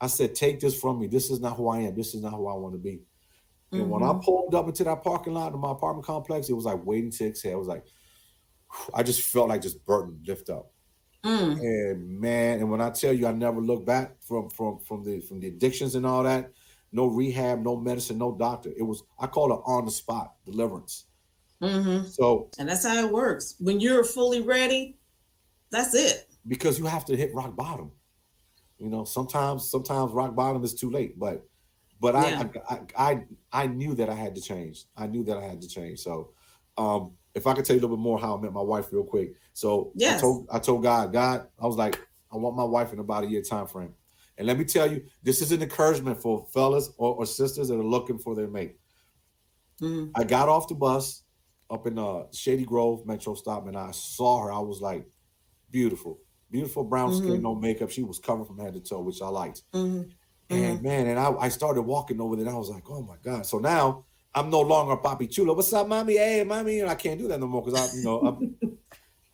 I 0.00 0.06
said, 0.06 0.34
"Take 0.34 0.60
this 0.60 0.78
from 0.80 0.98
me. 1.00 1.06
This 1.08 1.30
is 1.30 1.40
not 1.40 1.56
who 1.56 1.68
I 1.68 1.80
am. 1.80 1.94
This 1.94 2.14
is 2.14 2.22
not 2.22 2.32
who 2.34 2.46
I 2.48 2.54
want 2.54 2.74
to 2.74 2.78
be." 2.78 3.02
And 3.72 3.90
when 3.90 4.02
I 4.02 4.12
Mhm. 4.12 4.22
pulled 4.24 4.54
up 4.54 4.66
into 4.68 4.84
that 4.84 5.02
parking 5.02 5.34
lot 5.34 5.52
in 5.54 5.60
my 5.60 5.72
apartment 5.72 6.06
complex, 6.06 6.48
it 6.48 6.54
was 6.54 6.64
like 6.66 6.84
waiting 6.84 7.10
to 7.12 7.26
exhale. 7.26 7.54
It 7.54 7.58
was 7.58 7.68
like, 7.68 7.86
I 8.94 9.02
just 9.02 9.22
felt 9.22 9.48
like 9.48 9.62
just 9.62 9.84
burden 9.84 10.22
lift 10.26 10.50
up. 10.50 10.71
Mm. 11.24 11.60
And 11.60 12.20
man, 12.20 12.60
and 12.60 12.70
when 12.70 12.80
I 12.80 12.90
tell 12.90 13.12
you, 13.12 13.26
I 13.26 13.32
never 13.32 13.60
looked 13.60 13.86
back 13.86 14.22
from 14.22 14.50
from 14.50 14.80
from 14.80 15.04
the 15.04 15.20
from 15.20 15.40
the 15.40 15.48
addictions 15.48 15.94
and 15.94 16.06
all 16.06 16.22
that. 16.24 16.52
No 16.92 17.06
rehab, 17.06 17.60
no 17.60 17.76
medicine, 17.76 18.18
no 18.18 18.36
doctor. 18.36 18.70
It 18.76 18.82
was 18.82 19.02
I 19.18 19.26
call 19.26 19.52
it 19.52 19.62
on 19.64 19.84
the 19.84 19.90
spot 19.90 20.36
deliverance. 20.44 21.06
hmm 21.60 22.02
So 22.02 22.50
And 22.58 22.68
that's 22.68 22.84
how 22.86 23.06
it 23.06 23.12
works. 23.12 23.54
When 23.58 23.80
you're 23.80 24.04
fully 24.04 24.40
ready, 24.40 24.98
that's 25.70 25.94
it. 25.94 26.28
because 26.46 26.78
you 26.78 26.86
have 26.86 27.04
to 27.06 27.16
hit 27.16 27.34
rock 27.34 27.56
bottom. 27.56 27.92
You 28.78 28.90
know, 28.90 29.04
sometimes 29.04 29.70
sometimes 29.70 30.12
rock 30.12 30.34
bottom 30.36 30.64
is 30.64 30.74
too 30.74 30.90
late, 30.90 31.18
but 31.18 31.48
but 32.00 32.16
Yeah. 32.16 32.44
I, 32.44 32.50
I 32.68 32.86
I 32.96 33.26
I 33.52 33.68
knew 33.68 33.94
that 33.96 34.10
I 34.10 34.14
had 34.14 34.34
to 34.36 34.40
change. 34.42 34.86
I 34.96 35.06
knew 35.08 35.24
that 35.24 35.38
I 35.38 35.44
had 35.44 35.62
to 35.62 35.68
change. 35.68 36.00
So 36.00 36.34
um 36.78 37.16
if 37.34 37.46
I 37.46 37.54
could 37.54 37.64
tell 37.64 37.74
you 37.74 37.80
a 37.80 37.82
little 37.82 37.96
bit 37.96 38.02
more 38.02 38.18
how 38.18 38.36
I 38.36 38.40
met 38.40 38.52
my 38.52 38.62
wife 38.62 38.92
real 38.92 39.04
quick. 39.04 39.34
So 39.54 39.92
I 40.16 40.20
told 40.20 40.48
I 40.52 40.58
told 40.58 40.82
God, 40.82 41.12
God, 41.12 41.48
I 41.58 41.66
was 41.66 41.76
like, 41.76 41.98
I 42.30 42.36
want 42.36 42.56
my 42.56 42.64
wife 42.64 42.92
in 42.92 42.98
about 42.98 43.24
a 43.24 43.26
year 43.26 43.42
time 43.42 43.66
frame. 43.66 43.94
And 44.38 44.46
let 44.46 44.58
me 44.58 44.64
tell 44.64 44.90
you, 44.90 45.04
this 45.22 45.42
is 45.42 45.52
an 45.52 45.62
encouragement 45.62 46.20
for 46.20 46.46
fellas 46.52 46.90
or, 46.96 47.14
or 47.16 47.26
sisters 47.26 47.68
that 47.68 47.78
are 47.78 47.84
looking 47.84 48.18
for 48.18 48.34
their 48.34 48.48
mate. 48.48 48.78
Mhm. 49.80 50.10
I 50.14 50.24
got 50.24 50.48
off 50.48 50.68
the 50.68 50.74
bus 50.74 51.22
up 51.70 51.86
in 51.86 51.98
uh, 51.98 52.24
Shady 52.32 52.64
Grove 52.64 53.06
Metro 53.06 53.34
stop, 53.34 53.66
and 53.66 53.76
I 53.76 53.90
saw 53.92 54.42
her. 54.44 54.52
I 54.52 54.58
was 54.58 54.80
like, 54.80 55.06
beautiful, 55.70 56.20
beautiful 56.50 56.84
brown 56.84 57.14
skin, 57.14 57.38
Mhm. 57.38 57.42
no 57.42 57.54
makeup. 57.54 57.90
She 57.90 58.02
was 58.02 58.18
covered 58.18 58.46
from 58.46 58.58
head 58.58 58.74
to 58.74 58.80
toe, 58.80 59.00
which 59.00 59.22
I 59.22 59.28
liked. 59.28 59.62
Mhm. 59.72 60.10
And 60.50 60.82
man, 60.82 61.06
and 61.06 61.18
I, 61.18 61.32
I 61.32 61.48
started 61.48 61.82
walking 61.82 62.20
over 62.20 62.36
there, 62.36 62.46
and 62.46 62.54
I 62.54 62.58
was 62.58 62.68
like, 62.68 62.88
oh 62.90 63.02
my 63.02 63.16
god. 63.22 63.46
So 63.46 63.58
now 63.58 64.04
I'm 64.34 64.50
no 64.50 64.60
longer 64.60 64.96
Papi 64.96 65.30
Chulo. 65.30 65.54
What's 65.54 65.72
up, 65.72 65.86
mommy? 65.88 66.16
Hey, 66.16 66.42
mommy. 66.44 66.80
And 66.80 66.90
I 66.90 66.94
can't 66.94 67.18
do 67.18 67.28
that 67.28 67.38
no 67.40 67.46
more 67.46 67.62
because 67.62 67.92
I, 67.94 67.96
you 67.96 68.04
know, 68.04 68.20
I'm, 68.20 68.56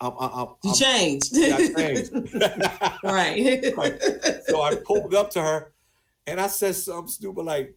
I'm, 0.01 0.13
I'm, 0.19 0.31
I'm, 0.33 0.47
You 0.65 0.71
I'm 0.71 0.75
changed. 0.77 1.29
yeah, 1.33 1.57
I 1.57 1.73
changed. 1.73 2.13
right. 3.05 3.77
Right. 3.77 4.03
so 4.47 4.61
I 4.63 4.75
pulled 4.77 5.15
up 5.15 5.31
to 5.31 5.43
her, 5.43 5.73
and 6.27 6.41
I 6.41 6.47
said 6.49 6.75
something 6.75 7.09
stupid 7.09 7.43
like, 7.45 7.77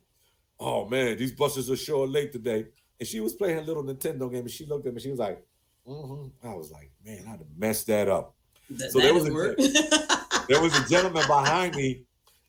"Oh 0.59 0.87
man, 0.87 1.17
these 1.17 1.31
buses 1.31 1.69
are 1.71 1.75
sure 1.77 2.07
late 2.07 2.31
today." 2.31 2.67
And 2.99 3.07
she 3.07 3.19
was 3.19 3.33
playing 3.33 3.57
a 3.59 3.61
little 3.61 3.83
Nintendo 3.83 4.31
game, 4.31 4.41
and 4.41 4.51
she 4.51 4.65
looked 4.65 4.85
at 4.87 4.93
me. 4.93 4.99
She 4.99 5.09
was 5.09 5.19
like, 5.19 5.43
"Mm-hmm." 5.87 6.47
I 6.47 6.53
was 6.55 6.71
like, 6.71 6.91
"Man, 7.05 7.19
I'd 7.27 7.39
have 7.39 7.45
messed 7.57 7.87
that 7.87 8.07
up." 8.09 8.33
That, 8.71 8.91
So 8.91 8.99
there 8.99 9.13
that'll 9.13 9.33
was 9.33 9.57
a- 9.75 10.45
There 10.47 10.61
was 10.61 10.77
a 10.79 10.87
gentleman 10.89 11.23
behind 11.27 11.75
me 11.75 12.03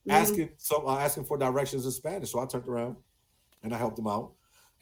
Mhm. 0.08 0.12
asking 0.12 0.48
some 0.58 0.86
uh, 0.86 0.98
asking 0.98 1.24
for 1.24 1.36
directions 1.38 1.84
in 1.86 1.92
Spanish. 1.92 2.30
So 2.32 2.40
I 2.40 2.46
turned 2.46 2.66
around 2.68 2.96
and 3.62 3.72
I 3.74 3.78
helped 3.78 3.98
him 3.98 4.06
out. 4.08 4.32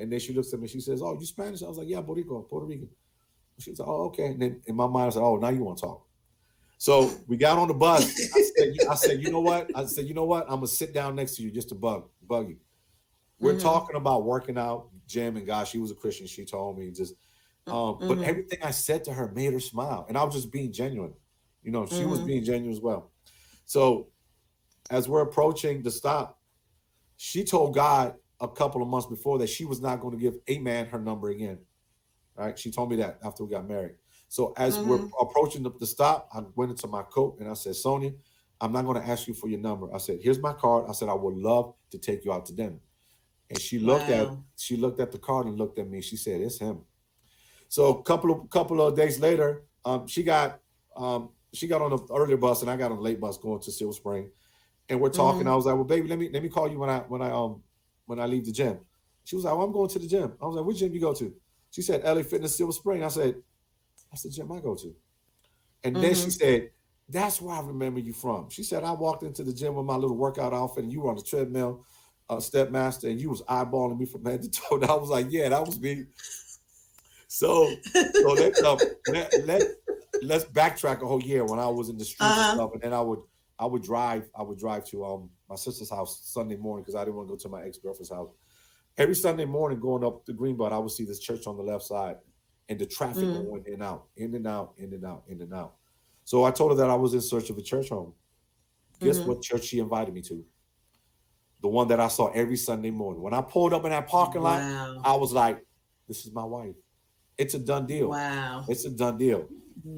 And 0.00 0.10
then 0.10 0.18
she 0.18 0.32
looks 0.32 0.52
at 0.52 0.60
me. 0.60 0.68
She 0.68 0.80
says, 0.80 1.02
"Oh, 1.02 1.18
you 1.18 1.26
Spanish?" 1.26 1.62
I 1.62 1.68
was 1.68 1.78
like, 1.78 1.88
"Yeah, 1.88 2.00
Puerto 2.00 2.20
Rico, 2.20 2.42
Puerto 2.42 2.66
Rican." 2.66 2.88
She 3.58 3.70
was 3.70 3.78
like, 3.78 3.88
"Oh, 3.88 4.06
okay." 4.06 4.26
And 4.26 4.40
then 4.40 4.62
in 4.66 4.74
my 4.74 4.86
mind, 4.86 5.08
I 5.08 5.10
said, 5.10 5.22
"Oh, 5.22 5.36
now 5.36 5.50
you 5.50 5.62
want 5.62 5.78
to 5.78 5.82
talk?" 5.82 6.06
So 6.78 7.20
we 7.26 7.36
got 7.36 7.58
on 7.58 7.68
the 7.68 7.74
bus. 7.74 8.32
I 8.34 8.40
said, 8.40 8.80
"I 8.88 8.94
said, 8.94 9.20
you 9.20 9.28
know 9.28 9.40
what?" 9.40 9.70
I 9.74 9.84
said, 9.84 10.06
"You 10.06 10.14
know 10.14 10.24
what? 10.24 10.44
I'm 10.44 10.56
gonna 10.56 10.66
sit 10.68 10.94
down 10.94 11.14
next 11.14 11.36
to 11.36 11.42
you 11.42 11.50
just 11.50 11.68
to 11.70 11.74
bug 11.74 12.08
bug 12.22 12.48
you." 12.48 12.56
We're 13.38 13.54
Mhm. 13.54 13.62
talking 13.62 13.96
about 13.96 14.24
working 14.24 14.58
out, 14.58 14.90
gym, 15.06 15.36
and 15.36 15.46
gosh, 15.46 15.70
she 15.70 15.78
was 15.78 15.90
a 15.90 15.94
Christian. 15.94 16.26
She 16.26 16.44
told 16.44 16.78
me 16.78 16.90
just, 16.90 17.14
um, 17.66 17.98
but 17.98 18.18
Mhm. 18.18 18.24
everything 18.24 18.58
I 18.62 18.70
said 18.70 19.04
to 19.04 19.12
her 19.12 19.30
made 19.32 19.52
her 19.52 19.60
smile, 19.60 20.06
and 20.08 20.16
I 20.16 20.24
was 20.24 20.34
just 20.34 20.50
being 20.50 20.72
genuine. 20.72 21.14
You 21.62 21.70
know, 21.70 21.86
she 21.86 22.04
was 22.04 22.20
Mhm. 22.20 22.26
being 22.26 22.44
genuine 22.44 22.72
as 22.72 22.80
well. 22.80 23.12
So 23.66 24.08
as 24.90 25.08
we're 25.08 25.22
approaching 25.22 25.82
the 25.82 25.90
stop, 25.90 26.40
she 27.16 27.44
told 27.44 27.74
God 27.74 28.19
a 28.40 28.48
couple 28.48 28.83
of 28.83 28.88
months 28.88 29.07
before 29.07 29.38
that 29.38 29.48
she 29.48 29.64
was 29.64 29.81
not 29.81 30.00
going 30.00 30.16
to 30.16 30.20
give 30.20 30.35
a 30.48 30.59
man 30.59 30.87
her 30.87 30.98
number 30.98 31.31
again. 31.31 31.59
Right? 32.37 32.59
She 32.59 32.70
told 32.70 32.90
me 32.90 32.96
that 32.96 33.18
after 33.24 33.44
we 33.44 33.50
got 33.50 33.68
married. 33.68 33.96
So 34.29 34.55
as 34.57 34.79
we're 34.79 35.00
approaching 35.20 35.62
the, 35.62 35.70
the 35.79 35.87
stop, 35.87 36.29
I 36.33 36.42
went 36.55 36.70
into 36.70 36.87
my 36.87 37.03
coat 37.03 37.38
and 37.40 37.48
I 37.48 37.55
said, 37.55 37.74
Sonia, 37.76 38.12
I'm 38.61 38.72
not 38.72 38.85
going 38.85 39.00
to 39.00 39.07
ask 39.07 39.26
you 39.26 39.35
for 39.35 39.48
your 39.48 39.59
number. 39.59 39.92
I 39.94 39.98
said, 39.98 40.20
here's 40.22 40.38
my 40.38 40.53
card. 40.53 40.85
I 40.88 40.92
said, 40.92 41.09
I 41.09 41.14
would 41.14 41.35
love 41.37 41.74
to 41.90 41.98
take 41.98 42.24
you 42.24 42.33
out 42.33 42.46
to 42.46 42.55
dinner. 42.55 42.79
And 43.50 43.61
she 43.61 43.81
looked 43.81 44.09
at 44.11 44.29
she 44.57 44.76
looked 44.76 45.00
at 45.00 45.11
the 45.11 45.18
card 45.18 45.46
and 45.46 45.57
looked 45.59 45.79
at 45.81 45.88
me. 45.88 46.00
She 46.00 46.16
said, 46.16 46.40
It's 46.40 46.59
him. 46.61 46.83
So 47.68 47.98
a 47.98 48.03
couple 48.05 48.31
of 48.31 48.48
couple 48.48 48.81
of 48.81 48.96
days 48.96 49.18
later, 49.18 49.64
um, 49.85 50.07
she 50.07 50.22
got 50.22 50.61
um, 50.96 51.31
she 51.53 51.66
got 51.66 51.83
on 51.83 51.90
the 51.90 51.98
earlier 52.14 52.37
bus 52.37 52.62
and 52.62 52.70
I 52.70 52.76
got 52.76 52.92
on 52.92 52.98
the 52.98 53.03
late 53.03 53.20
bus 53.20 53.38
going 53.38 53.61
to 53.61 53.72
Silver 53.72 53.92
Spring. 53.92 54.31
And 54.88 55.00
we're 55.00 55.11
talking. 55.11 55.46
Mhm. 55.46 55.50
I 55.50 55.57
was 55.57 55.66
like, 55.66 55.74
Well, 55.74 55.85
baby, 55.85 56.07
let 56.07 56.18
me 56.18 56.31
let 56.33 56.42
me 56.44 56.48
call 56.48 56.70
you 56.70 56.79
when 56.79 56.90
I 56.90 57.00
when 57.00 57.22
I 57.22 57.33
um 57.33 57.62
when 58.11 58.20
I 58.20 58.27
leave 58.27 58.44
the 58.44 58.53
gym. 58.53 58.81
She 59.25 59.37
was 59.37 59.44
like, 59.44 59.55
well, 59.55 59.64
I'm 59.66 59.73
going 59.73 59.88
to 59.90 59.99
the 59.99 60.09
gym. 60.09 60.35
I 60.42 60.46
was 60.46 60.57
like, 60.57 60.66
which 60.66 60.79
gym 60.79 60.92
you 60.92 61.01
go 61.01 61.14
to? 61.14 61.33
She 61.70 61.83
said, 61.83 62.03
LA 62.05 62.25
Fitness 62.25 62.57
Silver 62.57 62.73
Spring. 62.73 63.05
I 63.05 63.09
said, 63.09 63.37
that's 64.11 64.23
the 64.25 64.31
gym 64.31 64.51
I 64.53 64.61
go 64.61 64.75
to. 64.75 64.94
And 65.85 66.01
then 66.01 66.14
she 66.14 66.31
Mhm. 66.31 66.33
said, 66.33 66.70
that's 67.09 67.40
where 67.40 67.57
I 67.57 67.61
remember 67.61 68.01
you 68.01 68.12
from. 68.12 68.51
She 68.51 68.62
said, 68.62 68.85
I 68.85 68.92
walked 68.92 69.23
into 69.23 69.44
the 69.44 69.53
gym 69.53 69.75
with 69.75 69.87
my 69.87 69.96
little 69.96 70.16
workout 70.16 70.53
outfit 70.55 70.85
and 70.85 70.92
you 70.92 71.03
were 71.03 71.11
on 71.11 71.16
the 71.16 71.23
treadmill, 71.23 71.85
uh, 72.29 72.40
step 72.40 72.70
master, 72.70 73.09
and 73.09 73.20
you 73.20 73.31
was 73.31 73.42
eyeballing 73.42 73.99
me 73.99 74.07
from 74.07 74.25
head 74.25 74.42
to 74.42 74.51
toe. 74.51 74.77
And 74.77 74.85
I 74.85 74.94
was 74.94 75.11
like, 75.11 75.27
yeah, 75.31 75.49
that 75.51 75.66
was 75.66 75.81
me. 75.81 76.07
So, 77.29 77.83
so 78.12 78.29
let's 78.33 78.62
um, 78.62 78.83
let, 79.07 79.38
let 79.38 79.68
let's 80.20 80.44
backtrack 80.44 81.03
a 81.03 81.07
whole 81.07 81.23
year 81.23 81.44
when 81.44 81.59
I 81.59 81.68
was 81.68 81.88
in 81.88 81.96
the 81.99 82.05
streets 82.05 82.38
Uh-huh. 82.38 82.40
and 82.40 82.46
stuff, 82.46 82.70
and 82.75 82.83
then 82.83 82.92
I 82.92 83.01
would 83.01 83.20
I 83.59 83.66
would 83.66 83.83
drive 83.83 84.29
I 84.35 84.42
would 84.42 84.59
drive 84.59 84.85
to 84.87 85.05
um 85.05 85.31
my 85.50 85.56
sister's 85.56 85.90
house 85.90 86.20
Sunday 86.32 86.56
morning 86.56 86.82
because 86.84 86.94
I 86.94 87.04
didn't 87.04 87.16
want 87.16 87.28
to 87.28 87.32
go 87.34 87.36
to 87.38 87.48
my 87.48 87.62
ex 87.64 87.76
girlfriend's 87.78 88.10
house. 88.10 88.30
Every 88.96 89.16
Sunday 89.16 89.44
morning, 89.44 89.80
going 89.80 90.04
up 90.04 90.24
the 90.24 90.32
Greenbelt, 90.32 90.72
I 90.72 90.78
would 90.78 90.92
see 90.92 91.04
this 91.04 91.18
church 91.18 91.46
on 91.46 91.56
the 91.56 91.62
left 91.62 91.84
side, 91.84 92.16
and 92.68 92.78
the 92.78 92.86
traffic 92.86 93.24
Mm. 93.28 93.44
going 93.48 93.64
in 93.66 93.74
and 93.74 93.82
out, 93.82 94.06
in 94.16 94.34
and 94.34 94.46
out, 94.46 94.74
in 94.78 94.94
and 94.94 95.04
out, 95.04 95.24
in 95.26 95.42
and 95.42 95.52
out. 95.52 95.74
So 96.24 96.44
I 96.44 96.52
told 96.52 96.70
her 96.70 96.76
that 96.76 96.88
I 96.88 96.94
was 96.94 97.14
in 97.14 97.20
search 97.20 97.50
of 97.50 97.58
a 97.58 97.62
church 97.62 97.88
home. 97.88 98.14
Guess 99.00 99.18
Mhm. 99.18 99.26
what 99.26 99.42
church 99.42 99.64
she 99.64 99.80
invited 99.80 100.14
me 100.14 100.22
to? 100.22 100.44
The 101.62 101.68
one 101.68 101.88
that 101.88 101.98
I 101.98 102.08
saw 102.08 102.28
every 102.28 102.56
Sunday 102.56 102.90
morning. 102.90 103.20
When 103.20 103.34
I 103.34 103.42
pulled 103.42 103.72
up 103.74 103.84
in 103.84 103.90
that 103.90 104.06
parking 104.06 104.42
lot, 104.42 104.60
I 105.04 105.16
was 105.16 105.32
like, 105.32 105.64
"This 106.06 106.24
is 106.24 106.32
my 106.32 106.44
wife. 106.44 106.76
It's 107.36 107.54
a 107.54 107.58
done 107.58 107.86
deal. 107.86 108.10
Wow. 108.10 108.64
It's 108.68 108.84
a 108.84 108.90
done 108.90 109.18
deal. 109.18 109.48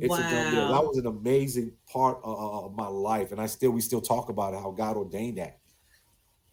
It's 0.00 0.14
a 0.14 0.18
done 0.18 0.54
deal. 0.54 0.68
That 0.68 0.84
was 0.84 0.96
an 0.98 1.06
amazing 1.06 1.72
part 1.90 2.18
of, 2.24 2.64
of 2.64 2.74
my 2.74 2.86
life, 2.86 3.32
and 3.32 3.40
I 3.40 3.46
still 3.46 3.70
we 3.70 3.80
still 3.80 4.00
talk 4.00 4.28
about 4.28 4.54
it, 4.54 4.58
how 4.58 4.70
God 4.70 4.96
ordained 4.96 5.38
that. 5.38 5.58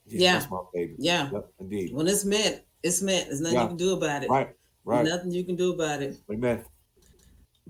Yeah. 0.05 0.39
that's 0.39 0.49
my 0.49 0.61
baby. 0.73 0.95
Yeah. 0.97 1.29
Yep, 1.31 1.51
indeed. 1.59 1.93
When 1.93 2.07
it's 2.07 2.25
meant, 2.25 2.61
it's 2.83 3.01
meant. 3.01 3.27
There's 3.27 3.41
nothing 3.41 3.57
Yeah. 3.57 3.63
you 3.63 3.67
can 3.69 3.77
do 3.77 3.93
about 3.93 4.23
it. 4.23 4.29
Right, 4.29 4.49
right. 4.83 5.05
Nothing 5.05 5.31
you 5.31 5.43
can 5.43 5.55
do 5.55 5.73
about 5.73 6.01
it. 6.01 6.17
Amen. 6.31 6.63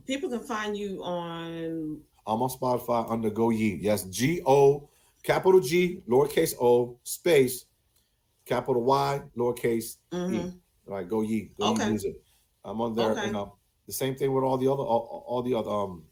People 0.05 0.29
can 0.29 0.39
find 0.39 0.75
you 0.77 1.03
on 1.03 2.01
I'm 2.25 2.41
on 2.41 2.49
Spotify 2.49 3.09
under 3.11 3.29
Go 3.29 3.49
Ye. 3.49 3.79
Yes, 3.81 4.03
G 4.05 4.41
O 4.45 4.89
capital 5.23 5.59
G 5.59 6.01
lowercase 6.07 6.53
O 6.61 6.97
space 7.03 7.65
capital 8.45 8.83
Y 8.83 9.21
lowercase 9.35 9.97
mhm. 10.11 10.33
E. 10.33 10.53
All 10.87 10.93
right, 10.95 11.07
Go 11.07 11.21
Ye. 11.21 11.51
Go 11.59 11.71
Okay. 11.71 11.83
Ye 11.83 11.89
music. 11.89 12.15
I'm 12.63 12.79
on 12.81 12.95
there. 12.95 13.11
Okay. 13.11 13.27
And, 13.27 13.35
um, 13.35 13.51
the 13.89 13.93
same 13.93 14.13
thing 14.15 14.31
with 14.33 14.43
all 14.43 14.57
the 14.57 14.71
other 14.71 14.83
all, 14.83 15.23
all 15.27 15.41
the 15.41 15.55
other 15.55 15.69
um 15.71 16.03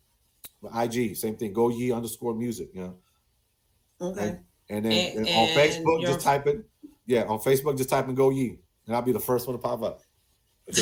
IG. 0.84 1.16
Same 1.16 1.36
thing. 1.36 1.54
Go 1.54 1.70
Ye 1.70 1.92
underscore 1.92 2.34
music. 2.34 2.70
You 2.74 2.82
know. 2.82 2.96
Okay. 4.02 4.40
And 4.70 4.84
then 4.86 4.92
And- 4.92 5.28
and 5.28 5.28
on 5.30 5.48
Facebook, 5.50 6.02
your- 6.02 6.12
just 6.12 6.22
type 6.26 6.48
it. 6.48 6.66
Yeah, 7.06 7.24
on 7.26 7.39
Facebook, 7.39 7.78
just 7.78 7.89
type 7.89 8.08
in 8.10 8.16
Go 8.16 8.32
Ye, 8.32 8.58
and 8.88 8.95
I'll 8.95 9.01
be 9.04 9.12
the 9.14 9.20
first 9.20 9.47
one 9.47 9.56
to 9.56 9.62
pop 9.62 9.82
up. 9.84 10.01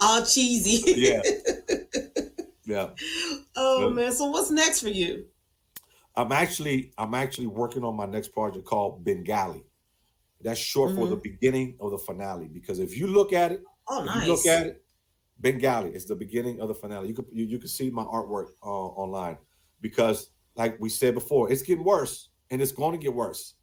All 0.00 0.22
cheesy. 0.24 0.92
yeah, 1.00 1.22
yeah. 2.64 2.90
oh 3.56 3.88
Yeah. 3.88 3.94
man. 3.94 4.12
So 4.12 4.26
what's 4.26 4.50
next 4.50 4.80
for 4.80 4.88
you? 4.88 5.26
I'm 6.16 6.32
actually 6.32 6.92
I'm 6.98 7.14
actually 7.14 7.46
working 7.46 7.84
on 7.84 7.94
my 7.96 8.06
next 8.06 8.28
project 8.28 8.64
called 8.66 9.04
Bengali. 9.04 9.64
That's 10.42 10.60
short 10.60 10.90
for 10.94 11.02
Mm-hmm. 11.02 11.10
the 11.10 11.16
beginning 11.16 11.76
of 11.80 11.90
the 11.92 11.98
finale. 11.98 12.48
Because 12.48 12.78
if 12.78 12.96
you 12.98 13.06
look 13.06 13.32
at 13.32 13.52
it, 13.52 13.62
Oh, 13.88 14.00
if 14.00 14.06
nice. 14.06 14.26
you 14.26 14.32
look 14.32 14.46
at 14.46 14.66
it, 14.66 14.84
Bengali 15.40 15.90
is 15.94 16.06
the 16.06 16.14
beginning 16.14 16.60
of 16.60 16.68
the 16.68 16.74
finale. 16.74 17.08
You 17.08 17.14
could 17.14 17.26
you, 17.32 17.44
you 17.44 17.58
can 17.58 17.68
see 17.68 17.90
my 17.90 18.04
artwork 18.04 18.48
uh, 18.62 18.66
online 18.68 19.36
because, 19.80 20.30
like 20.54 20.76
we 20.80 20.88
said 20.88 21.14
before, 21.14 21.50
it's 21.52 21.62
getting 21.62 21.84
worse 21.84 22.30
and 22.50 22.62
it's 22.62 22.72
going 22.72 22.92
to 22.92 22.98
get 23.02 23.12
worse. 23.14 23.54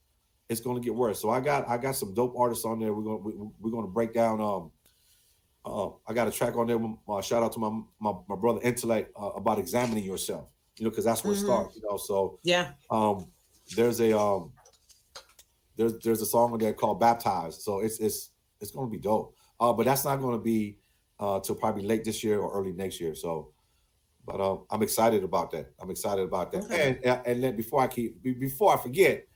It's 0.49 0.61
going 0.61 0.79
to 0.79 0.83
get 0.85 0.93
worse. 0.93 1.19
So 1.19 1.29
I 1.29 1.39
got 1.39 1.67
I 1.67 1.77
got 1.77 1.95
some 1.95 2.13
dope 2.13 2.35
artists 2.37 2.65
on 2.65 2.79
there. 2.79 2.93
We're 2.93 3.03
gonna 3.03 3.17
we, 3.17 3.33
we're 3.59 3.71
gonna 3.71 3.87
break 3.87 4.13
down. 4.13 4.39
Um, 4.39 4.71
uh, 5.65 5.89
I 6.07 6.13
got 6.13 6.27
a 6.27 6.31
track 6.31 6.55
on 6.57 6.67
there. 6.67 6.79
Uh, 7.07 7.21
shout 7.21 7.41
out 7.41 7.53
to 7.53 7.59
my 7.59 7.71
my, 7.99 8.13
my 8.27 8.35
brother 8.35 8.59
Intellect 8.61 9.11
uh, 9.19 9.29
about 9.31 9.57
examining 9.57 10.03
yourself. 10.03 10.49
You 10.77 10.85
know, 10.85 10.89
because 10.89 11.05
that's 11.05 11.23
where 11.23 11.33
Mhm. 11.33 11.37
it 11.37 11.45
starts. 11.45 11.75
You 11.75 11.81
know, 11.89 11.97
so 11.97 12.39
Yeah. 12.43 12.71
um 12.89 13.31
there's 13.75 13.99
a 14.01 14.17
um 14.17 14.51
there's 15.75 15.97
there's 15.99 16.21
a 16.21 16.25
song 16.25 16.51
on 16.53 16.59
there 16.59 16.73
called 16.73 16.99
baptized 16.99 17.61
so 17.61 17.79
it's 17.79 17.99
it's 17.99 18.31
it's 18.59 18.71
gonna 18.71 18.89
be 18.89 18.97
dope 18.97 19.33
uh 19.59 19.71
but 19.71 19.85
that's 19.85 20.03
not 20.03 20.17
gonna 20.17 20.37
be 20.37 20.77
uh, 21.19 21.39
till 21.39 21.55
probably 21.55 21.83
late 21.83 22.03
this 22.03 22.23
year 22.23 22.39
or 22.39 22.51
early 22.53 22.73
next 22.73 22.99
year. 22.99 23.15
So, 23.15 23.51
but 24.25 24.39
uh, 24.39 24.57
I'm 24.71 24.81
excited 24.83 25.23
about 25.23 25.51
that. 25.51 25.71
I'm 25.81 25.89
excited 25.89 26.23
about 26.23 26.51
that. 26.51 26.63
Okay. 26.65 26.99
And 27.03 27.21
and 27.25 27.43
then 27.43 27.55
before 27.55 27.81
I 27.81 27.87
keep 27.87 28.21
before 28.23 28.73
I 28.77 28.81
forget, 28.81 29.27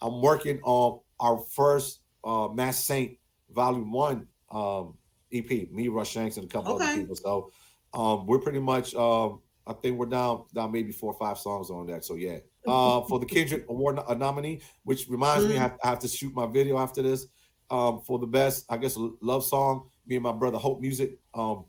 I'm 0.00 0.20
working 0.22 0.60
on 0.62 1.00
our 1.20 1.38
first 1.38 2.00
uh, 2.24 2.48
Mass 2.48 2.84
Saint 2.84 3.18
Volume 3.50 3.90
One 3.92 4.26
um, 4.50 4.94
EP. 5.32 5.70
Me, 5.72 5.88
Rush 5.88 6.10
Shanks, 6.10 6.36
and 6.36 6.44
a 6.46 6.48
couple 6.48 6.74
Okay. 6.74 6.84
other 6.84 7.00
people. 7.00 7.16
So 7.16 7.50
um, 7.94 8.26
we're 8.26 8.38
pretty 8.38 8.60
much. 8.60 8.94
Um, 8.94 9.40
I 9.66 9.72
think 9.72 9.98
we're 9.98 10.06
down 10.06 10.44
down 10.54 10.70
maybe 10.70 10.92
four 10.92 11.12
or 11.12 11.18
five 11.18 11.38
songs 11.38 11.70
on 11.70 11.86
that. 11.86 12.04
So 12.04 12.14
yeah. 12.14 12.38
Uh, 12.68 13.02
for 13.02 13.20
the 13.20 13.26
Kendrick 13.26 13.64
Award 13.68 14.00
uh, 14.04 14.14
nominee, 14.14 14.60
which 14.82 15.06
reminds 15.08 15.46
me, 15.46 15.56
I 15.56 15.60
have, 15.60 15.78
I 15.84 15.88
have 15.90 16.00
to 16.00 16.08
shoot 16.08 16.34
my 16.34 16.46
video 16.46 16.78
after 16.78 17.00
this. 17.00 17.28
Um, 17.70 18.00
for 18.00 18.18
the 18.18 18.26
best, 18.26 18.64
I 18.68 18.76
guess, 18.76 18.96
love 19.20 19.44
song. 19.44 19.88
Me 20.06 20.16
and 20.16 20.22
my 20.22 20.32
brother 20.32 20.58
Hope 20.58 20.80
Music. 20.80 21.18
Um, 21.34 21.64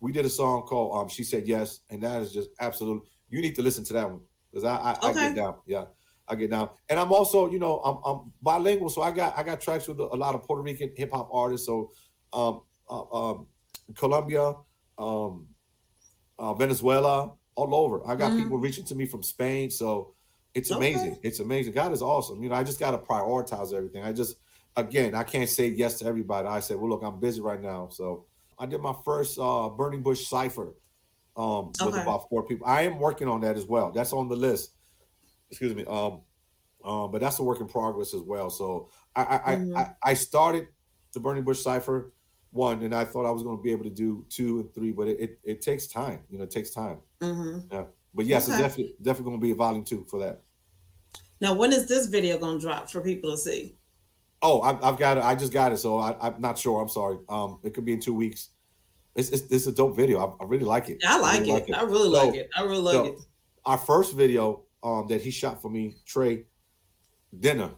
we 0.00 0.12
did 0.12 0.24
a 0.24 0.30
song 0.30 0.62
called 0.62 0.96
um, 0.96 1.08
"She 1.08 1.24
Said 1.24 1.46
Yes," 1.46 1.80
and 1.90 2.02
that 2.02 2.22
is 2.22 2.32
just 2.32 2.50
absolute. 2.60 3.02
You 3.30 3.40
need 3.40 3.54
to 3.56 3.62
listen 3.62 3.84
to 3.84 3.92
that 3.94 4.10
one 4.10 4.20
because 4.50 4.64
I, 4.64 4.76
I, 4.76 5.08
I 5.10 5.12
get 5.12 5.34
down. 5.34 5.56
Yeah, 5.66 5.84
I 6.26 6.34
get 6.34 6.50
down, 6.50 6.70
and 6.88 6.98
I'm 6.98 7.12
also, 7.12 7.50
you 7.50 7.58
know, 7.58 7.78
I'm, 7.80 7.98
I'm 8.04 8.32
bilingual, 8.42 8.90
so 8.90 9.02
I 9.02 9.10
got 9.10 9.36
I 9.38 9.42
got 9.42 9.60
tracks 9.60 9.86
with 9.88 9.98
a, 10.00 10.04
lot 10.04 10.34
of 10.34 10.42
Puerto 10.42 10.62
Rican 10.62 10.92
hip 10.96 11.10
hop 11.12 11.28
artists. 11.32 11.66
So, 11.66 11.92
um, 12.32 12.62
uh, 12.88 13.02
um, 13.12 13.46
Colombia, 13.94 14.54
um, 14.98 15.46
uh, 16.38 16.54
Venezuela, 16.54 17.32
all 17.54 17.74
over. 17.74 18.06
I 18.06 18.16
got 18.16 18.32
Mhm. 18.32 18.38
people 18.38 18.58
reaching 18.58 18.84
to 18.86 18.94
me 18.94 19.06
from 19.06 19.22
Spain, 19.22 19.70
so 19.70 20.14
it's 20.54 20.70
Okay. 20.70 20.78
amazing. 20.78 21.18
It's 21.22 21.40
amazing. 21.40 21.72
God 21.72 21.92
is 21.92 22.02
awesome. 22.02 22.42
You 22.42 22.48
know, 22.48 22.54
I 22.54 22.64
just 22.64 22.78
got 22.80 22.92
to 22.92 22.98
prioritize 22.98 23.72
everything. 23.72 24.02
I 24.02 24.12
just, 24.12 24.36
again, 24.78 25.14
I 25.14 25.24
can't 25.24 25.48
say 25.48 25.68
yes 25.68 25.98
to 25.98 26.06
everybody. 26.06 26.48
I 26.48 26.60
said, 26.60 26.76
well, 26.78 26.88
look, 26.90 27.02
I'm 27.02 27.20
busy 27.20 27.40
right 27.40 27.60
now, 27.60 27.88
so 27.90 28.26
I 28.58 28.66
did 28.66 28.80
my 28.80 28.94
first 29.04 29.38
uh, 29.38 29.68
Burning 29.68 30.02
Bush 30.02 30.26
cipher 30.26 30.74
um, 31.36 31.72
with 31.82 31.94
Okay. 31.94 32.02
about 32.02 32.28
four 32.28 32.44
people. 32.44 32.66
I 32.66 32.82
am 32.82 32.98
working 32.98 33.28
on 33.28 33.40
that 33.42 33.56
as 33.56 33.66
well. 33.66 33.90
That's 33.92 34.12
on 34.12 34.28
the 34.28 34.36
list. 34.36 34.74
Excuse 35.50 35.74
me. 35.74 35.84
Um, 35.86 36.22
um, 36.84 37.10
but 37.10 37.20
that's 37.20 37.38
a 37.40 37.42
work 37.42 37.60
in 37.60 37.68
progress 37.68 38.14
as 38.14 38.22
well. 38.22 38.50
So 38.50 38.90
I 39.16 39.22
I, 39.22 39.56
Mhm. 39.56 39.76
I, 39.76 40.10
I 40.10 40.14
started 40.14 40.68
the 41.12 41.20
Burning 41.20 41.44
Bush 41.44 41.60
cipher 41.60 42.12
one, 42.50 42.82
and 42.82 42.94
I 42.94 43.04
thought 43.04 43.26
I 43.26 43.30
was 43.30 43.42
going 43.42 43.56
to 43.56 43.62
be 43.62 43.72
able 43.72 43.84
to 43.84 43.90
do 43.90 44.24
two 44.30 44.60
and 44.60 44.74
three, 44.74 44.92
but 44.92 45.08
it, 45.08 45.20
it, 45.20 45.40
it 45.44 45.60
takes 45.60 45.86
time. 45.88 46.20
You 46.30 46.38
know, 46.38 46.44
it 46.44 46.50
takes 46.50 46.70
time. 46.70 47.00
hmm 47.20 47.58
But 48.14 48.26
yes, 48.26 48.48
Okay. 48.48 48.52
it's 48.52 48.60
definitely 48.62 48.94
definitely 49.02 49.30
going 49.30 49.40
to 49.40 49.44
be 49.46 49.50
a 49.52 49.56
volume 49.56 49.84
two 49.84 50.04
for 50.08 50.20
that. 50.20 50.42
Now, 51.40 51.54
when 51.54 51.72
is 51.72 51.86
this 51.86 52.06
video 52.06 52.38
gonna 52.38 52.58
drop 52.58 52.90
for 52.90 53.00
people 53.00 53.30
to 53.30 53.38
see? 53.38 53.77
Oh, 54.40 54.60
I've, 54.62 54.82
I've 54.84 54.98
got 54.98 55.16
it. 55.18 55.24
I 55.24 55.34
just 55.34 55.52
got 55.52 55.72
it, 55.72 55.78
so 55.78 55.98
I, 55.98 56.16
I'm 56.20 56.40
not 56.40 56.56
sure. 56.58 56.80
I'm 56.80 56.88
sorry. 56.88 57.18
Um, 57.28 57.58
it 57.64 57.74
could 57.74 57.84
be 57.84 57.92
in 57.92 58.00
two 58.00 58.14
weeks. 58.14 58.50
It's 59.16 59.30
it's, 59.30 59.50
it's 59.50 59.66
a 59.66 59.72
dope 59.72 59.96
video. 59.96 60.18
I, 60.40 60.44
I 60.44 60.46
really 60.46 60.64
like 60.64 60.88
it. 60.88 60.98
I 61.06 61.18
like 61.18 61.40
really 61.40 61.52
it. 61.62 61.74
I 61.74 61.82
really 61.82 62.14
So- 62.14 62.26
like 62.26 62.34
it. 62.36 62.50
I 62.56 62.62
really 62.62 62.78
like 62.82 62.94
so, 62.94 63.04
it. 63.06 63.18
Our 63.64 63.78
first 63.78 64.14
video 64.14 64.62
um 64.82 65.06
that 65.08 65.20
he 65.22 65.30
shot 65.32 65.60
for 65.60 65.68
me, 65.70 65.96
Trey, 66.06 66.44
dinner, 67.40 67.70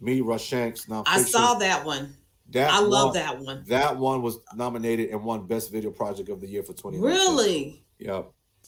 me, 0.00 0.20
Rush 0.20 0.44
Shanks. 0.44 0.88
Now 0.88 1.02
I 1.06 1.22
saw 1.22 1.54
that 1.54 1.84
one. 1.84 2.14
that. 2.50 2.70
I 2.70 2.80
love 2.80 3.06
one- 3.06 3.14
that 3.14 3.38
one. 3.38 3.64
That 3.68 3.96
one 3.96 4.20
was 4.22 4.38
nominated 4.54 5.10
and 5.10 5.24
won 5.24 5.46
Best 5.46 5.72
Video 5.72 5.90
Project 5.90 6.28
of 6.28 6.40
the 6.42 6.46
Year 6.46 6.62
for 6.62 6.74
2019. 6.74 7.02
Really? 7.02 7.84
Yeah. 7.98 8.22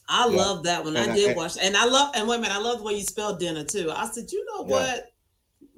I 0.09 0.27
Yeah. 0.27 0.35
love 0.37 0.63
that 0.63 0.83
one. 0.83 0.95
And 0.95 1.11
I 1.11 1.13
I- 1.13 1.15
did 1.15 1.27
and- 1.29 1.37
watch, 1.37 1.57
and 1.61 1.77
I 1.77 1.85
love, 1.85 2.11
and 2.15 2.27
wait 2.27 2.37
a 2.37 2.41
minute, 2.41 2.55
I 2.55 2.59
love 2.59 2.79
the 2.79 2.83
way 2.83 2.93
you 2.95 3.03
spelled 3.03 3.39
dinner 3.39 3.63
too. 3.63 3.91
I 3.91 4.07
said, 4.09 4.31
you 4.31 4.43
know 4.45 4.65
Yeah. 4.67 4.71
what? 4.93 5.11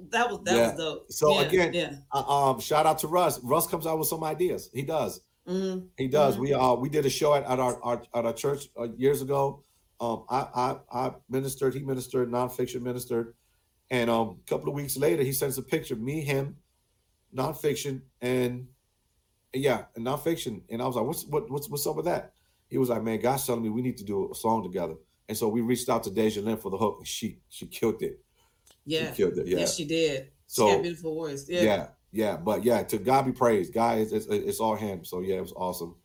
That 0.10 0.30
was 0.30 0.42
that 0.44 0.56
Yeah. 0.56 0.70
was 0.72 0.78
dope. 0.80 1.12
So 1.12 1.34
Yeah, 1.34 1.42
again, 1.48 1.74
yeah. 1.74 1.96
Uh, 2.12 2.52
um, 2.52 2.60
shout 2.60 2.86
out 2.86 3.00
to 3.00 3.08
Russ. 3.08 3.40
Russ 3.44 3.68
comes 3.68 3.88
out 3.88 3.98
with 4.00 4.08
some 4.08 4.24
ideas. 4.24 4.70
He 4.74 4.84
does. 4.84 5.22
hmm 5.48 5.80
He 5.98 6.08
does. 6.08 6.36
Mhm. 6.36 6.40
We 6.40 6.54
uh 6.54 6.74
we 6.76 6.90
did 6.90 7.06
a 7.06 7.10
show 7.10 7.34
at, 7.34 7.44
at 7.46 7.60
our, 7.60 7.82
our 7.84 8.04
at 8.14 8.26
our 8.26 8.34
church 8.34 8.70
uh, 8.80 8.90
years 8.98 9.22
ago. 9.22 9.64
Um, 10.00 10.26
I, 10.30 10.48
I 10.56 10.78
I 10.92 11.12
ministered. 11.30 11.74
He 11.74 11.82
ministered. 11.82 12.30
Nonfiction 12.30 12.82
ministered. 12.82 13.34
And 13.90 14.10
um, 14.10 14.40
a 14.46 14.50
couple 14.50 14.68
of 14.70 14.76
weeks 14.76 14.98
later, 14.98 15.24
he 15.24 15.32
sends 15.32 15.58
a 15.58 15.62
picture. 15.64 15.96
Me, 15.96 16.22
him, 16.22 16.58
nonfiction, 17.34 18.02
and 18.22 18.68
yeah, 19.54 19.86
and 19.96 20.06
nonfiction. 20.06 20.62
And 20.70 20.82
I 20.82 20.86
was 20.88 20.96
like, 20.96 21.06
what's 21.06 21.26
what 21.26 21.50
what's 21.50 21.70
what's 21.70 21.88
up 21.88 21.96
with 21.96 22.06
that? 22.06 22.34
He 22.70 22.78
was 22.78 22.90
like, 22.90 23.02
man, 23.02 23.20
God's 23.20 23.46
telling 23.46 23.64
me 23.64 23.70
we 23.70 23.82
need 23.82 23.98
to 23.98 24.04
do 24.04 24.30
a 24.32 24.36
song 24.36 24.62
together. 24.64 24.96
And 25.30 25.38
so 25.38 25.48
we 25.48 25.62
reached 25.62 25.90
out 25.90 26.04
to 26.04 26.12
Deja 26.12 26.42
Lynn 26.42 26.58
for 26.58 26.70
the 26.70 26.78
hook, 26.78 26.98
and 27.00 27.08
she 27.08 27.40
she 27.50 27.66
killed 27.66 28.02
it. 28.02 28.20
Yeah. 28.88 29.12
She 29.12 29.18
killed 29.18 29.38
it. 29.38 29.48
Yeah. 29.48 29.60
Yes, 29.60 29.76
she 29.76 29.86
did. 29.86 30.30
So- 30.48 30.66
she 30.68 30.72
had 30.74 30.82
beautiful 30.82 31.14
voice. 31.14 31.48
Yeah. 31.48 31.62
yeah. 31.62 31.88
yeah, 32.14 32.38
But 32.38 32.64
yeah, 32.64 32.82
to 32.84 32.98
God 32.98 33.26
be 33.26 33.32
praised. 33.34 33.74
Guys, 33.74 34.12
is 34.14 34.26
it's, 34.28 34.46
it's 34.48 34.60
all 34.60 34.76
Him. 34.76 35.04
So 35.06 35.20
yeah, 35.22 35.36
it 35.36 35.42
was 35.42 35.54
awesome. 35.56 35.96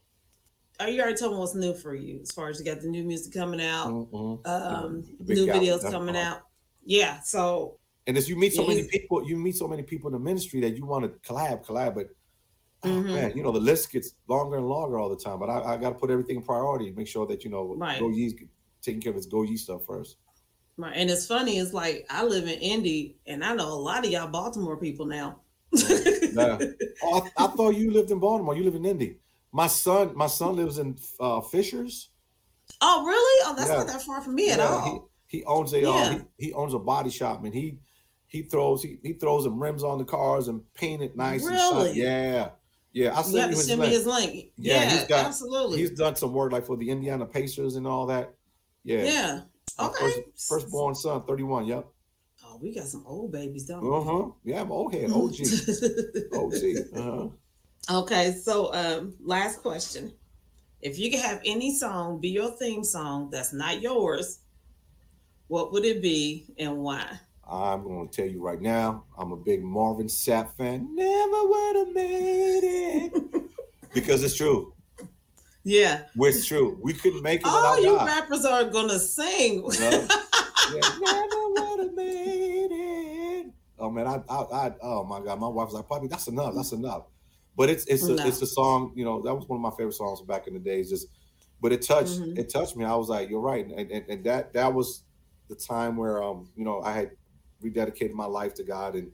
Oh, 0.81 0.87
you 0.87 1.01
already 1.01 1.17
told 1.17 1.33
me 1.35 1.39
what's 1.39 1.55
new 1.55 1.75
for 1.75 1.95
you 1.95 2.21
as 2.23 2.33
far 2.33 2.49
as 2.49 2.59
you 2.59 2.65
got 2.65 2.81
the 2.81 2.89
new 2.89 3.05
music 3.05 3.33
coming 3.33 3.61
out, 3.63 3.87
Mhm. 3.89 4.47
um, 4.47 5.05
new 5.21 5.49
album, 5.49 5.63
videos 5.63 5.81
that's 5.83 5.95
coming 5.95 6.17
awesome. 6.17 6.33
out. 6.35 6.41
Yeah. 6.85 7.21
So 7.21 7.79
And 8.09 8.17
as 8.19 8.29
you 8.29 8.35
meet 8.37 8.53
so 8.53 8.67
many 8.67 8.89
people, 8.89 9.25
you 9.29 9.37
meet 9.37 9.55
so 9.55 9.69
many 9.69 9.85
people 9.85 10.09
in 10.09 10.15
the 10.15 10.19
ministry 10.19 10.61
that 10.63 10.77
you 10.77 10.85
want 10.85 11.05
to 11.05 11.11
collab, 11.33 11.65
collab, 11.65 11.95
but 11.95 12.09
oh, 12.83 12.89
Mhm. 12.89 13.05
man, 13.15 13.37
you 13.37 13.45
know 13.45 13.53
the 13.53 13.61
list 13.61 13.93
gets 13.93 14.15
longer 14.27 14.57
and 14.57 14.67
longer 14.69 14.99
all 14.99 15.09
the 15.09 15.17
time. 15.17 15.39
But 15.39 15.51
I, 15.51 15.75
I 15.75 15.77
got 15.77 15.91
to 15.91 15.95
put 15.95 16.11
everything 16.11 16.37
in 16.37 16.43
priority. 16.43 16.91
Make 16.91 17.07
sure 17.07 17.27
that 17.29 17.45
you 17.45 17.51
know 17.51 17.77
Right. 17.77 18.01
Go 18.01 18.09
Ye's 18.09 18.35
taking 18.81 19.01
care 19.01 19.11
of 19.11 19.17
his 19.17 19.27
Go 19.27 19.43
Ye 19.45 19.57
stuff 19.57 19.85
first. 19.87 20.17
Right, 20.77 20.93
and 20.97 21.11
it's 21.11 21.27
funny. 21.27 21.59
It's 21.59 21.73
like 21.73 22.07
I 22.11 22.25
live 22.25 22.45
in 22.45 22.59
Indy, 22.61 23.17
and 23.27 23.45
I 23.45 23.55
know 23.55 23.69
a 23.69 23.75
lot 23.75 24.05
of 24.05 24.11
y'all 24.11 24.29
Baltimore 24.29 24.77
people 24.77 25.07
now. 25.07 25.41
Yeah. 25.73 26.59
Oh, 27.05 27.29
I, 27.37 27.45
I 27.45 27.47
thought 27.49 27.71
you 27.77 27.91
lived 27.91 28.11
in 28.13 28.21
Baltimore. 28.21 28.55
You 28.57 28.63
live 28.63 28.77
in 28.77 28.85
Indy. 28.87 29.17
My 29.51 29.67
son, 29.67 30.13
my 30.15 30.29
son 30.29 30.55
lives 30.55 30.79
in 30.79 30.97
uh, 31.19 31.41
Fishers. 31.41 32.11
Oh, 32.81 33.05
really? 33.05 33.45
Oh, 33.47 33.55
that's 33.57 33.69
Yeah. 33.69 33.79
not 33.79 33.87
that 33.89 34.03
far 34.03 34.23
from 34.23 34.37
me 34.37 34.51
at 34.51 34.61
all. 34.61 35.11
He, 35.29 35.39
he 35.39 35.45
owns 35.45 35.73
a 35.75 35.89
uh, 35.89 36.11
he, 36.39 36.47
he 36.47 36.53
owns 36.53 36.75
a 36.75 36.79
body 36.79 37.11
shop 37.11 37.43
and 37.45 37.53
he 37.53 37.79
he 38.29 38.43
throws 38.43 38.83
he, 38.85 38.99
he 39.03 39.15
throws 39.15 39.45
some 39.45 39.61
rims 39.61 39.83
on 39.83 39.99
the 39.99 40.05
cars 40.05 40.47
and 40.49 40.61
paint 40.75 41.03
it 41.03 41.17
nice 41.17 41.43
and 41.45 41.51
Really? 41.57 41.93
Yeah, 42.01 42.51
yeah. 42.93 43.11
I'll 43.17 43.25
you 43.25 43.31
send 43.33 43.39
have 43.41 43.51
to 43.51 43.57
send 43.57 43.81
me 43.81 43.87
link. 43.89 43.97
his 43.99 44.07
link. 44.07 44.47
Yeah, 44.57 44.75
Yeah, 44.85 44.91
he's 44.91 45.05
got- 45.05 45.27
absolutely. 45.27 45.79
He's 45.79 45.91
done 45.91 46.15
some 46.15 46.33
work 46.33 46.53
like 46.53 46.65
for 46.65 46.77
the 46.77 46.89
Indiana 46.89 47.27
Pacers 47.27 47.75
and 47.77 47.87
all 47.87 48.07
that. 48.07 48.33
Yeah. 48.85 49.03
yeah. 49.03 49.41
My 49.79 49.87
Okay. 49.87 49.99
First, 50.37 50.49
firstborn 50.49 50.95
son, 50.95 51.23
31. 51.25 51.67
Yep. 51.67 51.87
Oh, 52.45 52.59
we 52.61 52.75
got 52.75 52.85
some 52.85 53.05
old 53.07 53.33
babies, 53.33 53.67
don't 53.67 53.83
we? 53.83 53.97
Uh 53.97 54.01
huh. 54.01 54.31
Yeah, 54.45 54.63
I'm 54.63 54.73
old 54.73 54.93
head. 54.93 55.11
OG. 55.11 55.13
OG. 56.33 56.55
Uh 56.95 57.03
huh. 57.03 57.29
Okay, 58.03 58.33
so 58.33 58.73
um, 58.75 59.15
last 59.21 59.63
question. 59.63 60.13
If 60.81 60.99
you 60.99 61.11
could 61.11 61.21
have 61.21 61.41
any 61.45 61.75
song 61.75 62.21
be 62.21 62.29
your 62.29 62.51
theme 62.51 62.85
song 62.85 63.31
that's 63.31 63.53
not 63.53 63.81
yours, 63.81 64.41
what 65.49 65.73
would 65.73 65.85
it 65.85 66.03
be 66.03 66.47
and 66.59 66.79
why? 66.79 67.05
I'm 67.49 67.83
going 67.85 68.09
to 68.09 68.15
tell 68.15 68.31
you 68.31 68.43
right 68.43 68.61
now, 68.61 69.05
I'm 69.19 69.33
a 69.33 69.37
big 69.37 69.63
Marvin 69.63 70.07
Sapp 70.07 70.57
fan. 70.57 70.95
Never 70.95 71.45
would 71.45 71.77
have 71.77 71.95
made 71.95 72.61
it. 72.65 73.43
because 73.95 74.23
it's 74.23 74.37
true. 74.37 74.73
Yeah. 75.65 76.03
It's 76.17 76.47
true. 76.47 76.79
We 76.83 76.93
couldn't 76.93 77.23
make 77.23 77.41
it 77.41 77.47
All 77.47 77.81
you 77.81 77.97
God. 77.97 78.07
rappers 78.07 78.45
are 78.45 78.65
gonna 78.65 78.99
sing. 78.99 79.63
No. 79.81 80.09
Yeah, 80.73 80.81
never 81.01 81.49
would 81.49 81.81
have 81.81 81.95
made 81.95 82.69
it. 82.71 83.47
Oh 83.81 83.91
man, 83.91 84.07
I, 84.07 84.23
I, 84.29 84.43
I, 84.69 84.73
oh 84.81 85.03
my 85.05 85.21
God, 85.21 85.41
my 85.41 85.49
wife 85.49 85.67
was 85.67 85.75
like, 85.75 85.89
"Poppy, 85.89 86.07
that's 86.07 86.29
enough, 86.29 86.55
that's 86.55 86.71
enough." 86.71 87.07
But 87.57 87.69
it's, 87.69 87.85
it's, 87.87 88.05
a, 88.05 88.15
No. 88.15 88.25
it's 88.25 88.41
a 88.43 88.47
song. 88.47 88.93
You 88.95 89.05
know, 89.05 89.21
that 89.23 89.35
was 89.35 89.47
one 89.49 89.57
of 89.59 89.61
my 89.61 89.77
favorite 89.77 89.95
songs 89.95 90.21
back 90.23 90.47
in 90.47 90.55
the 90.55 90.61
days. 90.61 90.89
Just, 90.89 91.09
but 91.61 91.73
it 91.73 91.83
touched, 91.83 92.21
Mhm. 92.21 92.39
it 92.39 92.49
touched 92.51 92.77
me. 92.77 92.85
I 92.85 92.95
was 92.95 93.09
like, 93.09 93.29
"You're 93.29 93.41
right," 93.41 93.67
and, 93.67 93.91
and 93.91 94.05
and 94.09 94.25
that 94.25 94.53
that 94.55 94.73
was 94.73 95.03
the 95.49 95.57
time 95.57 95.97
where 95.97 96.23
um, 96.23 96.49
you 96.57 96.65
know, 96.65 96.81
I 96.83 96.93
had 96.93 97.11
rededicated 97.63 98.13
my 98.13 98.27
life 98.27 98.55
to 98.55 98.63
God, 98.63 98.95
and 98.95 99.11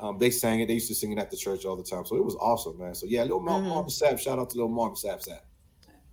um, 0.00 0.18
they 0.18 0.30
sang 0.30 0.60
it. 0.60 0.66
They 0.68 0.74
used 0.74 0.88
to 0.88 0.94
sing 0.94 1.12
it 1.12 1.18
at 1.18 1.30
the 1.30 1.36
church 1.36 1.64
all 1.64 1.76
the 1.76 1.82
time, 1.82 2.04
so 2.04 2.14
it 2.16 2.24
was 2.24 2.36
awesome, 2.36 2.78
man. 2.78 2.94
So 2.94 3.06
yeah, 3.06 3.22
little 3.22 3.40
Mar- 3.40 3.60
Mhm. 3.60 3.68
Marvin 3.68 3.90
Sapp, 3.90 4.18
shout 4.20 4.38
out 4.38 4.50
to 4.50 4.56
little 4.56 4.68
Marvin 4.70 4.96
Sapp 4.96 5.26
Sapp. 5.26 5.40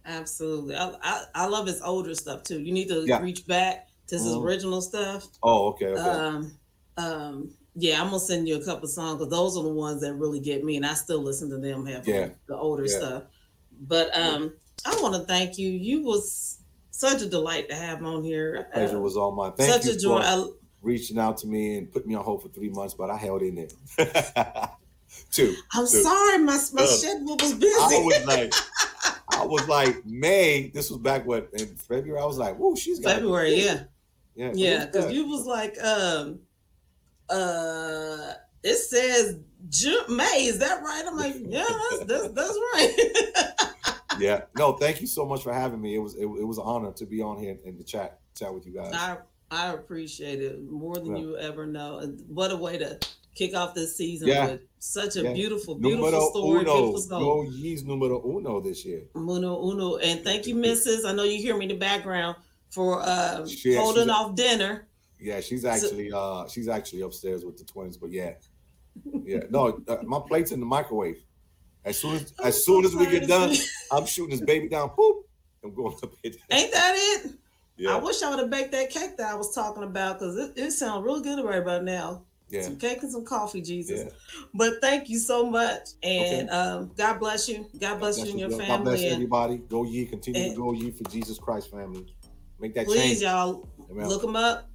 Absolutely. 0.08 0.76
I, 0.76 0.94
I, 1.04 1.24
I 1.36 1.46
love 1.48 1.68
his 1.68 1.82
older 1.82 2.16
stuff 2.16 2.44
too. 2.44 2.60
You 2.60 2.72
need 2.72 2.88
to 2.88 3.06
Yeah. 3.06 3.22
reach 3.22 3.46
back 3.46 3.88
to 4.08 4.16
his 4.16 4.24
Mhm. 4.26 4.42
original 4.44 4.82
stuff. 4.82 5.28
Oh, 5.44 5.68
okay, 5.70 5.88
okay. 5.88 6.02
Um, 6.02 6.52
um, 6.98 7.52
yeah, 7.76 8.02
I'm 8.02 8.08
gonna 8.08 8.20
send 8.20 8.48
you 8.48 8.56
a 8.56 8.64
couple 8.66 8.88
songs 8.88 9.20
because 9.20 9.30
those 9.32 9.58
are 9.58 9.64
the 9.64 9.70
ones 9.70 10.02
that 10.02 10.14
really 10.16 10.40
get 10.40 10.64
me, 10.64 10.78
and 10.78 10.86
I 10.86 10.94
still 10.94 11.22
listen 11.22 11.50
to 11.50 11.58
them 11.58 11.86
heavily. 11.86 12.14
Yeah. 12.18 12.30
the 12.48 12.56
older 12.56 12.86
Yeah. 12.86 12.98
stuff. 12.98 13.24
But 13.80 14.18
um, 14.18 14.54
I 14.86 15.00
want 15.02 15.14
to 15.16 15.22
thank 15.22 15.58
you. 15.60 15.70
You 15.70 16.02
was 16.04 16.58
such 16.90 17.22
a 17.22 17.28
delight 17.28 17.70
to 17.70 17.76
have 17.76 18.02
on 18.04 18.24
here. 18.24 18.68
Pleasure 18.74 18.98
Uh, 18.98 19.02
was 19.02 19.18
all 19.18 19.32
mine. 19.34 19.52
Thank 19.58 19.72
such 19.74 19.86
you 19.86 19.92
a 19.92 19.98
joy. 19.98 20.18
I, 20.20 20.48
reaching 20.82 21.20
out 21.20 21.38
to 21.40 21.48
me 21.48 21.78
and 21.78 21.92
put 21.92 22.08
me 22.08 22.16
on 22.16 22.24
hold 22.24 22.42
for 22.42 22.50
three 22.50 22.70
months, 22.70 22.94
but 22.96 23.10
I 23.12 23.18
held 23.18 23.42
in 23.44 23.56
there. 23.56 23.68
Two. 25.32 25.56
I'm 25.74 25.86
Two. 25.88 26.02
sorry, 26.02 26.38
my 26.40 26.58
my 26.74 26.84
Uh, 26.84 26.86
schedule 26.88 27.38
was 27.40 27.54
busy. 27.54 27.76
I 27.80 28.00
was 28.04 28.26
like, 28.26 28.54
I 29.42 29.46
was 29.46 29.68
like 29.68 30.06
May. 30.06 30.70
This 30.74 30.90
was 30.90 31.00
back 31.00 31.26
what 31.26 31.50
in 31.54 31.68
February. 31.76 32.22
I 32.22 32.26
was 32.26 32.38
like, 32.38 32.58
whoa, 32.58 32.76
she's 32.76 33.00
got 33.00 33.16
February, 33.16 33.56
yeah, 33.56 33.84
yeah, 34.36 34.52
yeah, 34.54 34.86
because 34.86 35.12
you 35.12 35.28
was 35.28 35.46
like, 35.46 35.78
um, 35.84 36.40
uh, 37.30 38.34
it 38.64 38.76
says 38.76 39.40
June, 39.70 40.16
May. 40.16 40.46
Is 40.46 40.60
that 40.60 40.82
right? 40.82 41.04
I'm 41.08 41.18
like, 41.18 41.36
yeah, 41.40 41.66
that's 41.92 42.06
that's, 42.06 42.28
that's 42.30 42.60
right. 42.74 43.72
yeah. 44.20 44.42
No, 44.58 44.74
thank 44.74 45.02
you 45.02 45.08
so 45.08 45.26
much 45.26 45.44
for 45.44 45.54
having 45.54 45.82
me. 45.82 45.96
It 45.96 46.00
was 46.00 46.16
it, 46.16 46.26
it 46.26 46.48
was 46.48 46.58
an 46.58 46.64
honor 46.66 46.92
to 46.94 47.06
be 47.06 47.22
on 47.22 47.38
here 47.40 47.58
and 47.66 47.78
to 47.78 47.84
chat 47.84 48.20
chat 48.36 48.54
with 48.54 48.66
you 48.66 48.74
guys. 48.74 48.94
I 48.94 49.18
I 49.50 49.74
appreciate 49.74 50.42
it 50.42 50.62
more 50.70 50.96
than 50.96 51.16
Yeah. 51.16 51.22
you 51.22 51.38
ever 51.38 51.66
know. 51.66 52.00
And 52.00 52.22
what 52.28 52.52
a 52.52 52.56
way 52.58 52.78
to 52.78 53.00
kick 53.38 53.56
off 53.56 53.74
this 53.76 53.96
season 53.96 54.28
Yeah. 54.28 54.48
with 54.48 54.62
such 54.80 55.16
a 55.16 55.22
Yeah. 55.24 55.34
beautiful, 55.34 55.76
beautiful 55.76 56.06
Numero 56.12 56.30
story, 56.30 56.60
uno. 56.62 56.74
beautiful 56.76 57.00
story. 57.02 57.24
Go 57.24 57.42
Ye's 57.52 57.84
numero 57.84 58.22
uno 58.26 58.60
this 58.60 58.84
year. 58.86 59.04
Uno, 59.16 59.62
uno, 59.72 59.98
and 59.98 60.24
thank 60.24 60.48
you, 60.48 60.56
Mrs. 60.56 61.06
I 61.06 61.14
know 61.14 61.24
you 61.24 61.38
hear 61.38 61.56
me 61.58 61.66
in 61.66 61.70
the 61.70 61.76
background 61.78 62.36
for 62.70 63.02
uh, 63.02 63.46
Yeah, 63.64 63.80
holding 63.80 64.04
she's 64.04 64.10
a- 64.10 64.14
off 64.14 64.36
dinner. 64.36 64.88
Yeah, 65.20 65.40
she's 65.42 65.66
actually 65.66 66.12
uh 66.12 66.48
she's 66.48 66.68
actually 66.68 67.02
upstairs 67.02 67.44
with 67.46 67.58
the 67.58 67.64
twins, 67.64 67.98
but 67.98 68.12
yeah. 68.12 68.34
Yeah. 69.24 69.40
No, 69.50 69.80
uh, 69.88 69.98
my 70.04 70.20
plate's 70.28 70.52
in 70.52 70.60
the 70.60 70.66
microwave. 70.66 71.24
As 71.86 71.98
soon 72.00 72.16
as 72.18 72.34
as 72.44 72.66
soon 72.66 72.86
as 72.86 72.96
we 72.96 73.06
get 73.08 73.28
done, 73.28 73.54
I'm 73.92 74.06
shooting 74.06 74.32
this 74.38 74.46
baby 74.46 74.68
down. 74.68 74.90
Boop. 74.98 75.24
I'm 75.64 75.74
going 75.74 75.96
up 76.04 76.12
here. 76.22 76.34
Ain't 76.52 76.72
that 76.72 76.94
it? 76.96 77.34
I 77.88 77.98
wish 77.98 78.22
I 78.24 78.30
would 78.32 78.40
have 78.40 78.50
baked 78.50 78.72
that 78.74 78.90
cake 78.90 79.18
that 79.18 79.32
I 79.32 79.36
was 79.36 79.54
talking 79.54 79.84
about 79.84 80.18
because 80.20 80.36
it, 80.38 80.54
it 80.56 80.72
sounds 80.72 81.04
real 81.06 81.20
good 81.20 81.44
right 81.44 81.62
about 81.62 81.84
now. 81.84 82.24
Yeah. 82.50 82.62
Some 82.62 82.78
cake 82.78 83.02
and 83.04 83.12
some 83.12 83.26
coffee, 83.26 83.62
Jesus. 83.62 84.04
Yeah. 84.06 84.10
But 84.54 84.76
thank 84.82 85.10
you 85.10 85.20
so 85.20 85.50
much, 85.50 85.90
and 86.02 86.50
um, 86.50 86.92
God 86.98 87.20
bless 87.20 87.50
you. 87.50 87.68
God 87.80 88.00
bless 88.00 88.18
you 88.24 88.30
and 88.32 88.40
your 88.40 88.50
family. 88.52 88.66
God 88.68 88.84
bless. 88.86 89.04
Everybody. 89.04 89.58
Go 89.58 89.84
ye, 89.84 90.06
continue 90.06 90.42
and- 90.42 90.52
to 90.54 90.58
go 90.58 90.72
ye 90.72 90.92
for 90.92 91.04
Jesus 91.10 91.38
Christ, 91.38 91.70
family. 91.72 92.06
Make 92.60 92.74
that 92.76 92.86
please, 92.88 93.02
change. 93.02 93.22
y'all, 93.22 93.68
Amen. 93.92 94.08
look 94.08 94.22
them 94.22 94.36
up. 94.36 94.70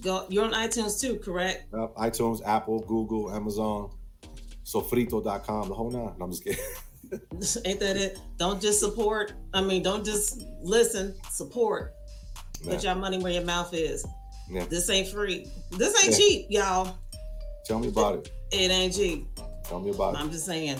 Go. 0.00 0.26
You're 0.28 0.44
on 0.44 0.52
iTunes 0.52 1.00
too, 1.00 1.16
correct? 1.18 1.74
Uh, 1.74 1.88
iTunes, 1.98 2.40
Apple, 2.46 2.78
Google, 2.80 3.32
Amazon, 3.34 3.90
sofrito.com, 4.64 5.68
the 5.68 5.74
whole 5.74 5.90
nine. 5.90 6.14
No, 6.18 6.24
I'm 6.24 6.30
just 6.30 6.44
kidding. 6.44 6.62
Ain't 7.64 7.80
that 7.80 7.96
it? 7.96 8.18
Don't 8.36 8.60
just 8.60 8.80
support. 8.80 9.32
I 9.54 9.60
mean, 9.62 9.82
don't 9.82 10.04
just 10.04 10.42
listen. 10.62 11.14
Support. 11.30 11.94
Put 12.64 12.82
your 12.84 12.94
money 12.94 13.18
where 13.18 13.32
your 13.32 13.44
mouth 13.44 13.72
is. 13.72 14.06
Yeah. 14.50 14.64
This 14.68 14.88
ain't 14.90 15.08
free. 15.08 15.46
This 15.72 16.04
ain't 16.04 16.12
Yeah. 16.12 16.18
cheap, 16.18 16.46
y'all. 16.50 16.98
Tell 17.68 17.78
me 17.78 17.88
about 17.88 18.14
it. 18.14 18.32
It 18.50 18.70
ain't 18.70 18.94
cheap. 18.94 19.28
Tell 19.64 19.78
me 19.78 19.90
about 19.90 20.14
it. 20.14 20.20
I'm 20.20 20.30
just 20.30 20.46
saying. 20.46 20.78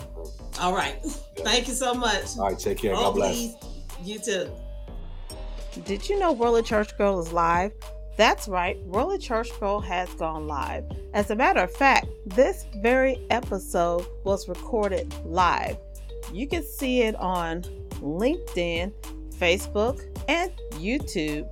All 0.58 0.74
right. 0.74 0.98
Thank 1.36 1.68
you 1.68 1.74
so 1.74 1.92
much. 1.92 2.38
All 2.38 2.48
right, 2.48 2.58
take 2.58 2.78
care. 2.78 2.94
Oh, 2.94 3.12
God 3.12 3.14
bless. 3.14 3.34
please. 3.34 3.54
You 4.02 4.18
too. 4.18 4.50
Did 5.84 6.08
you 6.08 6.18
know 6.18 6.32
Worldly 6.32 6.62
Church 6.62 6.96
Girl 6.96 7.20
is 7.20 7.30
live? 7.30 7.72
That's 8.16 8.48
right, 8.48 8.82
Worldly 8.84 9.18
Church 9.18 9.50
Girl 9.60 9.80
has 9.80 10.08
gone 10.14 10.46
live. 10.46 10.84
As 11.12 11.30
a 11.30 11.36
matter 11.36 11.60
of 11.60 11.70
fact, 11.70 12.06
this 12.24 12.64
very 12.76 13.18
episode 13.28 14.06
was 14.24 14.48
recorded 14.48 15.14
live. 15.26 15.76
You 16.32 16.48
can 16.48 16.62
see 16.62 17.02
it 17.02 17.14
on 17.16 17.62
LinkedIn, 18.00 18.92
Facebook, 19.38 20.02
and 20.26 20.50
YouTube. 20.72 21.46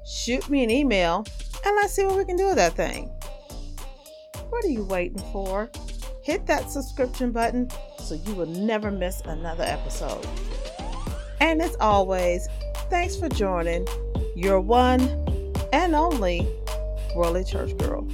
shoot 0.04 0.48
me 0.48 0.64
an 0.64 0.70
email, 0.70 1.24
and 1.64 1.76
let's 1.76 1.94
see 1.94 2.04
what 2.04 2.16
we 2.16 2.24
can 2.24 2.36
do 2.36 2.46
with 2.46 2.56
that 2.56 2.72
thing. 2.74 3.08
What 4.48 4.64
are 4.64 4.68
you 4.68 4.84
waiting 4.84 5.22
for? 5.32 5.70
Hit 6.22 6.46
that 6.46 6.70
subscription 6.70 7.32
button 7.32 7.68
so 7.98 8.14
you 8.14 8.34
will 8.34 8.46
never 8.46 8.90
miss 8.90 9.20
another 9.22 9.64
episode. 9.64 10.26
And 11.40 11.60
as 11.60 11.76
always, 11.80 12.48
thanks 12.88 13.16
for 13.16 13.28
joining 13.28 13.86
your 14.34 14.60
one 14.60 15.02
and 15.72 15.94
only 15.94 16.48
Worldly 17.14 17.44
Church 17.44 17.76
Girl. 17.78 18.08